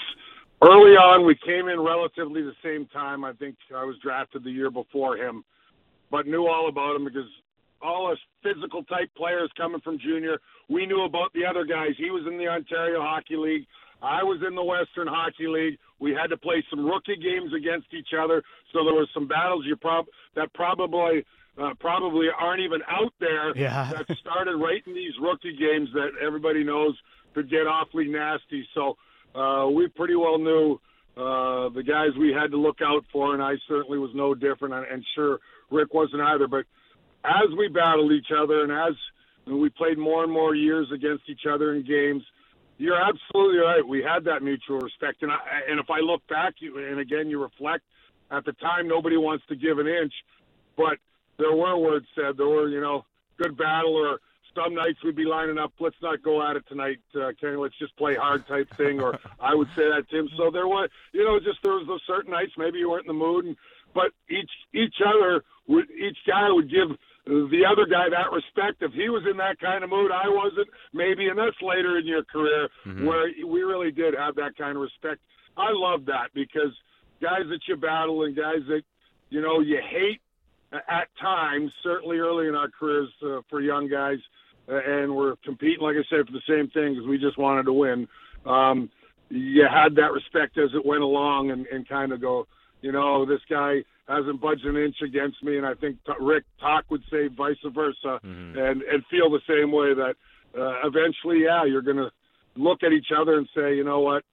early 0.62 0.92
on 0.92 1.24
we 1.24 1.36
came 1.36 1.68
in 1.68 1.80
relatively 1.80 2.42
the 2.42 2.54
same 2.62 2.86
time. 2.86 3.24
I 3.24 3.32
think 3.34 3.56
I 3.74 3.84
was 3.84 3.96
drafted 4.02 4.44
the 4.44 4.50
year 4.50 4.70
before 4.70 5.16
him, 5.16 5.44
but 6.10 6.26
knew 6.26 6.46
all 6.46 6.68
about 6.68 6.96
him 6.96 7.04
because 7.04 7.28
all 7.82 8.10
us 8.12 8.18
physical 8.42 8.84
type 8.84 9.10
players 9.16 9.50
coming 9.56 9.80
from 9.80 9.98
junior 9.98 10.38
we 10.68 10.86
knew 10.86 11.02
about 11.04 11.32
the 11.34 11.44
other 11.44 11.64
guys. 11.64 11.90
He 11.98 12.10
was 12.10 12.24
in 12.26 12.38
the 12.38 12.46
Ontario 12.46 13.00
Hockey 13.02 13.36
League. 13.36 13.66
I 14.02 14.22
was 14.22 14.40
in 14.46 14.54
the 14.54 14.62
Western 14.64 15.08
Hockey 15.08 15.46
League. 15.48 15.78
We 15.98 16.12
had 16.12 16.28
to 16.28 16.36
play 16.36 16.64
some 16.70 16.86
rookie 16.86 17.16
games 17.16 17.52
against 17.52 17.88
each 17.92 18.14
other, 18.18 18.42
so 18.72 18.84
there 18.84 18.94
were 18.94 19.08
some 19.12 19.26
battles 19.28 19.64
you 19.66 19.76
prob 19.76 20.06
that 20.36 20.52
probably 20.54 21.24
uh, 21.60 21.74
probably 21.80 22.28
aren't 22.38 22.62
even 22.62 22.80
out 22.88 23.12
there. 23.18 23.52
Yeah. 23.56 23.92
that 23.92 24.16
started 24.18 24.56
right 24.56 24.82
in 24.86 24.94
these 24.94 25.12
rookie 25.20 25.56
games 25.58 25.88
that 25.92 26.10
everybody 26.24 26.64
knows 26.64 26.96
could 27.34 27.50
get 27.50 27.66
awfully 27.66 28.06
nasty. 28.06 28.66
So 28.74 28.96
uh, 29.34 29.68
we 29.68 29.88
pretty 29.88 30.16
well 30.16 30.38
knew 30.38 30.80
uh, 31.16 31.68
the 31.70 31.82
guys 31.86 32.10
we 32.18 32.32
had 32.32 32.52
to 32.52 32.56
look 32.56 32.78
out 32.82 33.04
for, 33.12 33.34
and 33.34 33.42
I 33.42 33.54
certainly 33.68 33.98
was 33.98 34.10
no 34.14 34.34
different. 34.34 34.72
And 34.90 35.04
sure, 35.14 35.40
Rick 35.70 35.92
wasn't 35.92 36.22
either. 36.22 36.46
But 36.48 36.64
as 37.24 37.48
we 37.56 37.68
battled 37.68 38.12
each 38.12 38.30
other, 38.36 38.62
and 38.62 38.72
as 38.72 38.94
we 39.46 39.68
played 39.70 39.98
more 39.98 40.22
and 40.22 40.32
more 40.32 40.54
years 40.54 40.88
against 40.92 41.24
each 41.28 41.46
other 41.50 41.74
in 41.74 41.84
games. 41.84 42.22
You're 42.78 43.00
absolutely 43.00 43.58
right. 43.58 43.86
We 43.86 44.02
had 44.02 44.24
that 44.24 44.42
mutual 44.42 44.78
respect, 44.78 45.22
and 45.22 45.30
I, 45.30 45.38
and 45.68 45.78
if 45.78 45.90
I 45.90 46.00
look 46.00 46.26
back, 46.28 46.54
you, 46.60 46.78
and 46.78 46.98
again 46.98 47.28
you 47.28 47.42
reflect, 47.42 47.84
at 48.30 48.44
the 48.44 48.52
time 48.54 48.88
nobody 48.88 49.16
wants 49.16 49.44
to 49.48 49.56
give 49.56 49.78
an 49.78 49.86
inch, 49.86 50.12
but 50.76 50.96
there 51.38 51.52
were 51.52 51.76
words 51.76 52.06
said. 52.14 52.36
There 52.36 52.48
were 52.48 52.68
you 52.68 52.80
know 52.80 53.04
good 53.36 53.56
battle, 53.56 53.94
or 53.94 54.20
some 54.54 54.74
nights 54.74 54.98
we'd 55.04 55.16
be 55.16 55.24
lining 55.24 55.58
up. 55.58 55.72
Let's 55.78 55.96
not 56.02 56.22
go 56.22 56.48
at 56.48 56.56
it 56.56 56.64
tonight, 56.68 57.00
uh, 57.14 57.32
Kenny. 57.38 57.56
Let's 57.56 57.78
just 57.78 57.96
play 57.96 58.14
hard 58.14 58.46
type 58.46 58.68
thing. 58.76 59.00
Or 59.00 59.18
I 59.40 59.54
would 59.54 59.68
say 59.76 59.82
that 59.88 60.08
to 60.10 60.18
him. 60.18 60.28
So 60.38 60.50
there 60.50 60.66
was 60.66 60.88
you 61.12 61.24
know 61.24 61.38
just 61.38 61.58
there 61.62 61.72
was 61.72 61.86
those 61.86 62.02
certain 62.06 62.32
nights 62.32 62.52
maybe 62.56 62.78
you 62.78 62.90
weren't 62.90 63.04
in 63.04 63.08
the 63.08 63.24
mood, 63.24 63.44
and 63.44 63.56
but 63.94 64.12
each 64.30 64.50
each 64.72 64.96
other 65.04 65.44
would 65.66 65.90
each 65.90 66.18
guy 66.26 66.50
would 66.50 66.70
give 66.70 66.96
the 67.30 67.62
other 67.64 67.86
guy 67.86 68.10
that 68.10 68.32
respect. 68.32 68.82
If 68.82 68.92
he 68.92 69.08
was 69.08 69.22
in 69.30 69.36
that 69.36 69.60
kind 69.60 69.84
of 69.84 69.90
mood, 69.90 70.10
I 70.10 70.28
wasn't. 70.28 70.68
Maybe, 70.92 71.28
and 71.28 71.38
that's 71.38 71.56
later 71.62 71.98
in 71.98 72.06
your 72.06 72.24
career 72.24 72.68
mm-hmm. 72.86 73.06
where 73.06 73.30
we 73.46 73.62
really 73.62 73.92
did 73.92 74.14
have 74.14 74.34
that 74.36 74.56
kind 74.58 74.76
of 74.76 74.82
respect. 74.82 75.20
I 75.56 75.70
love 75.70 76.04
that 76.06 76.34
because 76.34 76.74
guys 77.22 77.46
that 77.48 77.60
you 77.68 77.76
battle 77.76 78.24
and 78.24 78.34
guys 78.36 78.66
that 78.68 78.82
you 79.30 79.40
know 79.40 79.60
you 79.60 79.78
hate 79.78 80.20
at 80.72 81.08
times, 81.20 81.70
certainly 81.82 82.18
early 82.18 82.48
in 82.48 82.54
our 82.54 82.68
careers 82.68 83.08
uh, 83.24 83.40
for 83.48 83.60
young 83.60 83.88
guys, 83.88 84.18
uh, 84.68 84.80
and 84.86 85.14
we're 85.14 85.36
competing, 85.44 85.82
like 85.82 85.96
I 85.96 86.04
said, 86.08 86.26
for 86.26 86.32
the 86.32 86.42
same 86.48 86.68
thing 86.70 86.94
because 86.94 87.08
we 87.08 87.18
just 87.18 87.38
wanted 87.38 87.64
to 87.64 87.72
win. 87.72 88.06
Um, 88.46 88.90
you 89.28 89.66
had 89.70 89.94
that 89.96 90.12
respect 90.12 90.58
as 90.58 90.70
it 90.74 90.84
went 90.84 91.02
along, 91.02 91.50
and, 91.50 91.66
and 91.66 91.88
kind 91.88 92.12
of 92.12 92.20
go, 92.20 92.46
you 92.82 92.92
know, 92.92 93.24
this 93.24 93.40
guy 93.48 93.84
hasn't 94.08 94.40
budged 94.40 94.64
an 94.64 94.76
inch 94.76 94.96
against 95.02 95.42
me, 95.42 95.56
and 95.56 95.66
I 95.66 95.74
think 95.74 95.98
Rick 96.18 96.44
Talk 96.60 96.84
would 96.90 97.02
say 97.10 97.28
vice 97.28 97.56
versa, 97.64 98.20
mm-hmm. 98.24 98.58
and 98.58 98.82
and 98.82 99.04
feel 99.10 99.30
the 99.30 99.40
same 99.48 99.72
way 99.72 99.94
that 99.94 100.14
uh, 100.58 100.86
eventually, 100.86 101.44
yeah, 101.44 101.64
you're 101.64 101.82
going 101.82 101.96
to 101.96 102.10
look 102.56 102.82
at 102.82 102.92
each 102.92 103.08
other 103.16 103.38
and 103.38 103.48
say, 103.54 103.76
you 103.76 103.84
know 103.84 104.00
what, 104.00 104.24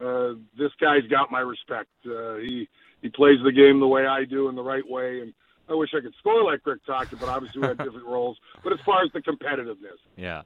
uh, 0.00 0.34
this 0.58 0.72
guy's 0.80 1.06
got 1.10 1.30
my 1.30 1.40
respect. 1.40 1.90
Uh, 2.06 2.36
he 2.36 2.68
he 3.02 3.08
plays 3.08 3.38
the 3.44 3.52
game 3.52 3.80
the 3.80 3.86
way 3.86 4.06
I 4.06 4.24
do 4.24 4.48
in 4.48 4.54
the 4.54 4.62
right 4.62 4.88
way, 4.88 5.20
and 5.20 5.34
I 5.68 5.74
wish 5.74 5.90
I 5.96 6.00
could 6.00 6.14
score 6.18 6.42
like 6.44 6.60
Rick 6.64 6.84
Tocchet, 6.86 7.20
but 7.20 7.28
obviously 7.28 7.60
we 7.60 7.68
had 7.68 7.78
different 7.84 8.06
roles. 8.06 8.38
But 8.64 8.72
as 8.72 8.80
far 8.84 9.04
as 9.04 9.12
the 9.12 9.20
competitiveness, 9.20 9.98
yeah. 10.16 10.42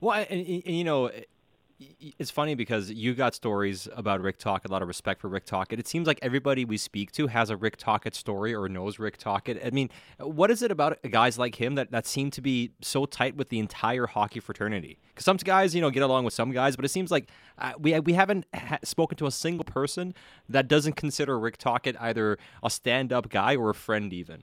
Well, 0.00 0.24
and, 0.30 0.46
and, 0.46 0.62
and 0.66 0.76
you 0.76 0.84
know, 0.84 1.10
it's 1.80 2.30
funny 2.30 2.56
because 2.56 2.90
you 2.90 3.14
got 3.14 3.34
stories 3.34 3.88
about 3.94 4.20
Rick 4.20 4.38
Tocchet, 4.38 4.68
a 4.68 4.72
lot 4.72 4.82
of 4.82 4.88
respect 4.88 5.20
for 5.20 5.28
Rick 5.28 5.44
Tocchet. 5.44 5.78
It 5.78 5.86
seems 5.86 6.08
like 6.08 6.18
everybody 6.22 6.64
we 6.64 6.76
speak 6.76 7.12
to 7.12 7.28
has 7.28 7.50
a 7.50 7.56
Rick 7.56 7.76
Tocchet 7.76 8.16
story 8.16 8.52
or 8.52 8.68
knows 8.68 8.98
Rick 8.98 9.16
Tocchet. 9.16 9.64
I 9.64 9.70
mean, 9.70 9.88
what 10.18 10.50
is 10.50 10.62
it 10.62 10.72
about 10.72 10.98
guys 11.08 11.38
like 11.38 11.54
him 11.54 11.76
that, 11.76 11.92
that 11.92 12.04
seem 12.04 12.32
to 12.32 12.40
be 12.40 12.72
so 12.82 13.06
tight 13.06 13.36
with 13.36 13.48
the 13.48 13.60
entire 13.60 14.06
hockey 14.06 14.40
fraternity? 14.40 14.98
Because 15.10 15.24
some 15.24 15.36
guys, 15.36 15.72
you 15.72 15.80
know, 15.80 15.90
get 15.90 16.02
along 16.02 16.24
with 16.24 16.34
some 16.34 16.50
guys, 16.50 16.74
but 16.74 16.84
it 16.84 16.88
seems 16.88 17.12
like 17.12 17.28
uh, 17.58 17.72
we 17.78 17.98
we 18.00 18.14
haven't 18.14 18.46
ha- 18.52 18.78
spoken 18.82 19.16
to 19.18 19.26
a 19.26 19.32
single 19.32 19.64
person 19.64 20.14
that 20.48 20.66
doesn't 20.66 20.96
consider 20.96 21.38
Rick 21.38 21.58
Tocchet 21.58 21.96
either 22.00 22.38
a 22.62 22.70
stand-up 22.70 23.28
guy 23.28 23.54
or 23.54 23.70
a 23.70 23.74
friend, 23.74 24.12
even. 24.12 24.42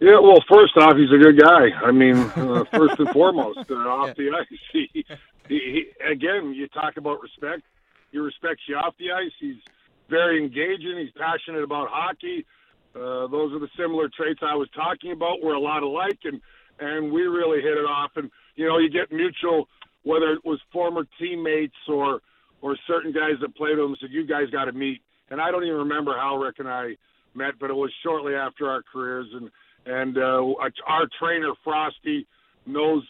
Yeah, 0.00 0.18
well, 0.18 0.42
first 0.48 0.76
off, 0.76 0.96
he's 0.96 1.12
a 1.12 1.18
good 1.18 1.38
guy. 1.38 1.68
I 1.84 1.92
mean, 1.92 2.16
uh, 2.16 2.64
first 2.72 2.98
and 2.98 3.10
foremost, 3.10 3.70
uh, 3.70 3.74
off 3.74 4.16
the 4.16 4.30
ice, 4.30 4.58
he, 4.72 4.88
he, 4.94 5.04
he, 5.48 5.84
again, 6.10 6.54
you 6.54 6.68
talk 6.68 6.96
about 6.96 7.20
respect. 7.22 7.62
He 8.10 8.18
respects 8.18 8.62
you 8.66 8.76
off 8.76 8.94
the 8.98 9.12
ice. 9.12 9.32
He's 9.38 9.60
very 10.08 10.42
engaging. 10.42 10.98
He's 10.98 11.12
passionate 11.12 11.62
about 11.62 11.88
hockey. 11.90 12.46
Uh, 12.94 13.28
those 13.28 13.52
are 13.52 13.60
the 13.60 13.68
similar 13.78 14.08
traits 14.08 14.40
I 14.42 14.54
was 14.54 14.68
talking 14.74 15.12
about. 15.12 15.42
We're 15.42 15.54
a 15.54 15.60
lot 15.60 15.82
alike, 15.82 16.18
and 16.24 16.40
and 16.80 17.12
we 17.12 17.22
really 17.22 17.60
hit 17.60 17.76
it 17.76 17.84
off. 17.84 18.12
And 18.16 18.30
you 18.56 18.66
know, 18.66 18.78
you 18.78 18.90
get 18.90 19.12
mutual, 19.12 19.68
whether 20.02 20.32
it 20.32 20.44
was 20.44 20.58
former 20.72 21.06
teammates 21.18 21.76
or 21.86 22.20
or 22.62 22.76
certain 22.86 23.12
guys 23.12 23.34
that 23.42 23.54
played 23.54 23.76
with 23.76 23.86
him 23.86 23.96
said, 24.00 24.10
"You 24.10 24.26
guys 24.26 24.50
got 24.50 24.64
to 24.64 24.72
meet." 24.72 25.02
and 25.30 25.40
I 25.40 25.50
don't 25.50 25.64
even 25.64 25.78
remember 25.78 26.14
how 26.16 26.36
Rick 26.36 26.56
and 26.58 26.68
I 26.68 26.96
met, 27.34 27.54
but 27.58 27.70
it 27.70 27.74
was 27.74 27.92
shortly 28.02 28.34
after 28.34 28.68
our 28.68 28.82
careers, 28.82 29.28
and 29.32 29.50
and 29.86 30.16
uh, 30.18 30.44
our 30.86 31.08
trainer 31.18 31.52
Frosty 31.64 32.26
knows 32.66 33.02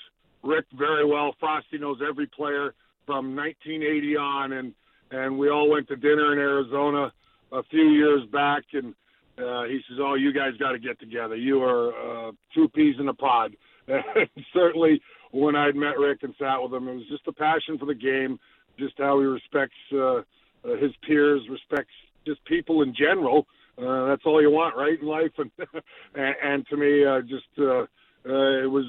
Rick 0.43 0.67
very 0.77 1.05
well. 1.05 1.35
Frosty 1.39 1.79
knows 1.79 1.99
every 2.07 2.27
player 2.27 2.75
from 3.07 3.35
1980 3.37 4.17
on, 4.17 4.53
and 4.53 4.75
and 5.11 5.39
we 5.39 5.51
all 5.51 5.69
went 5.69 5.89
to 5.89 5.97
dinner 5.97 6.33
in 6.33 6.39
Arizona 6.39 7.13
a 7.53 7.63
few 7.65 7.89
years 7.89 8.23
back, 8.33 8.63
and 8.73 8.95
uh, 9.39 9.65
he 9.65 9.81
says, 9.89 9.99
"Oh, 10.01 10.15
you 10.15 10.33
guys 10.33 10.53
got 10.59 10.73
to 10.73 10.79
get 10.79 10.99
together. 11.01 11.37
You 11.37 11.63
are 11.63 12.29
uh, 12.29 12.33
two 12.55 12.69
peas 12.69 12.97
in 12.99 13.09
a 13.09 13.15
pod." 13.15 13.57
And 13.89 14.05
certainly, 14.55 15.01
when 15.33 15.57
I'd 15.57 15.77
met 15.77 15.99
Rick 15.99 16.23
and 16.23 16.35
sat 16.39 16.63
with 16.63 16.73
him, 16.73 16.89
it 16.89 16.95
was 16.95 17.09
just 17.11 17.27
a 17.27 17.33
passion 17.33 17.79
for 17.79 17.87
the 17.87 17.95
game, 17.95 18.39
just 18.79 18.95
how 18.99 19.19
he 19.19 19.27
respects 19.27 19.75
uh, 19.93 20.23
his 20.81 20.93
peers, 21.07 21.43
respects 21.51 21.93
just 22.27 22.45
people 22.45 22.83
in 22.83 22.95
general. 22.95 23.39
Uh, 23.41 23.60
that's 23.81 24.23
all 24.27 24.43
you 24.43 24.51
want, 24.51 24.77
right, 24.77 25.01
in 25.01 25.07
life. 25.07 25.33
And 25.39 25.51
and, 26.15 26.35
and 26.43 26.67
to 26.69 26.77
me, 26.77 27.05
uh, 27.05 27.21
just 27.23 27.49
uh, 27.59 27.87
uh, 28.29 28.65
it 28.65 28.71
was 28.71 28.85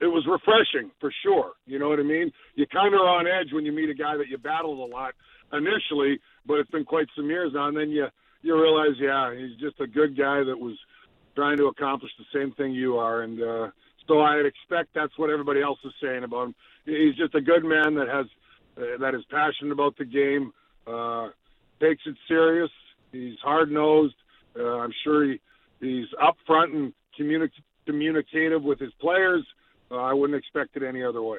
it 0.00 0.06
was 0.06 0.26
refreshing 0.26 0.90
for 1.00 1.12
sure. 1.22 1.52
You 1.66 1.78
know 1.78 1.88
what 1.88 2.00
I 2.00 2.02
mean? 2.02 2.32
You 2.54 2.66
kind 2.66 2.94
of 2.94 3.00
are 3.00 3.18
on 3.18 3.26
edge 3.26 3.52
when 3.52 3.64
you 3.64 3.72
meet 3.72 3.90
a 3.90 3.94
guy 3.94 4.16
that 4.16 4.28
you 4.28 4.38
battled 4.38 4.78
a 4.78 4.92
lot 4.92 5.14
initially, 5.52 6.18
but 6.46 6.54
it's 6.54 6.70
been 6.70 6.84
quite 6.84 7.06
some 7.16 7.26
years 7.26 7.52
now, 7.54 7.68
and 7.68 7.76
then 7.76 7.90
you 7.90 8.06
you 8.42 8.60
realize, 8.60 8.96
yeah, 9.00 9.34
he's 9.34 9.58
just 9.58 9.80
a 9.80 9.86
good 9.86 10.16
guy 10.16 10.44
that 10.44 10.58
was 10.58 10.76
trying 11.34 11.56
to 11.56 11.66
accomplish 11.66 12.12
the 12.18 12.38
same 12.38 12.52
thing 12.52 12.72
you 12.72 12.98
are, 12.98 13.22
and 13.22 13.40
uh, 13.40 13.68
so 14.06 14.20
I'd 14.20 14.44
expect 14.46 14.94
that's 14.94 15.16
what 15.18 15.30
everybody 15.30 15.62
else 15.62 15.78
is 15.84 15.92
saying 16.02 16.24
about 16.24 16.48
him. 16.48 16.54
He's 16.84 17.16
just 17.16 17.34
a 17.34 17.40
good 17.40 17.64
man 17.64 17.94
that 17.94 18.08
has 18.08 18.26
uh, 18.76 18.98
that 19.00 19.14
is 19.14 19.22
passionate 19.30 19.72
about 19.72 19.96
the 19.96 20.04
game, 20.04 20.52
uh, 20.86 21.28
takes 21.80 22.02
it 22.06 22.16
serious. 22.28 22.70
He's 23.12 23.38
hard 23.42 23.70
nosed. 23.70 24.14
Uh, 24.58 24.78
I'm 24.78 24.92
sure 25.02 25.24
he 25.24 25.40
he's 25.80 26.06
upfront 26.22 26.74
and 26.74 26.92
communi- 27.18 27.50
communicative 27.86 28.62
with 28.62 28.78
his 28.78 28.92
players. 29.00 29.44
Uh, 29.94 29.98
I 29.98 30.12
wouldn't 30.12 30.38
expect 30.38 30.76
it 30.76 30.82
any 30.82 31.02
other 31.02 31.22
way. 31.22 31.38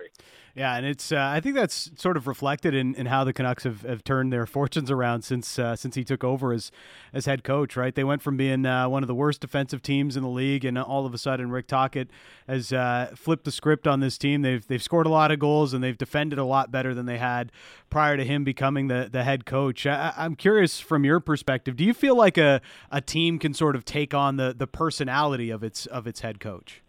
Yeah, 0.56 0.78
and 0.78 0.86
it's 0.86 1.12
uh, 1.12 1.18
I 1.20 1.42
think 1.42 1.56
that's 1.56 1.92
sort 1.98 2.16
of 2.16 2.28
reflected 2.28 2.74
in, 2.74 2.96
in 2.96 3.08
how 3.08 3.26
the 3.26 3.34
Canucks 3.34 3.66
have, 3.66 3.82
have 3.82 4.06
turned 4.06 4.32
their 4.32 4.46
fortunes 4.46 4.90
around 4.90 5.24
since 5.24 5.60
uh, 5.60 5.76
since 5.76 5.96
he 5.96 6.06
took 6.06 6.24
over 6.24 6.54
as 6.54 6.72
as 7.14 7.26
head 7.26 7.44
coach. 7.44 7.76
Right, 7.76 7.94
they 7.94 8.06
went 8.06 8.22
from 8.22 8.38
being 8.38 8.66
uh, 8.66 8.88
one 8.88 9.04
of 9.04 9.08
the 9.08 9.16
worst 9.16 9.42
defensive 9.42 9.82
teams 9.82 10.16
in 10.16 10.24
the 10.24 10.30
league, 10.30 10.64
and 10.64 10.78
all 10.78 11.06
of 11.06 11.14
a 11.14 11.18
sudden 11.18 11.52
Rick 11.52 11.68
Tocchet 11.68 12.10
has 12.48 12.72
uh, 12.72 13.12
flipped 13.16 13.44
the 13.44 13.52
script 13.52 13.86
on 13.86 14.00
this 14.00 14.18
team. 14.18 14.44
They've 14.44 14.66
they've 14.66 14.82
scored 14.82 15.08
a 15.08 15.10
lot 15.10 15.30
of 15.30 15.40
goals 15.40 15.74
and 15.74 15.84
they've 15.84 15.98
defended 15.98 16.40
a 16.40 16.46
lot 16.46 16.72
better 16.72 16.94
than 16.94 17.06
they 17.06 17.18
had 17.18 17.52
prior 17.90 18.16
to 18.16 18.24
him 18.24 18.46
becoming 18.46 18.88
the 18.88 19.10
the 19.12 19.26
head 19.26 19.46
coach. 19.46 19.86
I, 19.86 20.14
I'm 20.16 20.36
curious 20.36 20.80
from 20.80 21.04
your 21.04 21.20
perspective, 21.20 21.76
do 21.76 21.84
you 21.84 21.94
feel 21.94 22.16
like 22.16 22.38
a, 22.38 22.62
a 22.90 23.02
team 23.02 23.40
can 23.40 23.54
sort 23.54 23.76
of 23.76 23.84
take 23.84 24.14
on 24.14 24.38
the 24.38 24.56
the 24.58 24.68
personality 24.68 25.50
of 25.50 25.66
its 25.66 25.86
of 25.86 26.08
its 26.08 26.22
head 26.22 26.40
coach? 26.40 26.82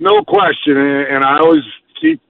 No 0.00 0.22
question, 0.22 0.76
and 0.76 1.24
I 1.24 1.38
always 1.38 1.64
keep 2.00 2.20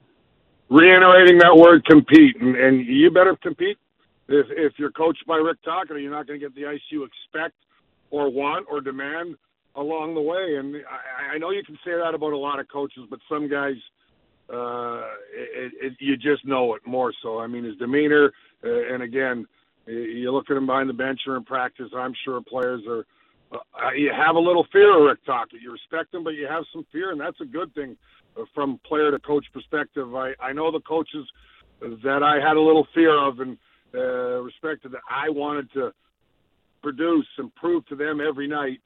reiterating 0.70 1.38
that 1.38 1.54
word 1.54 1.84
compete, 1.84 2.36
and, 2.40 2.56
and 2.56 2.86
you 2.86 3.10
better 3.10 3.36
compete. 3.42 3.76
If 4.28 4.46
if 4.50 4.72
you're 4.78 4.90
coached 4.90 5.26
by 5.26 5.36
Rick 5.36 5.58
Tocchet, 5.64 6.00
you're 6.00 6.10
not 6.10 6.26
going 6.26 6.40
to 6.40 6.46
get 6.46 6.54
the 6.54 6.66
ice 6.66 6.80
you 6.90 7.04
expect 7.04 7.54
or 8.10 8.30
want 8.30 8.66
or 8.70 8.80
demand 8.80 9.36
along 9.74 10.14
the 10.14 10.20
way. 10.20 10.56
And 10.56 10.76
I, 10.76 11.34
I 11.34 11.38
know 11.38 11.50
you 11.50 11.62
can 11.64 11.78
say 11.84 11.92
that 11.92 12.14
about 12.14 12.32
a 12.32 12.38
lot 12.38 12.58
of 12.58 12.68
coaches, 12.68 13.04
but 13.08 13.20
some 13.28 13.48
guys, 13.48 13.76
uh, 14.52 15.02
it, 15.32 15.72
it, 15.80 15.92
you 16.00 16.16
just 16.16 16.44
know 16.46 16.74
it 16.74 16.86
more 16.86 17.12
so. 17.22 17.38
I 17.38 17.46
mean, 17.46 17.64
his 17.64 17.76
demeanor, 17.76 18.32
uh, 18.64 18.94
and 18.94 19.02
again, 19.02 19.46
you 19.86 20.30
look 20.32 20.50
at 20.50 20.56
him 20.56 20.66
behind 20.66 20.88
the 20.88 20.94
bench 20.94 21.20
or 21.26 21.36
in 21.36 21.44
practice. 21.44 21.90
I'm 21.96 22.14
sure 22.24 22.40
players 22.42 22.82
are 22.88 23.06
uh, 23.52 23.92
you 23.96 24.12
have 24.14 24.36
a 24.36 24.40
little 24.40 24.66
fear 24.72 24.96
of 24.96 25.04
Rick 25.04 25.24
Tocchet. 25.24 25.60
You 25.60 25.72
respect 25.72 26.14
him, 26.14 26.24
but 26.24 26.34
you 26.34 26.46
have 26.46 26.64
some 26.72 26.86
fear, 26.92 27.12
and 27.12 27.20
that's 27.20 27.40
a 27.40 27.46
good 27.46 27.74
thing 27.74 27.96
uh, 28.36 28.44
from 28.54 28.80
player 28.86 29.10
to 29.10 29.18
coach 29.18 29.46
perspective. 29.52 30.14
I, 30.14 30.32
I 30.40 30.52
know 30.52 30.70
the 30.70 30.80
coaches 30.80 31.26
that 31.80 32.22
I 32.22 32.46
had 32.46 32.56
a 32.56 32.60
little 32.60 32.86
fear 32.94 33.16
of 33.16 33.40
and 33.40 33.56
uh, 33.94 34.40
respected 34.42 34.92
that 34.92 35.00
I 35.08 35.30
wanted 35.30 35.72
to 35.72 35.92
produce 36.82 37.26
and 37.38 37.54
prove 37.54 37.86
to 37.86 37.96
them 37.96 38.20
every 38.20 38.46
night 38.46 38.80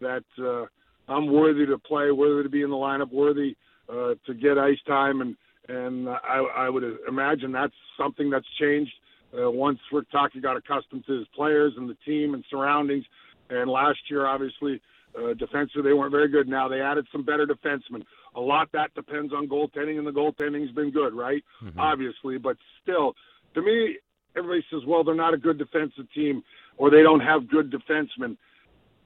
that 0.00 0.24
uh, 0.40 0.64
I'm 1.12 1.32
worthy 1.32 1.66
to 1.66 1.78
play, 1.78 2.10
worthy 2.10 2.42
to 2.42 2.48
be 2.48 2.62
in 2.62 2.70
the 2.70 2.76
lineup, 2.76 3.12
worthy 3.12 3.56
uh, 3.88 4.14
to 4.26 4.34
get 4.34 4.58
ice 4.58 4.78
time, 4.86 5.20
and 5.20 5.36
and 5.68 6.08
I, 6.08 6.38
I 6.56 6.68
would 6.70 6.82
imagine 7.06 7.52
that's 7.52 7.74
something 7.98 8.30
that's 8.30 8.46
changed 8.58 8.92
uh, 9.38 9.50
once 9.50 9.78
Rick 9.92 10.10
Tocchet 10.10 10.42
got 10.42 10.56
accustomed 10.56 11.04
to 11.06 11.18
his 11.18 11.28
players 11.34 11.74
and 11.76 11.88
the 11.88 11.96
team 12.06 12.32
and 12.32 12.42
surroundings. 12.50 13.04
And 13.50 13.70
last 13.70 13.98
year, 14.10 14.26
obviously, 14.26 14.80
uh, 15.16 15.34
defensively 15.34 15.82
they 15.82 15.94
weren't 15.94 16.12
very 16.12 16.28
good. 16.28 16.48
Now 16.48 16.68
they 16.68 16.80
added 16.80 17.06
some 17.10 17.22
better 17.22 17.46
defensemen. 17.46 18.04
A 18.34 18.40
lot 18.40 18.70
that 18.72 18.94
depends 18.94 19.32
on 19.32 19.48
goaltending, 19.48 19.98
and 19.98 20.06
the 20.06 20.12
goaltending's 20.12 20.72
been 20.72 20.90
good, 20.90 21.14
right? 21.14 21.42
Mm-hmm. 21.64 21.80
Obviously, 21.80 22.38
but 22.38 22.56
still, 22.82 23.14
to 23.54 23.62
me, 23.62 23.96
everybody 24.36 24.64
says, 24.70 24.82
well, 24.86 25.02
they're 25.02 25.14
not 25.14 25.34
a 25.34 25.38
good 25.38 25.58
defensive 25.58 26.12
team, 26.14 26.42
or 26.76 26.90
they 26.90 27.02
don't 27.02 27.20
have 27.20 27.48
good 27.48 27.72
defensemen. 27.72 28.36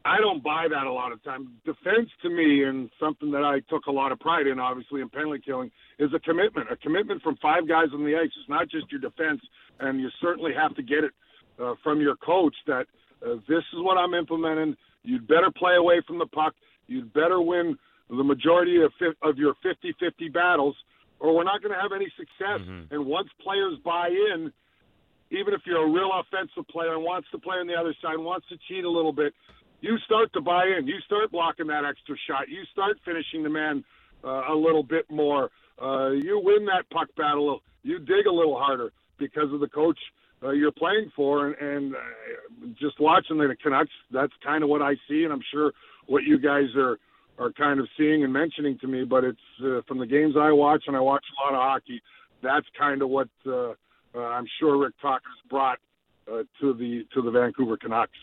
I 0.05 0.19
don't 0.19 0.43
buy 0.43 0.67
that 0.69 0.87
a 0.89 0.93
lot 0.93 1.13
of 1.13 1.23
times. 1.23 1.47
Defense 1.65 2.11
to 2.23 2.29
me, 2.29 2.65
and 2.65 2.91
something 2.99 3.31
that 3.31 3.45
I 3.45 3.61
took 3.71 3.87
a 3.87 3.93
lot 3.93 4.11
of 4.11 4.19
pride 4.19 4.49
in, 4.49 4.59
obviously, 4.59 5.01
in 5.01 5.09
penalty 5.09 5.41
killing, 5.47 5.71
is 6.01 6.13
a 6.13 6.19
commitment. 6.19 6.73
A 6.73 6.77
commitment 6.77 7.23
from 7.23 7.37
five 7.37 7.69
guys 7.69 7.89
on 7.95 8.05
the 8.05 8.17
ice. 8.17 8.31
It's 8.41 8.49
not 8.49 8.69
just 8.69 8.91
your 8.91 9.01
defense, 9.01 9.41
and 9.79 10.01
you 10.01 10.11
certainly 10.21 10.53
have 10.53 10.75
to 10.75 10.83
get 10.83 11.05
it 11.05 11.13
uh, 11.63 11.75
from 11.85 12.01
your 12.01 12.17
coach 12.17 12.57
that– 12.67 12.87
uh, 13.25 13.37
this 13.49 13.65
is 13.73 13.79
what 13.81 13.99
I'm 13.99 14.15
implementing. 14.15 14.77
You'd 15.03 15.27
better 15.27 15.51
play 15.57 15.77
away 15.77 16.03
from 16.07 16.19
the 16.19 16.27
puck. 16.27 16.55
You'd 16.87 17.13
better 17.13 17.41
win 17.41 17.77
the 18.09 18.25
majority 18.25 18.83
of, 18.83 18.93
of 19.23 19.39
your 19.39 19.55
50-50 19.65 20.33
battles, 20.33 20.77
or 21.21 21.35
we're 21.35 21.45
not 21.45 21.63
going 21.63 21.75
to 21.75 21.81
have 21.81 21.93
any 21.95 22.13
success. 22.17 22.61
Mm-hmm. 22.61 22.95
And 22.95 23.07
once 23.07 23.29
players 23.43 23.79
buy 23.85 24.09
in, 24.09 24.53
even 25.31 25.55
if 25.55 25.63
you're 25.65 25.87
a 25.87 25.91
real 25.91 26.11
offensive 26.13 26.69
player 26.69 26.95
and 26.95 27.03
wants 27.03 27.29
to 27.33 27.39
play 27.39 27.57
on 27.57 27.67
the 27.67 27.75
other 27.75 27.95
side, 28.03 28.19
wants 28.19 28.47
to 28.49 28.59
cheat 28.69 28.85
a 28.85 28.91
little 28.91 29.13
bit, 29.13 29.33
you 29.81 29.99
start 30.05 30.33
to 30.35 30.41
buy 30.41 30.67
in. 30.67 30.87
You 30.87 31.01
start 31.07 31.33
blocking 31.33 31.69
that 31.69 31.85
extra 31.85 32.17
shot. 32.29 32.49
You 32.49 32.65
start 32.71 32.99
finishing 33.05 33.43
the 33.43 33.49
man 33.49 33.85
uh, 34.23 34.43
a 34.49 34.55
little 34.55 34.83
bit 34.83 35.11
more. 35.11 35.51
Uh, 35.81 36.11
you 36.11 36.41
win 36.43 36.67
that 36.67 36.89
puck 36.91 37.09
battle. 37.17 37.63
You 37.83 37.99
dig 37.99 38.27
a 38.27 38.33
little 38.33 38.59
harder 38.59 38.93
because 39.19 39.53
of 39.53 39.61
the 39.61 39.69
coach– 39.69 39.99
uh, 40.43 40.51
you're 40.51 40.73
playing 40.73 41.11
for, 41.15 41.47
and, 41.47 41.57
and 41.57 41.95
uh, 41.95 42.67
just 42.81 42.99
watching 43.01 43.39
the 43.39 43.55
Canucks, 43.63 43.91
that's 44.11 44.33
kind 44.45 44.63
of 44.63 44.69
what 44.69 44.83
I 44.83 44.95
see, 45.09 45.25
and 45.25 45.33
I'm 45.33 45.43
sure 45.53 45.73
what 46.07 46.25
you 46.25 46.39
guys 46.39 46.75
are 46.77 46.99
are 47.39 47.51
kind 47.53 47.81
of 47.81 47.89
seeing 47.99 48.25
and 48.25 48.33
mentioning 48.33 48.79
to 48.81 48.87
me. 48.87 49.05
But 49.05 49.25
it's 49.25 49.39
uh, 49.65 49.81
from 49.89 49.99
the 49.99 50.07
games 50.07 50.35
I 50.39 50.53
watch, 50.53 50.85
and 50.87 50.97
I 50.97 51.01
watch 51.01 51.25
a 51.31 51.45
lot 51.45 51.55
of 51.55 51.63
hockey. 51.63 52.03
That's 52.43 52.67
kind 52.79 53.03
of 53.03 53.09
what 53.09 53.29
uh, 53.47 53.71
uh, 54.15 54.19
I'm 54.19 54.47
sure 54.59 54.79
Rick 54.79 54.95
Tocchet's 55.01 55.49
brought 55.49 55.79
uh, 56.31 56.43
to 56.61 56.75
the 56.75 57.07
to 57.15 57.23
the 57.23 57.31
Vancouver 57.31 57.77
Canucks 57.77 58.19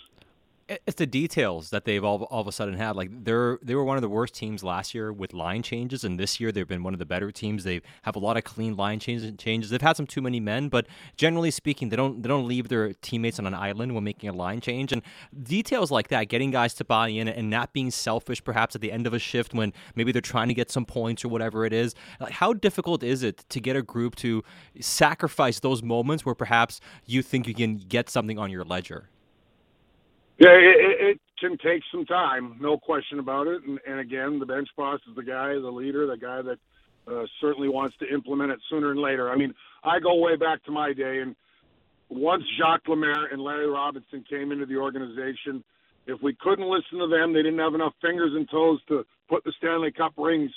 it's 0.69 0.95
the 0.95 1.07
details 1.07 1.71
that 1.71 1.85
they've 1.85 2.03
all, 2.03 2.23
all 2.23 2.41
of 2.41 2.47
a 2.47 2.51
sudden 2.51 2.75
had. 2.75 2.95
Like 2.95 3.09
they're 3.23 3.59
they 3.61 3.75
were 3.75 3.83
one 3.83 3.97
of 3.97 4.01
the 4.01 4.09
worst 4.09 4.33
teams 4.33 4.63
last 4.63 4.93
year 4.93 5.11
with 5.11 5.33
line 5.33 5.63
changes, 5.63 6.03
and 6.03 6.19
this 6.19 6.39
year 6.39 6.51
they've 6.51 6.67
been 6.67 6.83
one 6.83 6.93
of 6.93 6.99
the 6.99 7.05
better 7.05 7.31
teams. 7.31 7.63
They 7.63 7.81
have 8.03 8.15
a 8.15 8.19
lot 8.19 8.37
of 8.37 8.43
clean 8.43 8.75
line 8.75 8.99
changes. 8.99 9.31
Changes. 9.37 9.69
They've 9.69 9.81
had 9.81 9.97
some 9.97 10.05
too 10.07 10.21
many 10.21 10.39
men, 10.39 10.69
but 10.69 10.87
generally 11.17 11.51
speaking, 11.51 11.89
they 11.89 11.95
don't 11.95 12.21
they 12.21 12.29
don't 12.29 12.47
leave 12.47 12.69
their 12.69 12.93
teammates 12.93 13.39
on 13.39 13.47
an 13.47 13.53
island 13.53 13.95
when 13.95 14.03
making 14.03 14.29
a 14.29 14.33
line 14.33 14.61
change. 14.61 14.91
And 14.91 15.01
details 15.43 15.91
like 15.91 16.09
that, 16.09 16.29
getting 16.29 16.51
guys 16.51 16.73
to 16.75 16.85
buy 16.85 17.09
in 17.09 17.27
and 17.27 17.49
not 17.49 17.73
being 17.73 17.91
selfish, 17.91 18.43
perhaps 18.43 18.75
at 18.75 18.81
the 18.81 18.91
end 18.91 19.07
of 19.07 19.13
a 19.13 19.19
shift 19.19 19.53
when 19.53 19.73
maybe 19.95 20.11
they're 20.11 20.21
trying 20.21 20.49
to 20.49 20.53
get 20.53 20.69
some 20.69 20.85
points 20.85 21.25
or 21.25 21.29
whatever 21.29 21.65
it 21.65 21.73
is. 21.73 21.95
Like 22.19 22.33
how 22.33 22.53
difficult 22.53 23.03
is 23.03 23.23
it 23.23 23.45
to 23.49 23.59
get 23.59 23.75
a 23.75 23.81
group 23.81 24.15
to 24.17 24.43
sacrifice 24.79 25.59
those 25.59 25.81
moments 25.81 26.25
where 26.25 26.35
perhaps 26.35 26.79
you 27.05 27.21
think 27.21 27.47
you 27.47 27.53
can 27.53 27.77
get 27.77 28.09
something 28.09 28.37
on 28.37 28.51
your 28.51 28.63
ledger? 28.63 29.09
Yeah, 30.39 30.51
it, 30.51 31.17
it 31.17 31.21
can 31.37 31.57
take 31.57 31.83
some 31.91 32.05
time, 32.05 32.55
no 32.61 32.77
question 32.77 33.19
about 33.19 33.47
it. 33.47 33.61
And, 33.67 33.77
and 33.85 33.99
again, 33.99 34.39
the 34.39 34.45
bench 34.45 34.69
boss 34.77 35.01
is 35.09 35.15
the 35.15 35.23
guy, 35.23 35.53
the 35.53 35.69
leader, 35.69 36.07
the 36.07 36.17
guy 36.17 36.41
that 36.41 36.57
uh, 37.11 37.25
certainly 37.41 37.67
wants 37.67 37.97
to 37.97 38.07
implement 38.11 38.51
it 38.51 38.59
sooner 38.69 38.87
than 38.87 39.03
later. 39.03 39.29
I 39.29 39.35
mean, 39.35 39.53
I 39.83 39.99
go 39.99 40.15
way 40.15 40.37
back 40.37 40.63
to 40.63 40.71
my 40.71 40.93
day, 40.93 41.19
and 41.19 41.35
once 42.07 42.43
Jacques 42.57 42.87
Lemaire 42.87 43.25
and 43.25 43.41
Larry 43.41 43.67
Robinson 43.67 44.23
came 44.29 44.53
into 44.53 44.65
the 44.65 44.77
organization, 44.77 45.61
if 46.07 46.21
we 46.23 46.33
couldn't 46.39 46.69
listen 46.69 46.99
to 46.99 47.07
them, 47.07 47.33
they 47.33 47.43
didn't 47.43 47.59
have 47.59 47.75
enough 47.75 47.93
fingers 48.01 48.31
and 48.33 48.49
toes 48.49 48.79
to 48.87 49.05
put 49.27 49.43
the 49.43 49.51
Stanley 49.57 49.91
Cup 49.91 50.13
rings 50.17 50.51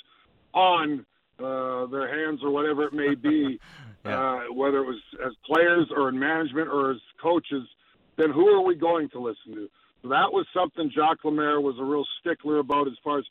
on 0.53 1.05
uh, 1.39 1.87
their 1.87 2.07
hands 2.07 2.39
or 2.41 2.51
whatever 2.51 2.85
it 2.85 2.93
may 2.93 3.15
be, 3.15 3.59
yeah. 4.05 4.17
uh, 4.17 4.53
whether 4.53 4.77
it 4.77 4.87
was 4.87 5.01
as 5.25 5.33
players 5.45 5.87
or 5.93 6.07
in 6.07 6.17
management 6.17 6.69
or 6.69 6.91
as 6.91 6.97
coaches– 7.21 7.67
then 8.17 8.31
who 8.31 8.47
are 8.47 8.61
we 8.61 8.75
going 8.75 9.09
to 9.09 9.19
listen 9.19 9.53
to? 9.53 9.69
That 10.03 10.31
was 10.31 10.45
something 10.53 10.91
Jacques 10.93 11.23
Lemaire 11.23 11.61
was 11.61 11.75
a 11.79 11.83
real 11.83 12.05
stickler 12.19 12.59
about 12.59 12.87
as 12.87 12.93
far 13.03 13.19
as 13.19 13.25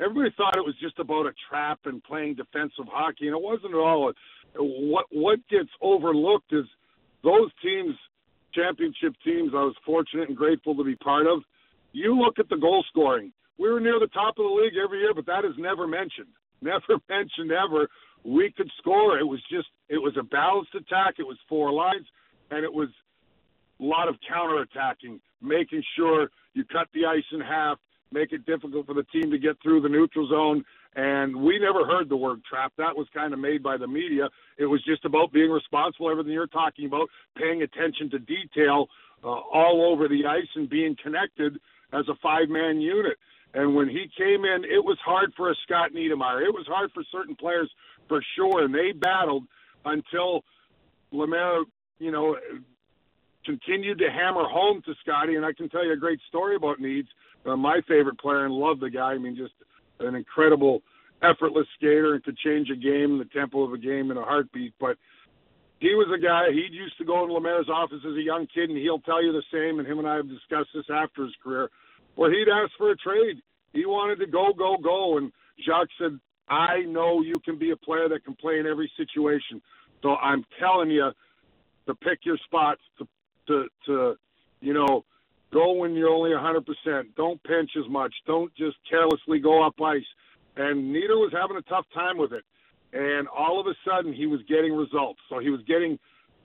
everybody 0.00 0.34
thought 0.36 0.56
it 0.56 0.64
was 0.64 0.74
just 0.80 0.98
about 0.98 1.26
a 1.26 1.32
trap 1.48 1.80
and 1.84 2.02
playing 2.02 2.34
defensive 2.34 2.86
hockey, 2.90 3.28
and 3.28 3.36
it 3.36 3.42
wasn't 3.42 3.74
at 3.74 3.78
all. 3.78 4.12
What 4.56 5.06
what 5.10 5.38
gets 5.48 5.70
overlooked 5.80 6.52
is 6.52 6.64
those 7.22 7.50
teams 7.62 7.94
championship 8.56 9.14
teams 9.24 9.52
I 9.54 9.62
was 9.62 9.76
fortunate 9.84 10.28
and 10.28 10.36
grateful 10.36 10.74
to 10.76 10.84
be 10.84 10.96
part 10.96 11.26
of, 11.26 11.42
you 11.92 12.18
look 12.18 12.38
at 12.38 12.48
the 12.48 12.56
goal 12.56 12.84
scoring. 12.88 13.32
We 13.58 13.70
were 13.70 13.80
near 13.80 14.00
the 14.00 14.08
top 14.08 14.38
of 14.38 14.44
the 14.44 14.62
league 14.62 14.76
every 14.82 15.00
year, 15.00 15.14
but 15.14 15.26
that 15.26 15.44
is 15.44 15.54
never 15.58 15.86
mentioned. 15.86 16.32
Never 16.62 16.98
mentioned 17.06 17.52
ever. 17.52 17.86
We 18.24 18.50
could 18.50 18.70
score. 18.78 19.18
It 19.18 19.26
was 19.26 19.40
just 19.52 19.68
it 19.90 19.98
was 19.98 20.16
a 20.18 20.22
balanced 20.22 20.74
attack. 20.74 21.16
It 21.18 21.26
was 21.26 21.36
four 21.50 21.70
lines, 21.70 22.06
and 22.50 22.64
it 22.64 22.72
was 22.72 22.88
a 23.80 23.84
lot 23.84 24.08
of 24.08 24.16
counterattacking, 24.30 25.20
making 25.42 25.82
sure 25.96 26.30
you 26.54 26.64
cut 26.64 26.88
the 26.94 27.06
ice 27.06 27.24
in 27.32 27.40
half, 27.40 27.78
make 28.12 28.32
it 28.32 28.46
difficult 28.46 28.86
for 28.86 28.94
the 28.94 29.04
team 29.04 29.30
to 29.30 29.38
get 29.38 29.56
through 29.62 29.80
the 29.80 29.88
neutral 29.88 30.28
zone. 30.28 30.64
And 30.94 31.36
we 31.36 31.58
never 31.58 31.84
heard 31.84 32.08
the 32.08 32.16
word 32.16 32.42
trap. 32.44 32.72
That 32.78 32.96
was 32.96 33.06
kind 33.12 33.34
of 33.34 33.38
made 33.38 33.62
by 33.62 33.76
the 33.76 33.86
media. 33.86 34.28
It 34.56 34.64
was 34.64 34.82
just 34.84 35.04
about 35.04 35.32
being 35.32 35.50
responsible, 35.50 36.10
everything 36.10 36.32
you're 36.32 36.46
talking 36.46 36.86
about, 36.86 37.08
paying 37.36 37.62
attention 37.62 38.08
to 38.10 38.18
detail 38.18 38.86
uh, 39.22 39.28
all 39.28 39.92
over 39.92 40.08
the 40.08 40.24
ice 40.26 40.48
and 40.54 40.68
being 40.68 40.96
connected 41.02 41.58
as 41.92 42.08
a 42.08 42.14
five 42.22 42.48
man 42.48 42.80
unit. 42.80 43.18
And 43.52 43.74
when 43.74 43.88
he 43.88 44.10
came 44.16 44.44
in, 44.44 44.64
it 44.64 44.84
was 44.84 44.98
hard 45.04 45.32
for 45.36 45.50
a 45.50 45.54
Scott 45.64 45.92
Niedermayer. 45.92 46.42
It 46.42 46.54
was 46.54 46.66
hard 46.66 46.90
for 46.92 47.02
certain 47.10 47.36
players 47.36 47.70
for 48.08 48.22
sure, 48.36 48.64
and 48.64 48.74
they 48.74 48.92
battled 48.92 49.44
until 49.84 50.44
Lemaire, 51.12 51.64
you 51.98 52.10
know, 52.10 52.36
continued 53.46 53.98
to 53.98 54.10
hammer 54.10 54.44
home 54.44 54.82
to 54.84 54.94
Scotty. 55.00 55.36
And 55.36 55.46
I 55.46 55.52
can 55.52 55.70
tell 55.70 55.84
you 55.86 55.92
a 55.92 55.96
great 55.96 56.20
story 56.28 56.56
about 56.56 56.80
Needs. 56.80 57.08
Uh, 57.46 57.56
my 57.56 57.80
favorite 57.88 58.18
player 58.18 58.44
and 58.44 58.52
love 58.52 58.80
the 58.80 58.90
guy. 58.90 59.12
I 59.12 59.18
mean, 59.18 59.36
just 59.36 59.54
an 60.00 60.14
incredible, 60.14 60.82
effortless 61.22 61.66
skater 61.76 62.14
and 62.14 62.24
could 62.24 62.36
change 62.36 62.68
a 62.70 62.76
game, 62.76 63.18
the 63.18 63.24
tempo 63.32 63.62
of 63.62 63.72
a 63.72 63.78
game 63.78 64.10
in 64.10 64.16
a 64.16 64.22
heartbeat. 64.22 64.74
But 64.78 64.98
he 65.78 65.94
was 65.94 66.08
a 66.12 66.20
guy. 66.20 66.50
He 66.50 66.66
used 66.74 66.98
to 66.98 67.04
go 67.04 67.24
in 67.24 67.30
Lemaire's 67.30 67.68
office 67.68 68.00
as 68.06 68.16
a 68.16 68.22
young 68.22 68.46
kid, 68.52 68.70
and 68.70 68.78
he'll 68.78 69.00
tell 69.00 69.22
you 69.22 69.32
the 69.32 69.44
same. 69.52 69.78
And 69.78 69.86
him 69.86 69.98
and 69.98 70.08
I 70.08 70.16
have 70.16 70.28
discussed 70.28 70.70
this 70.74 70.86
after 70.92 71.24
his 71.24 71.34
career, 71.42 71.70
where 72.16 72.30
he'd 72.30 72.48
ask 72.48 72.72
for 72.76 72.90
a 72.90 72.96
trade. 72.96 73.36
He 73.72 73.86
wanted 73.86 74.18
to 74.24 74.26
go, 74.26 74.52
go, 74.56 74.76
go, 74.82 75.18
and 75.18 75.30
Jacques 75.64 75.88
said, 75.98 76.18
"I 76.48 76.80
know 76.80 77.20
you 77.22 77.34
can 77.44 77.58
be 77.58 77.70
a 77.70 77.76
player 77.76 78.08
that 78.08 78.24
can 78.24 78.34
play 78.34 78.58
in 78.58 78.66
every 78.66 78.90
situation. 78.96 79.62
So 80.02 80.16
I'm 80.16 80.44
telling 80.58 80.90
you 80.90 81.10
to 81.86 81.94
pick 81.94 82.20
your 82.24 82.38
spots, 82.44 82.80
to 82.98 83.06
to 83.48 83.66
to 83.86 84.16
you 84.60 84.74
know." 84.74 85.04
Go 85.52 85.74
when 85.74 85.94
you're 85.94 86.10
only 86.10 86.32
100%. 86.32 87.14
Don't 87.16 87.40
pinch 87.44 87.70
as 87.78 87.88
much. 87.88 88.12
Don't 88.26 88.52
just 88.56 88.76
carelessly 88.90 89.38
go 89.38 89.64
up 89.64 89.80
ice. 89.80 90.02
And 90.56 90.92
Nieder 90.92 91.16
was 91.16 91.32
having 91.32 91.56
a 91.56 91.62
tough 91.62 91.86
time 91.94 92.18
with 92.18 92.32
it 92.32 92.44
and 92.92 93.28
all 93.28 93.60
of 93.60 93.66
a 93.66 93.74
sudden 93.86 94.12
he 94.12 94.26
was 94.26 94.40
getting 94.48 94.74
results. 94.74 95.20
So 95.28 95.38
he 95.38 95.50
was 95.50 95.60
getting 95.66 95.98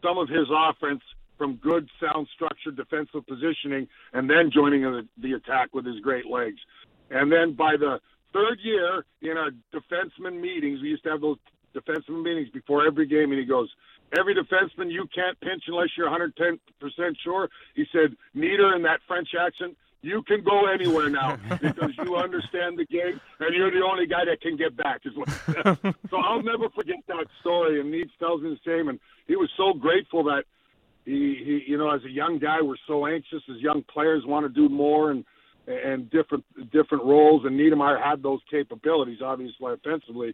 some 0.04 0.18
of 0.18 0.28
his 0.28 0.48
offense 0.52 1.02
from 1.38 1.56
good, 1.56 1.90
sound, 2.00 2.28
structured 2.34 2.76
defensive 2.76 3.26
positioning, 3.28 3.88
and 4.14 4.30
then 4.30 4.52
joining 4.54 4.82
the, 4.82 5.08
the 5.18 5.34
attack 5.34 5.70
with 5.74 5.86
his 5.86 6.00
great 6.02 6.26
legs. 6.26 6.60
And 7.10 7.32
then 7.32 7.54
by 7.54 7.78
the 7.78 8.00
third 8.34 8.60
year 8.62 9.06
in 9.22 9.38
our 9.38 9.52
defenseman 9.74 10.40
meetings, 10.40 10.82
we 10.82 10.90
used 10.90 11.04
to 11.04 11.10
have 11.10 11.22
those 11.22 11.38
defenseman 11.76 12.24
meetings 12.24 12.50
before 12.50 12.86
every 12.86 13.08
game, 13.08 13.32
and 13.32 13.40
he 13.40 13.46
goes, 13.46 13.70
"Every 14.18 14.36
defenseman, 14.36 14.92
you 14.92 15.08
can't 15.14 15.40
pinch 15.40 15.64
unless 15.68 15.90
you're 15.98 16.10
110% 16.10 16.60
sure." 17.24 17.50
He 17.76 17.86
said, 17.92 18.16
"Nieder 18.34 18.76
in 18.76 18.84
that 18.84 19.00
French 19.08 19.30
accent." 19.40 19.78
you 20.02 20.24
can 20.24 20.44
go 20.44 20.68
anywhere 20.68 21.10
now 21.10 21.38
because 21.62 21.92
you 22.04 22.16
understand 22.16 22.78
the 22.78 22.86
game 22.86 23.20
and 23.40 23.56
you're 23.56 23.72
the 23.72 23.86
only 23.86 24.08
guy 24.08 24.26
that 24.26 24.42
can 24.42 24.58
get 24.58 24.76
back. 24.76 25.02
Is 25.06 25.16
what 25.16 25.30
so 26.10 26.18
I'll 26.18 26.42
never 26.42 26.70
forget 26.70 26.98
that 27.08 27.28
story. 27.40 27.80
And 27.80 27.92
Needs 27.92 28.12
tells 28.20 28.42
me 28.42 28.50
the 28.50 28.60
same. 28.66 28.90
And 28.90 29.00
he 29.28 29.36
was 29.36 29.50
so 29.56 29.74
grateful 29.74 30.24
that 30.26 30.44
he, 31.06 31.42
he, 31.44 31.72
you 31.72 31.78
know, 31.78 31.92
as 31.92 32.04
a 32.04 32.10
young 32.10 32.40
guy, 32.40 32.62
we're 32.62 32.76
so 32.88 33.06
anxious 33.06 33.42
as 33.50 33.58
young 33.60 33.84
players 33.84 34.24
want 34.26 34.46
to 34.46 34.50
do 34.50 34.74
more 34.74 35.12
and 35.12 35.24
and 35.68 36.10
different 36.10 36.44
different 36.72 37.04
roles. 37.04 37.46
And 37.46 37.60
Niedermayer 37.60 38.02
had 38.02 38.24
those 38.24 38.40
capabilities, 38.50 39.20
obviously 39.24 39.74
offensively. 39.74 40.34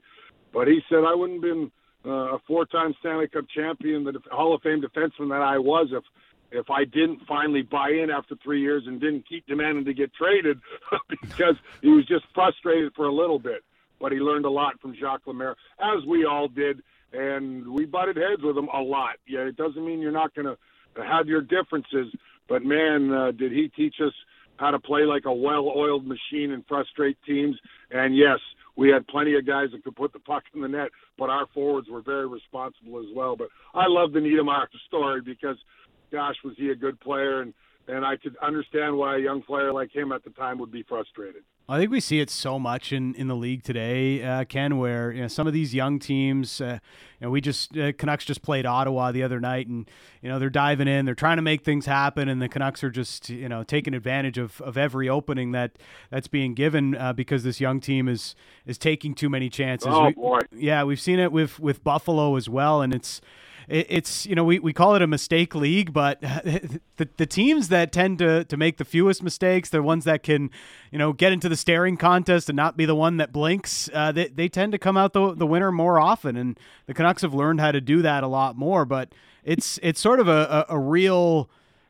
But 0.54 0.68
he 0.68 0.80
said 0.90 1.00
I 1.06 1.14
wouldn't 1.14 1.44
have 1.44 1.54
been 1.54 1.72
uh, 2.06 2.36
a 2.36 2.40
four-time 2.48 2.94
Stanley 3.00 3.28
Cup 3.28 3.46
champion, 3.54 4.04
the 4.04 4.14
Hall 4.32 4.54
of 4.54 4.62
Fame 4.62 4.82
defenseman 4.82 5.30
that 5.30 5.42
I 5.42 5.58
was 5.58 5.90
if 5.92 6.04
if 6.50 6.70
I 6.70 6.86
didn't 6.86 7.20
finally 7.28 7.62
buy 7.62 7.90
in 7.90 8.10
after 8.10 8.36
three 8.42 8.62
years 8.62 8.84
and 8.88 9.02
didn't 9.02 9.28
keep 9.28 9.46
demanding 9.48 9.84
to 9.84 9.94
get 9.94 10.14
traded 10.14 10.58
because 11.10 11.56
he 11.82 11.90
was 11.90 12.06
just 12.06 12.24
frustrated 12.34 12.94
for 12.96 13.06
a 13.06 13.12
little 13.12 13.38
bit. 13.38 13.66
But 14.00 14.14
he 14.14 14.20
learned 14.20 14.46
a 14.46 14.50
lot 14.50 14.80
from 14.80 14.96
Jacques 14.96 15.28
Lemaire, 15.28 15.58
as 15.78 16.06
we 16.06 16.24
all 16.24 16.48
did, 16.48 16.82
and 17.12 17.68
we 17.68 17.86
butted 17.86 18.16
heads 18.16 18.42
with 18.44 18.58
him 18.58 18.70
a 18.74 18.80
lot. 18.80 19.18
Yeah, 19.28 19.42
it 19.42 19.58
doesn't 19.58 19.86
mean 19.86 20.00
you're 20.00 20.14
not 20.14 20.34
going 20.36 20.46
to 20.46 21.04
have 21.04 21.28
your 21.28 21.42
differences, 21.42 22.16
but 22.48 22.64
man, 22.64 23.12
uh, 23.12 23.32
did 23.32 23.52
he 23.52 23.68
teach 23.68 23.96
us 24.00 24.14
how 24.58 24.72
to 24.72 24.80
play 24.80 25.04
like 25.04 25.26
a 25.26 25.34
well-oiled 25.34 26.06
machine 26.06 26.52
and 26.52 26.66
frustrate 26.68 27.18
teams. 27.26 27.56
And 27.92 28.16
yes, 28.16 28.40
we 28.78 28.90
had 28.90 29.08
plenty 29.08 29.36
of 29.36 29.46
guys 29.46 29.70
that 29.74 29.84
could 29.84 29.96
put 29.96 30.14
the 30.14 30.20
puck 30.20 30.44
in 30.54 30.62
the 30.62 30.68
net, 30.68 30.90
but 31.18 31.30
our 31.30 31.48
forwards 31.54 31.90
were 31.90 32.02
very 32.02 32.28
responsible 32.28 33.00
as 33.00 33.08
well. 33.14 33.36
But 33.36 33.50
I 33.74 33.86
love 33.88 34.14
the 34.14 34.20
Niedermayer 34.20 34.68
story 34.88 35.22
because– 35.22 35.58
gosh, 36.12 36.36
was 36.44 36.56
he 36.58 36.70
a 36.70 36.76
good 36.76 37.00
player? 37.00 37.42
And 37.42 37.54
and 37.90 38.06
I 38.06 38.18
could 38.18 38.36
understand 38.46 38.98
why 38.98 39.16
a 39.16 39.20
young 39.20 39.42
player 39.42 39.72
like 39.72 39.96
him 39.96 40.12
at 40.12 40.22
the 40.26 40.30
time 40.32 40.60
would 40.60 40.72
be 40.72 40.84
frustrated. 40.84 41.44
I 41.70 41.78
think 41.78 41.92
we 41.92 42.00
see 42.00 42.22
it 42.22 42.30
so 42.30 42.58
much 42.58 42.94
in, 42.94 43.14
in 43.16 43.28
the 43.28 43.36
league 43.36 43.62
today, 43.62 44.24
uh, 44.24 44.46
Ken, 44.46 44.78
where 44.78 45.12
you 45.12 45.24
know 45.24 45.28
some 45.28 45.48
of 45.48 45.54
these 45.54 45.76
young 45.76 46.00
teams, 46.00 46.62
uh, 46.62 46.80
you 47.20 47.28
know, 47.28 47.30
we 47.30 47.42
just 47.42 47.78
uh, 47.78 47.92
Canucks 47.92 48.24
just 48.24 48.42
played 48.42 48.66
Ottawa 48.66 49.12
the 49.12 49.22
other 49.22 49.42
night, 49.42 49.68
and 49.68 49.90
you 50.22 50.30
know 50.30 50.40
they're 50.40 50.50
diving 50.50 50.88
in, 50.88 51.04
they're 51.04 51.14
trying 51.14 51.36
to 51.36 51.42
make 51.42 51.66
things 51.66 51.86
happen, 51.86 52.30
and 52.30 52.42
the 52.42 52.48
Canucks 52.48 52.86
are 52.86 52.90
just 52.90 53.30
you 53.30 53.50
know 53.50 53.64
taking 53.64 53.94
advantage 53.94 54.38
of, 54.38 54.62
of 54.62 54.78
every 54.78 55.10
opening 55.10 55.52
that 55.52 55.74
that's 56.10 56.30
being 56.30 56.54
given 56.54 56.96
uh, 56.96 57.12
because 57.12 57.44
this 57.44 57.60
young 57.60 57.82
team 57.82 58.08
is 58.08 58.34
is 58.66 58.78
taking 58.78 59.14
too 59.14 59.28
many 59.28 59.50
chances. 59.50 59.90
Oh 59.92 60.10
boy, 60.12 60.40
yeah, 60.56 60.86
we've 60.86 61.02
seen 61.02 61.20
it 61.20 61.34
with 61.34 61.60
with 61.60 61.84
Buffalo 61.84 62.38
as 62.38 62.48
well, 62.48 62.82
and 62.82 62.94
it's 62.94 63.20
it's 63.68 64.26
you 64.26 64.34
know 64.34 64.44
we, 64.44 64.60
we 64.60 64.72
call 64.72 64.96
it 64.96 65.02
a 65.02 65.08
mistake 65.08 65.54
league, 65.54 65.92
but 65.92 66.22
the, 66.22 67.10
the 67.18 67.26
teams 67.26 67.68
that 67.68 67.92
tend 67.92 68.20
to, 68.20 68.46
to 68.46 68.58
make 68.58 68.78
the 68.78 68.86
fewest 68.86 69.22
mistakes, 69.22 69.70
the 69.70 69.84
ones 69.84 70.06
that 70.06 70.24
can 70.24 70.50
you 70.92 70.98
know 70.98 71.12
get 71.12 71.34
into 71.34 71.50
the 71.50 71.58
staring 71.58 71.98
contest 71.98 72.50
and 72.50 72.56
not 72.56 72.78
be 72.78 72.86
the 72.86 72.96
one 72.96 73.18
that 73.18 73.34
blinks, 73.34 73.90
uh, 73.94 74.12
they 74.12 74.28
they 74.28 74.48
tend 74.48 74.72
to 74.72 74.78
come 74.78 74.96
out 74.96 75.14
the 75.14 75.34
the 75.34 75.46
winner 75.46 75.72
more 75.72 76.00
often, 76.00 76.38
and 76.38 76.58
the 76.86 76.94
Canucks 76.94 77.22
have 77.24 77.34
learned 77.34 77.60
how 77.60 77.72
to 77.72 77.82
do 77.82 78.02
that 78.02 78.24
a 78.24 78.28
lot 78.28 78.56
more. 78.56 78.86
But 78.86 79.10
it's 79.44 79.80
it's 79.84 80.00
sort 80.00 80.20
of 80.20 80.28
a, 80.28 80.66
a, 80.70 80.76
a 80.76 80.80
real 80.80 81.50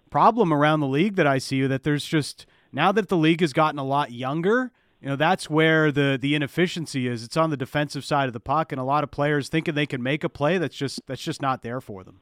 problem 0.09 0.51
around 0.51 0.79
the 0.79 0.87
league 0.87 1.15
that 1.15 1.27
I 1.27 1.37
see 1.37 1.67
that 1.67 1.83
there's 1.83 2.05
just 2.05 2.45
now 2.71 2.91
that 2.91 3.09
the 3.09 3.17
league 3.17 3.41
has 3.41 3.53
gotten 3.53 3.77
a 3.77 3.83
lot 3.83 4.11
younger 4.11 4.71
you 5.01 5.09
know 5.09 5.15
that's 5.15 5.49
where 5.49 5.91
the 5.91 6.17
the 6.19 6.35
inefficiency 6.35 7.07
is. 7.07 7.23
It's 7.23 7.37
on 7.37 7.49
the 7.49 7.57
defensive 7.57 8.03
side 8.03 8.27
of 8.27 8.33
the 8.33 8.39
puck, 8.39 8.71
and 8.71 8.81
a 8.81 8.83
lot 8.83 9.03
of 9.03 9.11
players 9.11 9.49
thinking 9.49 9.75
they 9.75 9.85
can 9.85 10.01
make 10.01 10.23
a 10.23 10.29
play 10.29 10.57
that's 10.57 10.75
just 10.75 11.01
that's 11.07 11.21
just 11.21 11.41
not 11.41 11.61
there 11.61 11.81
for 11.81 12.03
them. 12.03 12.19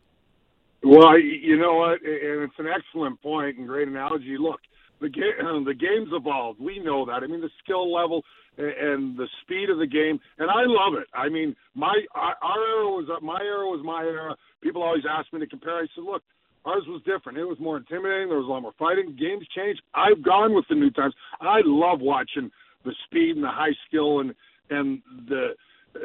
Well, 0.83 1.17
you 1.19 1.57
know 1.57 1.75
what, 1.75 2.01
and 2.03 2.43
it's 2.43 2.59
an 2.59 2.67
excellent 2.67 3.21
point 3.21 3.57
and 3.57 3.65
great 3.65 3.87
analogy. 3.87 4.37
Look, 4.37 4.59
the 5.01 5.09
game 5.09 5.33
the 5.65 5.73
game's 5.73 6.09
evolved. 6.11 6.59
We 6.59 6.79
know 6.79 7.05
that. 7.05 7.23
I 7.23 7.27
mean, 7.27 7.41
the 7.41 7.49
skill 7.63 7.91
level 7.93 8.23
and 8.57 9.17
the 9.17 9.27
speed 9.41 9.69
of 9.69 9.79
the 9.79 9.87
game, 9.87 10.19
and 10.37 10.49
I 10.49 10.63
love 10.65 10.93
it. 10.93 11.07
I 11.13 11.29
mean, 11.29 11.55
my 11.75 12.01
our 12.13 12.35
era 12.41 12.87
was 12.87 13.07
my 13.21 13.39
era 13.41 13.65
was 13.67 13.81
my 13.83 14.03
era. 14.03 14.35
People 14.61 14.83
always 14.83 15.03
ask 15.09 15.31
me 15.33 15.39
to 15.39 15.47
compare. 15.47 15.77
I 15.77 15.87
said, 15.95 16.03
look, 16.03 16.23
ours 16.65 16.83
was 16.87 17.01
different. 17.05 17.37
It 17.37 17.45
was 17.45 17.59
more 17.59 17.77
intimidating. 17.77 18.29
There 18.29 18.37
was 18.37 18.47
a 18.47 18.51
lot 18.51 18.61
more 18.61 18.73
fighting. 18.79 19.15
Games 19.19 19.45
changed. 19.55 19.81
I've 19.93 20.23
gone 20.23 20.53
with 20.53 20.65
the 20.69 20.75
new 20.75 20.89
times. 20.91 21.13
I 21.41 21.61
love 21.63 21.99
watching 22.01 22.51
the 22.85 22.93
speed 23.05 23.35
and 23.35 23.43
the 23.43 23.49
high 23.49 23.75
skill 23.87 24.19
and 24.19 24.33
and 24.69 25.01
the 25.27 25.53
uh, 25.95 25.99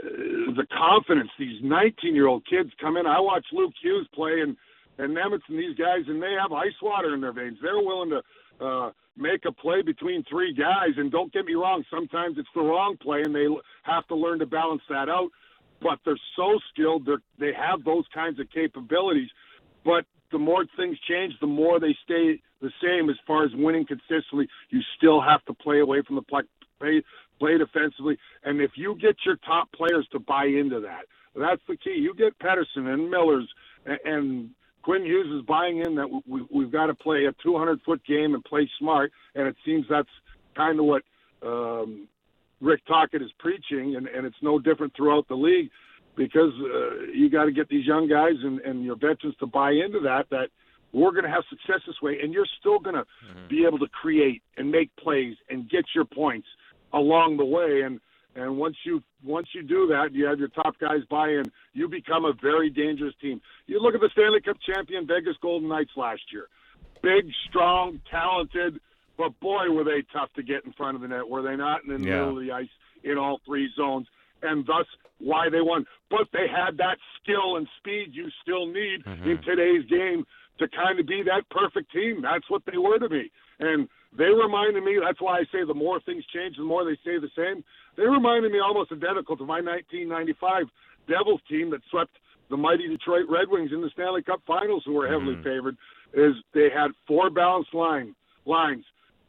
the 0.54 0.66
confidence 0.76 1.30
these 1.38 1.60
19 1.62 2.14
year 2.14 2.26
old 2.26 2.46
kids 2.46 2.70
come 2.80 2.96
in. 2.96 3.06
I 3.06 3.20
watch 3.20 3.44
Luke 3.52 3.72
Hughes 3.80 4.08
play 4.14 4.40
and 4.40 4.56
and 4.98 5.16
Nemec 5.16 5.40
and 5.48 5.58
these 5.58 5.76
guys, 5.76 6.02
and 6.08 6.22
they 6.22 6.34
have 6.40 6.52
ice 6.52 6.76
water 6.82 7.14
in 7.14 7.20
their 7.20 7.32
veins. 7.32 7.56
They're 7.62 7.78
willing 7.78 8.10
to 8.10 8.64
uh, 8.64 8.90
make 9.16 9.44
a 9.46 9.52
play 9.52 9.82
between 9.82 10.24
three 10.28 10.52
guys. 10.52 10.90
And 10.96 11.10
don't 11.10 11.32
get 11.32 11.46
me 11.46 11.54
wrong, 11.54 11.84
sometimes 11.90 12.36
it's 12.38 12.48
the 12.54 12.60
wrong 12.60 12.96
play, 13.00 13.22
and 13.22 13.34
they 13.34 13.46
have 13.84 14.06
to 14.08 14.14
learn 14.14 14.38
to 14.40 14.46
balance 14.46 14.82
that 14.90 15.08
out. 15.08 15.30
But 15.80 15.98
they're 16.04 16.20
so 16.36 16.58
skilled; 16.72 17.06
they 17.06 17.46
they 17.46 17.52
have 17.54 17.82
those 17.84 18.04
kinds 18.12 18.38
of 18.38 18.50
capabilities. 18.50 19.30
But 19.84 20.04
the 20.30 20.38
more 20.38 20.66
things 20.76 20.98
change, 21.08 21.32
the 21.40 21.46
more 21.46 21.80
they 21.80 21.96
stay 22.04 22.42
the 22.60 22.70
same 22.82 23.08
as 23.08 23.16
far 23.26 23.44
as 23.44 23.50
winning 23.54 23.86
consistently. 23.86 24.46
You 24.68 24.80
still 24.98 25.20
have 25.20 25.42
to 25.46 25.54
play 25.54 25.80
away 25.80 26.02
from 26.06 26.16
the 26.16 26.22
play, 26.80 27.02
play 27.38 27.58
defensively. 27.58 28.18
And 28.44 28.60
if 28.60 28.72
you 28.74 28.96
get 29.00 29.16
your 29.24 29.36
top 29.36 29.70
players 29.72 30.06
to 30.12 30.18
buy 30.18 30.46
into 30.46 30.80
that, 30.80 31.02
that's 31.34 31.62
the 31.68 31.76
key. 31.76 31.94
You 31.94 32.14
get 32.14 32.38
Pettersson 32.38 32.92
and 32.92 33.10
Millers 33.10 33.48
and, 33.86 33.98
and 34.04 34.50
Quinn 34.82 35.04
Hughes 35.04 35.40
is 35.40 35.46
buying 35.46 35.78
in 35.78 35.94
that 35.96 36.08
we, 36.26 36.46
we've 36.50 36.72
got 36.72 36.86
to 36.86 36.94
play 36.94 37.26
a 37.26 37.32
200 37.42 37.80
foot 37.82 38.00
game 38.06 38.34
and 38.34 38.44
play 38.44 38.68
smart. 38.78 39.12
And 39.34 39.46
it 39.46 39.56
seems 39.64 39.86
that's 39.88 40.08
kind 40.56 40.78
of 40.78 40.86
what 40.86 41.02
um, 41.42 42.08
Rick 42.60 42.84
Tocchet 42.86 43.22
is 43.22 43.30
preaching, 43.38 43.96
and, 43.96 44.06
and 44.06 44.26
it's 44.26 44.36
no 44.42 44.58
different 44.58 44.94
throughout 44.96 45.28
the 45.28 45.34
league 45.34 45.70
because 46.16 46.52
uh, 46.60 47.04
you 47.14 47.30
got 47.30 47.44
to 47.44 47.52
get 47.52 47.68
these 47.68 47.86
young 47.86 48.08
guys 48.08 48.34
and, 48.42 48.60
and 48.60 48.84
your 48.84 48.96
veterans 48.96 49.36
to 49.40 49.46
buy 49.46 49.70
into 49.70 50.00
that. 50.00 50.26
That 50.30 50.48
we're 50.92 51.12
going 51.12 51.24
to 51.24 51.30
have 51.30 51.44
success 51.48 51.80
this 51.86 51.96
way, 52.02 52.18
and 52.22 52.32
you're 52.32 52.48
still 52.58 52.78
going 52.78 52.96
to 52.96 53.02
mm-hmm. 53.02 53.48
be 53.48 53.64
able 53.64 53.78
to 53.78 53.88
create 53.88 54.42
and 54.56 54.70
make 54.70 54.94
plays 54.96 55.36
and 55.48 55.68
get 55.70 55.84
your 55.94 56.04
points 56.04 56.48
along 56.92 57.36
the 57.36 57.44
way. 57.44 57.82
And 57.82 58.00
and 58.34 58.56
once 58.56 58.76
you 58.84 59.02
once 59.24 59.48
you 59.54 59.62
do 59.62 59.86
that, 59.88 60.12
you 60.12 60.26
have 60.26 60.38
your 60.38 60.48
top 60.48 60.78
guys 60.78 61.00
buy 61.10 61.28
in. 61.28 61.50
You 61.72 61.88
become 61.88 62.24
a 62.24 62.32
very 62.40 62.70
dangerous 62.70 63.14
team. 63.20 63.40
You 63.66 63.80
look 63.80 63.94
at 63.94 64.00
the 64.00 64.10
Stanley 64.12 64.40
Cup 64.40 64.56
champion 64.64 65.06
Vegas 65.06 65.36
Golden 65.42 65.68
Knights 65.68 65.90
last 65.96 66.22
year, 66.32 66.46
big, 67.02 67.30
strong, 67.48 68.00
talented, 68.10 68.80
but 69.18 69.38
boy 69.40 69.70
were 69.70 69.84
they 69.84 70.02
tough 70.12 70.32
to 70.36 70.42
get 70.42 70.64
in 70.64 70.72
front 70.72 70.94
of 70.94 71.02
the 71.02 71.08
net. 71.08 71.28
Were 71.28 71.42
they 71.42 71.56
not? 71.56 71.84
in 71.84 71.90
the 71.90 71.98
yeah. 71.98 72.16
middle 72.16 72.38
of 72.38 72.44
the 72.44 72.52
ice 72.52 72.68
in 73.02 73.18
all 73.18 73.40
three 73.44 73.68
zones, 73.76 74.06
and 74.42 74.64
thus 74.66 74.86
why 75.18 75.48
they 75.50 75.60
won. 75.60 75.84
But 76.10 76.28
they 76.32 76.46
had 76.48 76.78
that 76.78 76.98
skill 77.22 77.56
and 77.56 77.68
speed 77.78 78.10
you 78.12 78.28
still 78.42 78.66
need 78.66 79.04
mm-hmm. 79.04 79.30
in 79.30 79.42
today's 79.42 79.84
game 79.90 80.24
to 80.58 80.68
kind 80.68 81.00
of 81.00 81.06
be 81.06 81.22
that 81.24 81.48
perfect 81.50 81.92
team. 81.92 82.22
That's 82.22 82.48
what 82.48 82.62
they 82.70 82.78
were 82.78 82.98
to 82.98 83.08
me. 83.08 83.30
And 83.58 83.88
they 84.16 84.24
reminded 84.24 84.82
me, 84.82 84.98
that's 85.02 85.20
why 85.20 85.38
I 85.38 85.44
say 85.52 85.64
the 85.66 85.74
more 85.74 86.00
things 86.00 86.24
change, 86.34 86.56
the 86.56 86.64
more 86.64 86.84
they 86.84 86.98
stay 87.02 87.18
the 87.18 87.30
same. 87.36 87.62
They 87.96 88.04
reminded 88.04 88.50
me 88.50 88.58
almost 88.58 88.92
identical 88.92 89.36
to 89.36 89.44
my 89.44 89.60
1995 89.60 90.66
Devils 91.08 91.40
team 91.48 91.70
that 91.70 91.80
swept 91.90 92.10
the 92.50 92.56
mighty 92.56 92.88
Detroit 92.88 93.26
Red 93.28 93.48
Wings 93.48 93.70
in 93.72 93.80
the 93.80 93.90
Stanley 93.90 94.22
Cup 94.22 94.42
Finals, 94.46 94.82
who 94.84 94.94
were 94.94 95.08
heavily 95.08 95.34
mm-hmm. 95.34 95.44
favored. 95.44 95.76
Is 96.12 96.34
they 96.52 96.68
had 96.74 96.90
four 97.06 97.30
balanced 97.30 97.72
line 97.72 98.16
lines, 98.44 98.84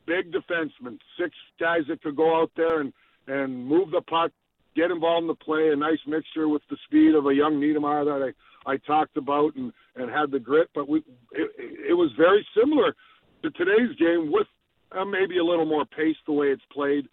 big 0.07 0.32
defensemen, 0.32 0.97
six 1.19 1.36
guys 1.59 1.82
that 1.88 2.01
could 2.01 2.15
go 2.15 2.41
out 2.41 2.51
there 2.55 2.82
and 2.82 2.91
and 3.27 3.67
move 3.67 3.91
the 3.91 4.01
puck, 4.01 4.32
get 4.75 4.89
involved 4.89 5.21
in 5.21 5.27
the 5.27 5.36
play. 5.36 5.69
A 5.69 5.75
nice 5.75 5.99
mixture 6.07 6.47
with 6.47 6.63
the 6.71 6.77
speed 6.86 7.13
of 7.13 7.27
a 7.27 7.34
young 7.34 7.61
Niedermayer 7.61 8.05
that 8.05 8.34
I 8.67 8.71
I 8.71 8.77
talked 8.77 9.17
about 9.17 9.55
and 9.55 9.71
and 9.95 10.09
had 10.09 10.32
the 10.32 10.39
grit. 10.39 10.69
But 10.73 10.89
we 10.89 11.03
it, 11.34 11.51
it 11.89 11.93
was 11.93 12.11
very 12.17 12.45
similar 12.59 12.95
to 13.43 13.51
today's 13.51 13.95
game 13.99 14.32
with 14.32 14.47
uh, 14.91 15.05
maybe 15.05 15.37
a 15.37 15.43
little 15.43 15.65
more 15.65 15.85
pace 15.85 16.15
the 16.25 16.33
way 16.33 16.47
it's 16.47 16.63
played, 16.71 17.07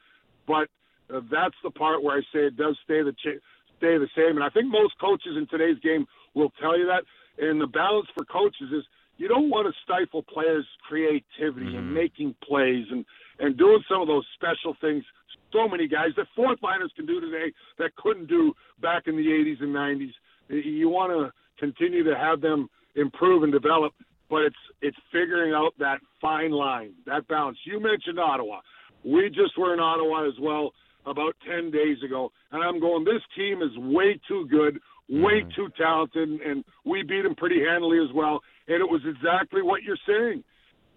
but 0.46 0.68
uh, 1.14 1.20
that's 1.30 1.54
the 1.62 1.70
part 1.70 2.02
where 2.02 2.18
I 2.18 2.20
say 2.32 2.46
it 2.46 2.56
does 2.56 2.76
stay 2.84 3.02
the 3.02 3.12
ch- 3.12 3.40
stay 3.78 3.98
the 3.98 4.08
same. 4.16 4.36
And 4.36 4.44
I 4.44 4.50
think 4.50 4.66
most 4.66 4.94
coaches 5.00 5.36
in 5.36 5.46
today's 5.46 5.78
game 5.80 6.06
will 6.34 6.52
tell 6.60 6.78
you 6.78 6.86
that. 6.86 7.04
And 7.42 7.60
the 7.60 7.66
balance 7.66 8.08
for 8.16 8.24
coaches 8.24 8.72
is 8.72 8.84
you 9.16 9.28
don't 9.28 9.50
want 9.50 9.66
to 9.66 9.74
stifle 9.82 10.22
players' 10.22 10.66
creativity 10.86 11.66
mm-hmm. 11.66 11.76
and 11.76 11.94
making 11.94 12.34
plays 12.42 12.86
and 12.90 13.04
and 13.40 13.56
doing 13.56 13.82
some 13.88 14.02
of 14.02 14.08
those 14.08 14.26
special 14.34 14.76
things. 14.80 15.04
So 15.52 15.68
many 15.68 15.86
guys 15.86 16.10
that 16.16 16.26
fourth 16.34 16.58
liners 16.62 16.92
can 16.96 17.06
do 17.06 17.20
today 17.20 17.52
that 17.78 17.94
couldn't 17.96 18.26
do 18.26 18.52
back 18.82 19.04
in 19.06 19.16
the 19.16 19.22
80s 19.22 19.62
and 19.62 19.74
90s. 19.74 20.12
You 20.48 20.88
want 20.88 21.12
to 21.12 21.32
continue 21.58 22.02
to 22.02 22.16
have 22.16 22.40
them 22.40 22.68
improve 22.96 23.44
and 23.44 23.52
develop 23.52 23.92
but 24.30 24.42
it's 24.42 24.56
it's 24.82 24.96
figuring 25.12 25.52
out 25.52 25.72
that 25.78 26.00
fine 26.20 26.50
line, 26.50 26.94
that 27.06 27.26
balance. 27.28 27.58
You 27.64 27.80
mentioned 27.80 28.18
Ottawa. 28.18 28.60
We 29.04 29.28
just 29.28 29.56
were 29.56 29.74
in 29.74 29.80
Ottawa 29.80 30.26
as 30.26 30.34
well 30.40 30.72
about 31.06 31.34
10 31.48 31.70
days 31.70 31.96
ago, 32.04 32.30
and 32.52 32.62
I'm 32.62 32.80
going, 32.80 33.04
this 33.04 33.22
team 33.36 33.62
is 33.62 33.76
way 33.78 34.20
too 34.28 34.46
good, 34.50 34.78
way 35.08 35.42
mm. 35.42 35.54
too 35.54 35.68
talented, 35.78 36.28
and 36.28 36.64
we 36.84 37.02
beat 37.02 37.22
them 37.22 37.34
pretty 37.34 37.60
handily 37.64 37.98
as 37.98 38.12
well. 38.14 38.40
And 38.66 38.80
it 38.80 38.88
was 38.88 39.00
exactly 39.06 39.62
what 39.62 39.82
you're 39.82 39.96
saying. 40.06 40.44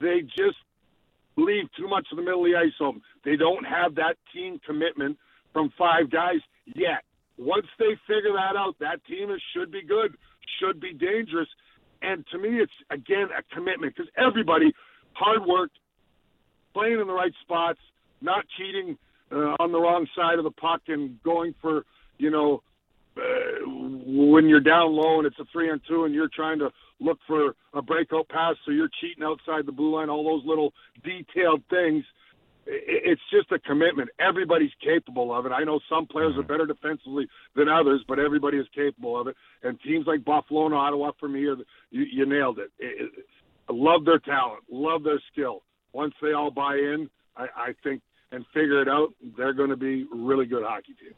They 0.01 0.21
just 0.21 0.57
leave 1.37 1.65
too 1.77 1.87
much 1.87 2.07
of 2.11 2.17
the 2.17 2.23
middle 2.23 2.45
of 2.45 2.51
the 2.51 2.57
ice 2.57 2.73
home. 2.77 3.01
They 3.23 3.35
don't 3.35 3.63
have 3.63 3.95
that 3.95 4.15
team 4.33 4.59
commitment 4.65 5.17
from 5.53 5.71
five 5.77 6.09
guys 6.09 6.41
yet. 6.65 7.03
Once 7.37 7.67
they 7.79 7.95
figure 8.07 8.33
that 8.33 8.55
out, 8.57 8.75
that 8.79 9.03
team 9.05 9.31
is, 9.31 9.41
should 9.55 9.71
be 9.71 9.83
good, 9.83 10.17
should 10.59 10.79
be 10.79 10.93
dangerous, 10.93 11.47
and 12.01 12.25
to 12.31 12.37
me, 12.37 12.59
it's 12.59 12.71
again 12.89 13.29
a 13.37 13.55
commitment 13.55 13.95
because 13.95 14.11
everybody 14.17 14.73
hard 15.13 15.45
work, 15.45 15.71
playing 16.73 16.99
in 16.99 17.07
the 17.07 17.13
right 17.13 17.33
spots, 17.41 17.79
not 18.21 18.45
cheating 18.57 18.97
uh, 19.31 19.55
on 19.59 19.71
the 19.71 19.79
wrong 19.79 20.07
side 20.15 20.37
of 20.37 20.43
the 20.43 20.51
puck, 20.51 20.81
and 20.87 21.21
going 21.23 21.53
for 21.61 21.85
you 22.17 22.29
know 22.29 22.63
uh, 23.17 23.21
when 23.67 24.47
you're 24.47 24.59
down 24.59 24.93
low 24.93 25.17
and 25.17 25.27
it's 25.27 25.39
a 25.39 25.45
three 25.51 25.69
on 25.69 25.81
two 25.87 26.05
and 26.05 26.13
you're 26.13 26.29
trying 26.33 26.59
to 26.59 26.71
look 26.99 27.19
for 27.27 27.55
a 27.73 27.81
breakout 27.81 28.29
pass, 28.29 28.55
so 28.65 28.71
you're 28.71 28.89
cheating 29.01 29.23
outside 29.23 29.65
the 29.65 29.71
blue 29.71 29.95
line. 29.95 30.09
All 30.09 30.23
those 30.23 30.45
little 30.45 30.73
detailed 31.03 31.63
things 31.69 32.05
it's 32.65 33.21
just 33.31 33.51
a 33.51 33.59
commitment. 33.59 34.09
Everybody's 34.19 34.71
capable 34.83 35.33
of 35.33 35.45
it. 35.45 35.51
I 35.51 35.63
know 35.63 35.79
some 35.89 36.05
players 36.05 36.35
are 36.35 36.39
mm-hmm. 36.39 36.47
better 36.47 36.65
defensively 36.65 37.27
than 37.55 37.67
others, 37.67 38.01
but 38.07 38.19
everybody 38.19 38.57
is 38.57 38.67
capable 38.73 39.19
of 39.19 39.27
it. 39.27 39.35
And 39.63 39.79
teams 39.81 40.05
like 40.07 40.23
Buffalo 40.23 40.65
and 40.65 40.75
Ottawa, 40.75 41.11
for 41.19 41.27
me, 41.27 41.45
are 41.45 41.55
the, 41.55 41.65
you, 41.89 42.05
you 42.11 42.25
nailed 42.25 42.59
it. 42.59 42.71
it, 42.79 43.11
it 43.17 43.25
I 43.69 43.73
love 43.73 44.05
their 44.05 44.19
talent, 44.19 44.63
love 44.69 45.03
their 45.03 45.21
skill. 45.31 45.63
Once 45.93 46.13
they 46.21 46.33
all 46.33 46.51
buy 46.51 46.75
in, 46.75 47.09
I, 47.35 47.47
I 47.55 47.75
think 47.83 48.01
and 48.31 48.45
figure 48.53 48.81
it 48.81 48.87
out, 48.87 49.13
they're 49.37 49.53
going 49.53 49.69
to 49.69 49.77
be 49.77 50.05
a 50.11 50.15
really 50.15 50.45
good 50.45 50.63
hockey 50.63 50.93
team 50.93 51.13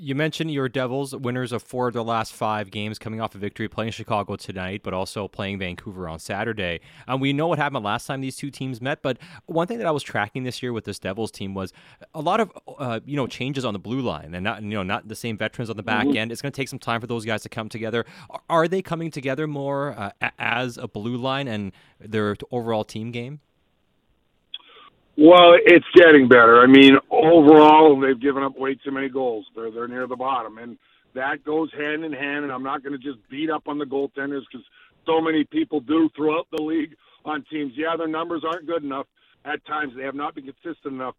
you 0.00 0.14
mentioned 0.14 0.50
your 0.50 0.68
Devils, 0.68 1.14
winners 1.14 1.52
of 1.52 1.62
four 1.62 1.88
of 1.88 1.92
their 1.92 2.02
last 2.02 2.32
five 2.32 2.70
games, 2.70 2.98
coming 2.98 3.20
off 3.20 3.34
a 3.34 3.38
victory, 3.38 3.68
playing 3.68 3.92
Chicago 3.92 4.34
tonight, 4.34 4.80
but 4.82 4.94
also 4.94 5.28
playing 5.28 5.58
Vancouver 5.58 6.08
on 6.08 6.18
Saturday. 6.18 6.80
And 7.06 7.20
we 7.20 7.34
know 7.34 7.46
what 7.46 7.58
happened 7.58 7.84
last 7.84 8.06
time 8.06 8.22
these 8.22 8.36
two 8.36 8.50
teams 8.50 8.80
met. 8.80 9.02
But 9.02 9.18
one 9.44 9.66
thing 9.66 9.76
that 9.78 9.86
I 9.86 9.90
was 9.90 10.02
tracking 10.02 10.44
this 10.44 10.62
year 10.62 10.72
with 10.72 10.84
this 10.84 10.98
Devils 10.98 11.30
team 11.30 11.54
was 11.54 11.74
a 12.14 12.20
lot 12.20 12.40
of 12.40 12.50
uh, 12.78 13.00
you 13.04 13.16
know 13.16 13.26
changes 13.26 13.64
on 13.64 13.74
the 13.74 13.78
blue 13.78 14.00
line, 14.00 14.34
and 14.34 14.42
not 14.42 14.62
you 14.62 14.70
know 14.70 14.82
not 14.82 15.06
the 15.08 15.16
same 15.16 15.36
veterans 15.36 15.68
on 15.68 15.76
the 15.76 15.82
back 15.82 16.06
mm-hmm. 16.06 16.16
end. 16.16 16.32
It's 16.32 16.40
going 16.40 16.52
to 16.52 16.56
take 16.56 16.68
some 16.68 16.78
time 16.78 17.02
for 17.02 17.06
those 17.06 17.26
guys 17.26 17.42
to 17.42 17.50
come 17.50 17.68
together. 17.68 18.06
Are 18.48 18.66
they 18.66 18.80
coming 18.80 19.10
together 19.10 19.46
more 19.46 19.92
uh, 19.98 20.30
as 20.38 20.78
a 20.78 20.88
blue 20.88 21.18
line 21.18 21.46
and 21.46 21.72
their 22.00 22.36
overall 22.50 22.84
team 22.84 23.10
game? 23.10 23.40
Well, 25.20 25.52
it's 25.66 25.84
getting 25.94 26.28
better. 26.28 26.62
I 26.62 26.66
mean, 26.66 26.96
overall, 27.10 28.00
they've 28.00 28.18
given 28.18 28.42
up 28.42 28.56
way 28.58 28.74
too 28.74 28.90
many 28.90 29.10
goals. 29.10 29.44
They're 29.54 29.70
they're 29.70 29.86
near 29.86 30.06
the 30.06 30.16
bottom, 30.16 30.56
and 30.56 30.78
that 31.14 31.44
goes 31.44 31.70
hand 31.76 32.06
in 32.06 32.12
hand. 32.14 32.44
And 32.44 32.50
I'm 32.50 32.62
not 32.62 32.82
going 32.82 32.98
to 32.98 32.98
just 32.98 33.18
beat 33.28 33.50
up 33.50 33.64
on 33.68 33.76
the 33.76 33.84
goaltenders 33.84 34.44
because 34.50 34.66
so 35.04 35.20
many 35.20 35.44
people 35.44 35.80
do 35.80 36.08
throughout 36.16 36.46
the 36.50 36.62
league 36.62 36.94
on 37.26 37.44
teams. 37.52 37.74
Yeah, 37.76 37.96
their 37.98 38.08
numbers 38.08 38.44
aren't 38.50 38.66
good 38.66 38.82
enough 38.82 39.06
at 39.44 39.62
times. 39.66 39.92
They 39.94 40.04
have 40.04 40.14
not 40.14 40.34
been 40.34 40.46
consistent 40.46 40.94
enough. 40.94 41.16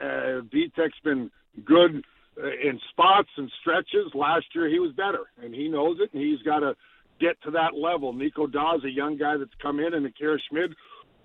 Uh, 0.00 0.46
Vitek's 0.54 1.00
been 1.02 1.32
good 1.64 2.04
uh, 2.40 2.46
in 2.46 2.78
spots 2.90 3.30
and 3.36 3.50
stretches. 3.60 4.14
Last 4.14 4.46
year, 4.54 4.68
he 4.68 4.78
was 4.78 4.92
better, 4.92 5.24
and 5.42 5.52
he 5.52 5.66
knows 5.66 5.98
it, 6.00 6.10
and 6.12 6.22
he's 6.22 6.42
got 6.42 6.60
to 6.60 6.76
get 7.20 7.42
to 7.42 7.50
that 7.50 7.74
level. 7.76 8.12
Nico 8.12 8.46
Daws, 8.46 8.84
a 8.84 8.88
young 8.90 9.16
guy 9.18 9.36
that's 9.36 9.50
come 9.60 9.80
in, 9.80 9.94
and 9.94 10.06
Akira 10.06 10.38
Schmid, 10.48 10.76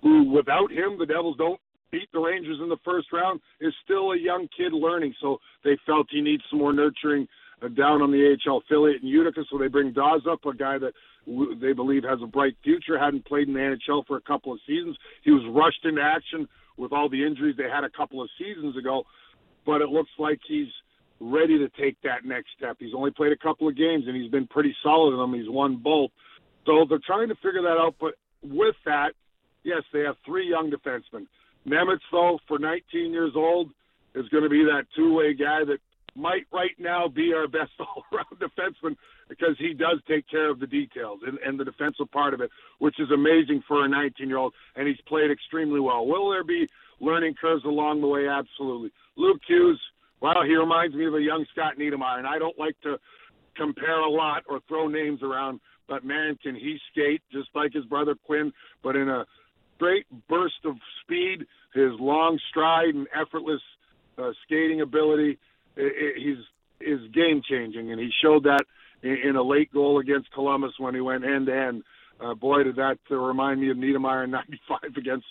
who 0.02 0.24
without 0.32 0.72
him, 0.72 0.98
the 0.98 1.06
Devils 1.06 1.36
don't 1.38 1.60
beat 1.90 2.08
the 2.12 2.20
Rangers 2.20 2.58
in 2.62 2.68
the 2.68 2.78
first 2.84 3.12
round, 3.12 3.40
is 3.60 3.72
still 3.84 4.12
a 4.12 4.18
young 4.18 4.48
kid 4.56 4.72
learning. 4.72 5.14
So 5.20 5.38
they 5.64 5.76
felt 5.86 6.06
he 6.10 6.20
needs 6.20 6.42
some 6.50 6.58
more 6.58 6.72
nurturing 6.72 7.28
uh, 7.62 7.68
down 7.68 8.02
on 8.02 8.10
the 8.10 8.36
AHL 8.46 8.58
affiliate 8.58 9.02
in 9.02 9.08
Utica. 9.08 9.42
So 9.50 9.58
they 9.58 9.68
bring 9.68 9.92
Daws 9.92 10.22
up, 10.30 10.44
a 10.44 10.54
guy 10.54 10.78
that 10.78 10.92
they 11.60 11.72
believe 11.72 12.04
has 12.04 12.18
a 12.22 12.26
bright 12.26 12.56
future. 12.62 12.98
Hadn't 12.98 13.26
played 13.26 13.48
in 13.48 13.54
the 13.54 13.60
NHL 13.60 14.06
for 14.06 14.16
a 14.16 14.20
couple 14.20 14.52
of 14.52 14.58
seasons. 14.66 14.96
He 15.22 15.30
was 15.30 15.42
rushed 15.50 15.84
into 15.84 16.02
action 16.02 16.48
with 16.76 16.92
all 16.92 17.08
the 17.08 17.24
injuries 17.24 17.56
they 17.56 17.70
had 17.70 17.84
a 17.84 17.90
couple 17.90 18.22
of 18.22 18.28
seasons 18.38 18.76
ago, 18.76 19.04
but 19.64 19.80
it 19.80 19.88
looks 19.88 20.10
like 20.18 20.38
he's 20.46 20.68
ready 21.20 21.58
to 21.58 21.68
take 21.80 21.96
that 22.02 22.24
next 22.24 22.48
step. 22.56 22.76
He's 22.78 22.94
only 22.94 23.10
played 23.10 23.32
a 23.32 23.36
couple 23.36 23.68
of 23.68 23.76
games 23.76 24.04
and 24.06 24.16
he's 24.16 24.30
been 24.30 24.46
pretty 24.46 24.76
solid 24.82 25.14
in 25.14 25.18
them. 25.18 25.34
He's 25.34 25.48
won 25.48 25.76
both. 25.76 26.10
So 26.66 26.84
they're 26.88 26.98
trying 27.06 27.28
to 27.28 27.34
figure 27.36 27.62
that 27.62 27.78
out. 27.78 27.94
But 27.98 28.14
with 28.42 28.74
that, 28.84 29.12
yes, 29.64 29.82
they 29.92 30.00
have 30.00 30.16
three 30.24 30.48
young 30.48 30.70
defensemen. 30.70 31.26
Nemec, 31.66 31.98
though, 32.12 32.38
for 32.46 32.58
19 32.58 33.12
years 33.12 33.32
old, 33.34 33.70
is 34.14 34.28
going 34.28 34.44
to 34.44 34.50
be 34.50 34.64
that 34.64 34.84
two-way 34.94 35.34
guy 35.34 35.64
that 35.64 35.78
might 36.14 36.46
right 36.52 36.74
now 36.78 37.08
be 37.08 37.32
our 37.34 37.46
best 37.46 37.72
all-around 37.80 38.40
defenseman 38.40 38.96
because 39.28 39.56
he 39.58 39.74
does 39.74 40.00
take 40.08 40.28
care 40.28 40.48
of 40.50 40.60
the 40.60 40.66
details 40.66 41.20
and, 41.26 41.38
and 41.38 41.58
the 41.58 41.64
defensive 41.64 42.10
part 42.12 42.32
of 42.32 42.40
it, 42.40 42.50
which 42.78 42.98
is 42.98 43.10
amazing 43.12 43.62
for 43.66 43.84
a 43.84 43.88
19-year-old, 43.88 44.54
and 44.76 44.88
he's 44.88 45.00
played 45.06 45.30
extremely 45.30 45.80
well. 45.80 46.06
Will 46.06 46.30
there 46.30 46.44
be 46.44 46.66
learning 47.00 47.34
curves 47.40 47.64
along 47.64 48.00
the 48.00 48.06
way? 48.06 48.28
Absolutely. 48.28 48.90
Luke 49.16 49.40
Hughes, 49.46 49.80
well, 50.20 50.42
he 50.44 50.56
reminds 50.56 50.94
me 50.94 51.06
of 51.06 51.14
a 51.14 51.20
young 51.20 51.44
Scott 51.52 51.74
Niedermayer, 51.78 52.18
and 52.18 52.26
I 52.26 52.38
don't 52.38 52.58
like 52.58 52.80
to 52.82 52.96
compare 53.56 54.00
a 54.00 54.08
lot 54.08 54.44
or 54.48 54.60
throw 54.68 54.88
names 54.88 55.22
around, 55.22 55.60
but 55.88 56.04
man, 56.04 56.38
can 56.42 56.54
he 56.54 56.78
skate 56.90 57.22
just 57.32 57.48
like 57.54 57.72
his 57.72 57.84
brother 57.84 58.14
Quinn, 58.26 58.52
but 58.82 58.96
in 58.96 59.08
a 59.08 59.24
great 59.78 60.06
burst 60.28 60.64
of 60.64 60.76
speed, 61.02 61.46
long 62.06 62.38
stride 62.50 62.94
and 62.94 63.06
effortless 63.14 63.60
uh, 64.18 64.30
skating 64.44 64.80
ability. 64.80 65.38
It, 65.76 65.92
it, 65.96 66.22
he's 66.22 66.44
is 66.80 67.00
game 67.12 67.42
changing, 67.48 67.90
and 67.90 68.00
he 68.00 68.10
showed 68.22 68.44
that 68.44 68.64
in, 69.02 69.16
in 69.30 69.36
a 69.36 69.42
late 69.42 69.72
goal 69.72 69.98
against 69.98 70.30
Columbus 70.32 70.72
when 70.78 70.94
he 70.94 71.00
went 71.00 71.24
end 71.24 71.46
to 71.46 71.56
end. 71.56 71.82
Uh, 72.20 72.34
boy, 72.34 72.62
did 72.64 72.76
that 72.76 72.98
uh, 73.10 73.16
remind 73.16 73.60
me 73.60 73.70
of 73.70 73.76
Niedermayer 73.76 74.24
in 74.24 74.30
'95 74.70 74.96
against 74.96 75.26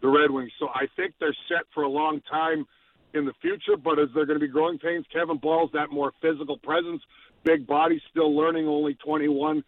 the 0.00 0.08
Red 0.08 0.30
Wings. 0.30 0.52
So 0.58 0.68
I 0.68 0.86
think 0.96 1.14
they're 1.20 1.36
set 1.48 1.66
for 1.74 1.82
a 1.82 1.88
long 1.88 2.22
time 2.30 2.66
in 3.14 3.26
the 3.26 3.32
future. 3.42 3.76
But 3.82 3.98
as 3.98 4.08
they're 4.14 4.26
going 4.26 4.38
to 4.38 4.46
be 4.46 4.52
growing 4.52 4.78
pains, 4.78 5.04
Kevin 5.12 5.38
Bahl's 5.38 5.70
that 5.72 5.90
more 5.90 6.12
physical 6.22 6.58
presence, 6.58 7.02
big 7.44 7.66
body, 7.66 8.00
still 8.10 8.34
learning, 8.34 8.66
only 8.68 8.94
21. 8.94 9.62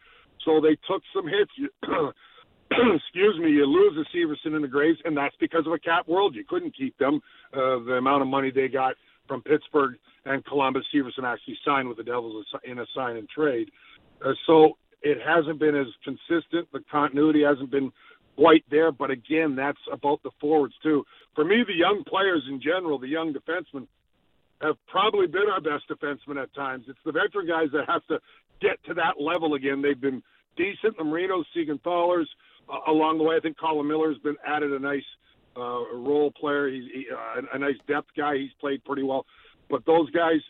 So 0.45 0.61
they 0.61 0.77
took 0.89 1.03
some 1.15 1.27
hits. 1.29 1.53
excuse 2.97 3.39
me, 3.41 3.51
you 3.51 3.67
lose 3.67 3.95
the 3.97 4.19
Severson 4.19 4.55
and 4.55 4.65
the 4.65 4.69
Graves, 4.69 4.99
and 5.05 5.17
that's 5.17 5.35
because 5.41 5.67
of 5.67 5.73
a 5.73 5.79
cap 5.79 6.09
world. 6.09 6.35
You 6.35 6.45
couldn't 6.49 6.77
keep 6.77 6.97
them. 6.99 7.21
Uh, 7.53 7.79
the 7.85 7.97
amount 7.99 8.23
of 8.23 8.29
money 8.29 8.51
they 8.51 8.69
got 8.69 8.95
from 9.29 9.43
Pittsburgh 9.43 9.95
and 10.25 10.45
Columbus, 10.45 10.85
Severson 10.95 11.25
actually 11.25 11.59
signed 11.65 11.89
with 11.89 11.97
the 11.97 12.05
Devils 12.05 12.47
in 12.65 12.79
a 12.79 12.87
sign 12.95 13.17
and 13.17 13.29
trade. 13.29 13.71
Uh, 14.25 14.33
so 14.47 14.77
it 15.03 15.19
hasn't 15.27 15.59
been 15.59 15.75
as 15.75 15.87
consistent. 16.05 16.69
The 16.73 16.81
continuity 16.91 17.43
hasn't 17.43 17.71
been 17.71 17.93
quite 18.37 18.65
there. 18.71 18.93
But 18.93 19.11
again, 19.11 19.57
that's 19.57 19.81
about 19.93 20.23
the 20.23 20.31
forwards 20.41 20.75
too. 20.83 21.05
For 21.35 21.45
me, 21.45 21.65
the 21.67 21.75
young 21.75 22.05
players 22.07 22.43
in 22.49 22.61
general, 22.61 22.99
the 22.99 23.09
young 23.09 23.35
defensemen, 23.35 23.87
have 24.61 24.77
probably 24.87 25.27
been 25.27 25.49
our 25.53 25.61
best 25.61 25.85
defensemen 25.91 26.41
at 26.41 26.55
times. 26.55 26.85
It's 26.89 26.99
the 27.05 27.13
veteran 27.13 27.49
guys 27.49 27.69
that 27.73 27.89
have 27.89 28.07
to 28.07 28.21
get 28.61 28.83
to 28.85 28.95
that 28.95 29.21
level 29.21 29.55
again. 29.55 29.83
They've 29.83 30.01
been 30.01 30.23
decent. 30.57 30.97
The 30.97 31.03
Marinos, 31.03 31.45
Siegenthalers, 31.57 32.27
uh, 32.69 32.91
along 32.91 33.19
the 33.19 33.25
way. 33.25 33.37
I 33.37 33.41
think 33.41 33.59
Colin 33.59 33.87
Miller's 33.87 34.19
been 34.19 34.37
added 34.47 34.73
a 34.73 34.79
nice 34.79 35.05
uh, 35.57 35.95
role 35.95 36.31
player. 36.33 36.69
He's 36.69 36.85
he, 36.93 37.07
uh, 37.11 37.43
a 37.53 37.59
nice 37.59 37.77
depth 37.89 38.09
guy. 38.17 38.37
He's 38.37 38.53
played 38.61 38.85
pretty 38.85 39.03
well. 39.03 39.27
But 39.71 39.85
those 39.87 40.11
guys 40.11 40.41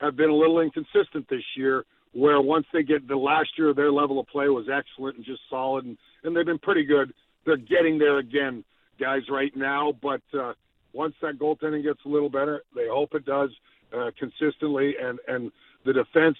have 0.00 0.16
been 0.16 0.30
a 0.30 0.34
little 0.34 0.60
inconsistent 0.60 1.28
this 1.28 1.44
year. 1.56 1.84
Where 2.12 2.40
once 2.40 2.66
they 2.72 2.82
get 2.82 3.06
the 3.06 3.16
last 3.16 3.50
year, 3.58 3.74
their 3.74 3.92
level 3.92 4.18
of 4.18 4.26
play 4.28 4.48
was 4.48 4.68
excellent 4.72 5.16
and 5.16 5.24
just 5.24 5.42
solid, 5.50 5.84
and, 5.84 5.98
and 6.24 6.34
they've 6.34 6.46
been 6.46 6.58
pretty 6.58 6.84
good. 6.84 7.12
They're 7.44 7.58
getting 7.58 7.98
there 7.98 8.18
again, 8.18 8.64
guys, 8.98 9.20
right 9.30 9.54
now. 9.54 9.92
But 10.02 10.22
uh, 10.32 10.54
once 10.94 11.14
that 11.20 11.38
goaltending 11.38 11.82
gets 11.82 12.00
a 12.06 12.08
little 12.08 12.30
better, 12.30 12.62
they 12.74 12.88
hope 12.88 13.14
it 13.14 13.26
does 13.26 13.50
uh, 13.94 14.12
consistently, 14.18 14.94
and 14.98 15.18
and 15.28 15.52
the 15.84 15.92
defense 15.92 16.38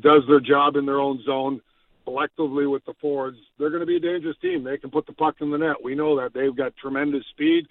does 0.00 0.22
their 0.28 0.40
job 0.40 0.76
in 0.76 0.86
their 0.86 1.00
own 1.00 1.20
zone 1.24 1.60
collectively 2.08 2.66
with 2.66 2.82
the 2.86 2.94
forwards, 3.02 3.36
they're 3.58 3.68
going 3.68 3.80
to 3.80 3.86
be 3.86 3.96
a 3.96 4.00
dangerous 4.00 4.36
team. 4.40 4.64
They 4.64 4.78
can 4.78 4.90
put 4.90 5.06
the 5.06 5.12
puck 5.12 5.36
in 5.42 5.50
the 5.50 5.58
net. 5.58 5.76
We 5.82 5.94
know 5.94 6.16
that 6.16 6.32
they've 6.32 6.56
got 6.56 6.74
tremendous 6.76 7.22
speed, 7.32 7.66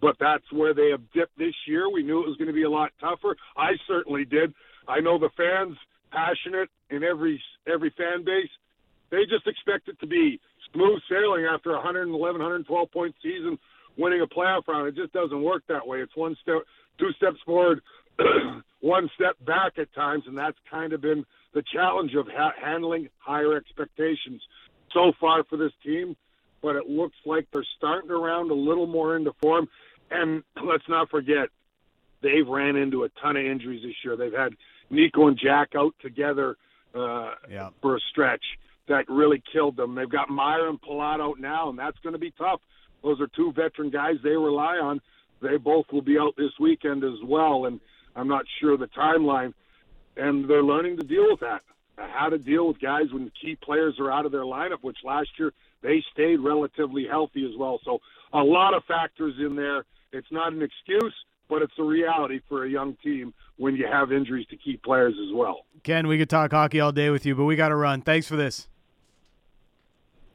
but 0.00 0.14
that's 0.20 0.44
where 0.52 0.72
they 0.72 0.90
have 0.90 1.00
dipped 1.12 1.36
this 1.36 1.54
year. 1.66 1.90
We 1.90 2.04
knew 2.04 2.22
it 2.22 2.28
was 2.28 2.36
going 2.36 2.46
to 2.46 2.54
be 2.54 2.62
a 2.62 2.70
lot 2.70 2.92
tougher. 3.00 3.36
I 3.56 3.72
certainly 3.88 4.24
did. 4.24 4.54
I 4.86 5.00
know 5.00 5.18
the 5.18 5.30
fans 5.36 5.76
passionate 6.12 6.68
in 6.90 7.02
every 7.02 7.42
every 7.66 7.92
fan 7.98 8.24
base. 8.24 8.50
They 9.10 9.24
just 9.28 9.48
expect 9.48 9.88
it 9.88 9.98
to 9.98 10.06
be 10.06 10.38
smooth 10.72 11.00
sailing 11.10 11.46
after 11.52 11.70
a 11.70 11.82
111, 11.82 12.14
112 12.14 12.92
point 12.92 13.14
season, 13.20 13.58
winning 13.98 14.20
a 14.22 14.26
playoff 14.26 14.68
round. 14.68 14.86
It 14.86 14.94
just 14.94 15.12
doesn't 15.12 15.42
work 15.42 15.64
that 15.68 15.84
way. 15.84 15.98
It's 15.98 16.16
one 16.16 16.36
step, 16.42 16.58
two 17.00 17.10
steps 17.16 17.38
forward, 17.44 17.80
one 18.80 19.10
step 19.16 19.34
back 19.44 19.78
at 19.78 19.92
times, 19.94 20.24
and 20.28 20.38
that's 20.38 20.58
kind 20.70 20.92
of 20.92 21.00
been 21.00 21.24
the 21.52 21.62
challenge 21.72 22.14
of 22.14 22.26
ha- 22.28 22.54
handling 22.62 23.08
higher 23.18 23.56
expectations 23.56 24.42
so 24.92 25.12
far 25.20 25.44
for 25.44 25.56
this 25.56 25.72
team. 25.84 26.16
But 26.62 26.76
it 26.76 26.88
looks 26.88 27.16
like 27.24 27.46
they're 27.52 27.64
starting 27.76 28.08
to 28.08 28.16
round 28.16 28.50
a 28.50 28.54
little 28.54 28.86
more 28.86 29.16
into 29.16 29.32
form. 29.40 29.68
And 30.10 30.42
let's 30.64 30.88
not 30.88 31.10
forget, 31.10 31.48
they've 32.22 32.46
ran 32.46 32.76
into 32.76 33.04
a 33.04 33.08
ton 33.20 33.36
of 33.36 33.44
injuries 33.44 33.82
this 33.82 33.94
year. 34.04 34.16
They've 34.16 34.32
had 34.32 34.52
Nico 34.90 35.28
and 35.28 35.38
Jack 35.38 35.70
out 35.76 35.94
together 36.00 36.56
uh, 36.94 37.32
yeah. 37.50 37.70
for 37.80 37.96
a 37.96 38.00
stretch 38.10 38.44
that 38.88 39.08
really 39.08 39.42
killed 39.52 39.76
them. 39.76 39.94
They've 39.94 40.10
got 40.10 40.28
Meier 40.28 40.68
and 40.68 40.80
Palat 40.80 41.20
out 41.20 41.38
now, 41.38 41.70
and 41.70 41.78
that's 41.78 41.98
going 42.02 42.12
to 42.12 42.18
be 42.18 42.32
tough. 42.36 42.60
Those 43.02 43.20
are 43.20 43.28
two 43.28 43.52
veteran 43.52 43.90
guys 43.90 44.16
they 44.22 44.30
rely 44.30 44.76
on. 44.76 45.00
They 45.40 45.56
both 45.56 45.86
will 45.92 46.02
be 46.02 46.18
out 46.18 46.34
this 46.36 46.50
weekend 46.58 47.04
as 47.04 47.18
well, 47.24 47.66
and 47.66 47.80
I'm 48.14 48.28
not 48.28 48.44
sure 48.60 48.76
the 48.76 48.88
timeline 48.88 49.54
and 50.20 50.48
they're 50.48 50.62
learning 50.62 50.98
to 50.98 51.02
deal 51.02 51.26
with 51.30 51.40
that. 51.40 51.62
How 51.96 52.28
to 52.28 52.38
deal 52.38 52.68
with 52.68 52.80
guys 52.80 53.12
when 53.12 53.30
key 53.40 53.56
players 53.62 53.96
are 53.98 54.10
out 54.10 54.26
of 54.26 54.32
their 54.32 54.42
lineup, 54.42 54.82
which 54.82 54.98
last 55.04 55.28
year 55.38 55.52
they 55.82 56.02
stayed 56.12 56.40
relatively 56.40 57.06
healthy 57.06 57.44
as 57.44 57.56
well. 57.58 57.80
So 57.84 57.98
a 58.32 58.38
lot 58.38 58.74
of 58.74 58.84
factors 58.84 59.34
in 59.38 59.56
there. 59.56 59.84
It's 60.12 60.30
not 60.30 60.52
an 60.52 60.62
excuse, 60.62 61.14
but 61.48 61.62
it's 61.62 61.72
a 61.78 61.84
reality 61.84 62.40
for 62.48 62.64
a 62.64 62.70
young 62.70 62.96
team 63.02 63.32
when 63.56 63.76
you 63.76 63.86
have 63.86 64.12
injuries 64.12 64.46
to 64.50 64.56
key 64.56 64.78
players 64.82 65.14
as 65.14 65.34
well. 65.34 65.66
Ken, 65.82 66.06
we 66.06 66.18
could 66.18 66.30
talk 66.30 66.50
hockey 66.50 66.80
all 66.80 66.92
day 66.92 67.10
with 67.10 67.26
you, 67.26 67.34
but 67.34 67.44
we 67.44 67.54
got 67.54 67.68
to 67.68 67.76
run. 67.76 68.02
Thanks 68.02 68.26
for 68.26 68.36
this. 68.36 68.68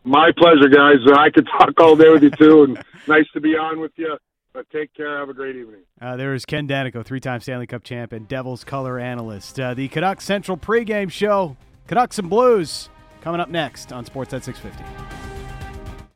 My 0.04 0.32
pleasure, 0.38 0.70
guys. 0.70 0.98
I 1.18 1.30
could 1.32 1.48
talk 1.48 1.80
all 1.80 1.96
day 1.96 2.10
with 2.10 2.22
you 2.24 2.30
too, 2.30 2.64
and 2.64 2.84
nice 3.08 3.26
to 3.34 3.42
be 3.42 3.56
on 3.56 3.80
with 3.80 3.92
you. 3.96 4.18
But 4.56 4.70
take 4.70 4.94
care. 4.94 5.20
Have 5.20 5.28
a 5.28 5.34
great 5.34 5.58
evening. 5.58 5.82
Uh, 6.02 6.16
there 6.16 6.34
is 6.34 6.46
Ken 6.46 6.66
Daneyko, 6.66 7.06
three-time 7.06 7.42
Stanley 7.42 7.68
Cup 7.68 7.84
champ 7.84 8.14
and 8.14 8.26
Devils 8.26 8.64
color 8.64 8.98
analyst. 8.98 9.60
Uh, 9.60 9.74
the 9.74 9.90
Canucks 9.90 10.24
Central 10.24 10.58
pregame 10.58 11.12
show, 11.12 11.58
Canucks 11.88 12.20
and 12.20 12.30
Blues, 12.30 12.90
coming 13.20 13.42
up 13.42 13.50
next 13.50 13.92
on 13.92 14.06
Sportsnet 14.06 14.44
650. 14.44 15.35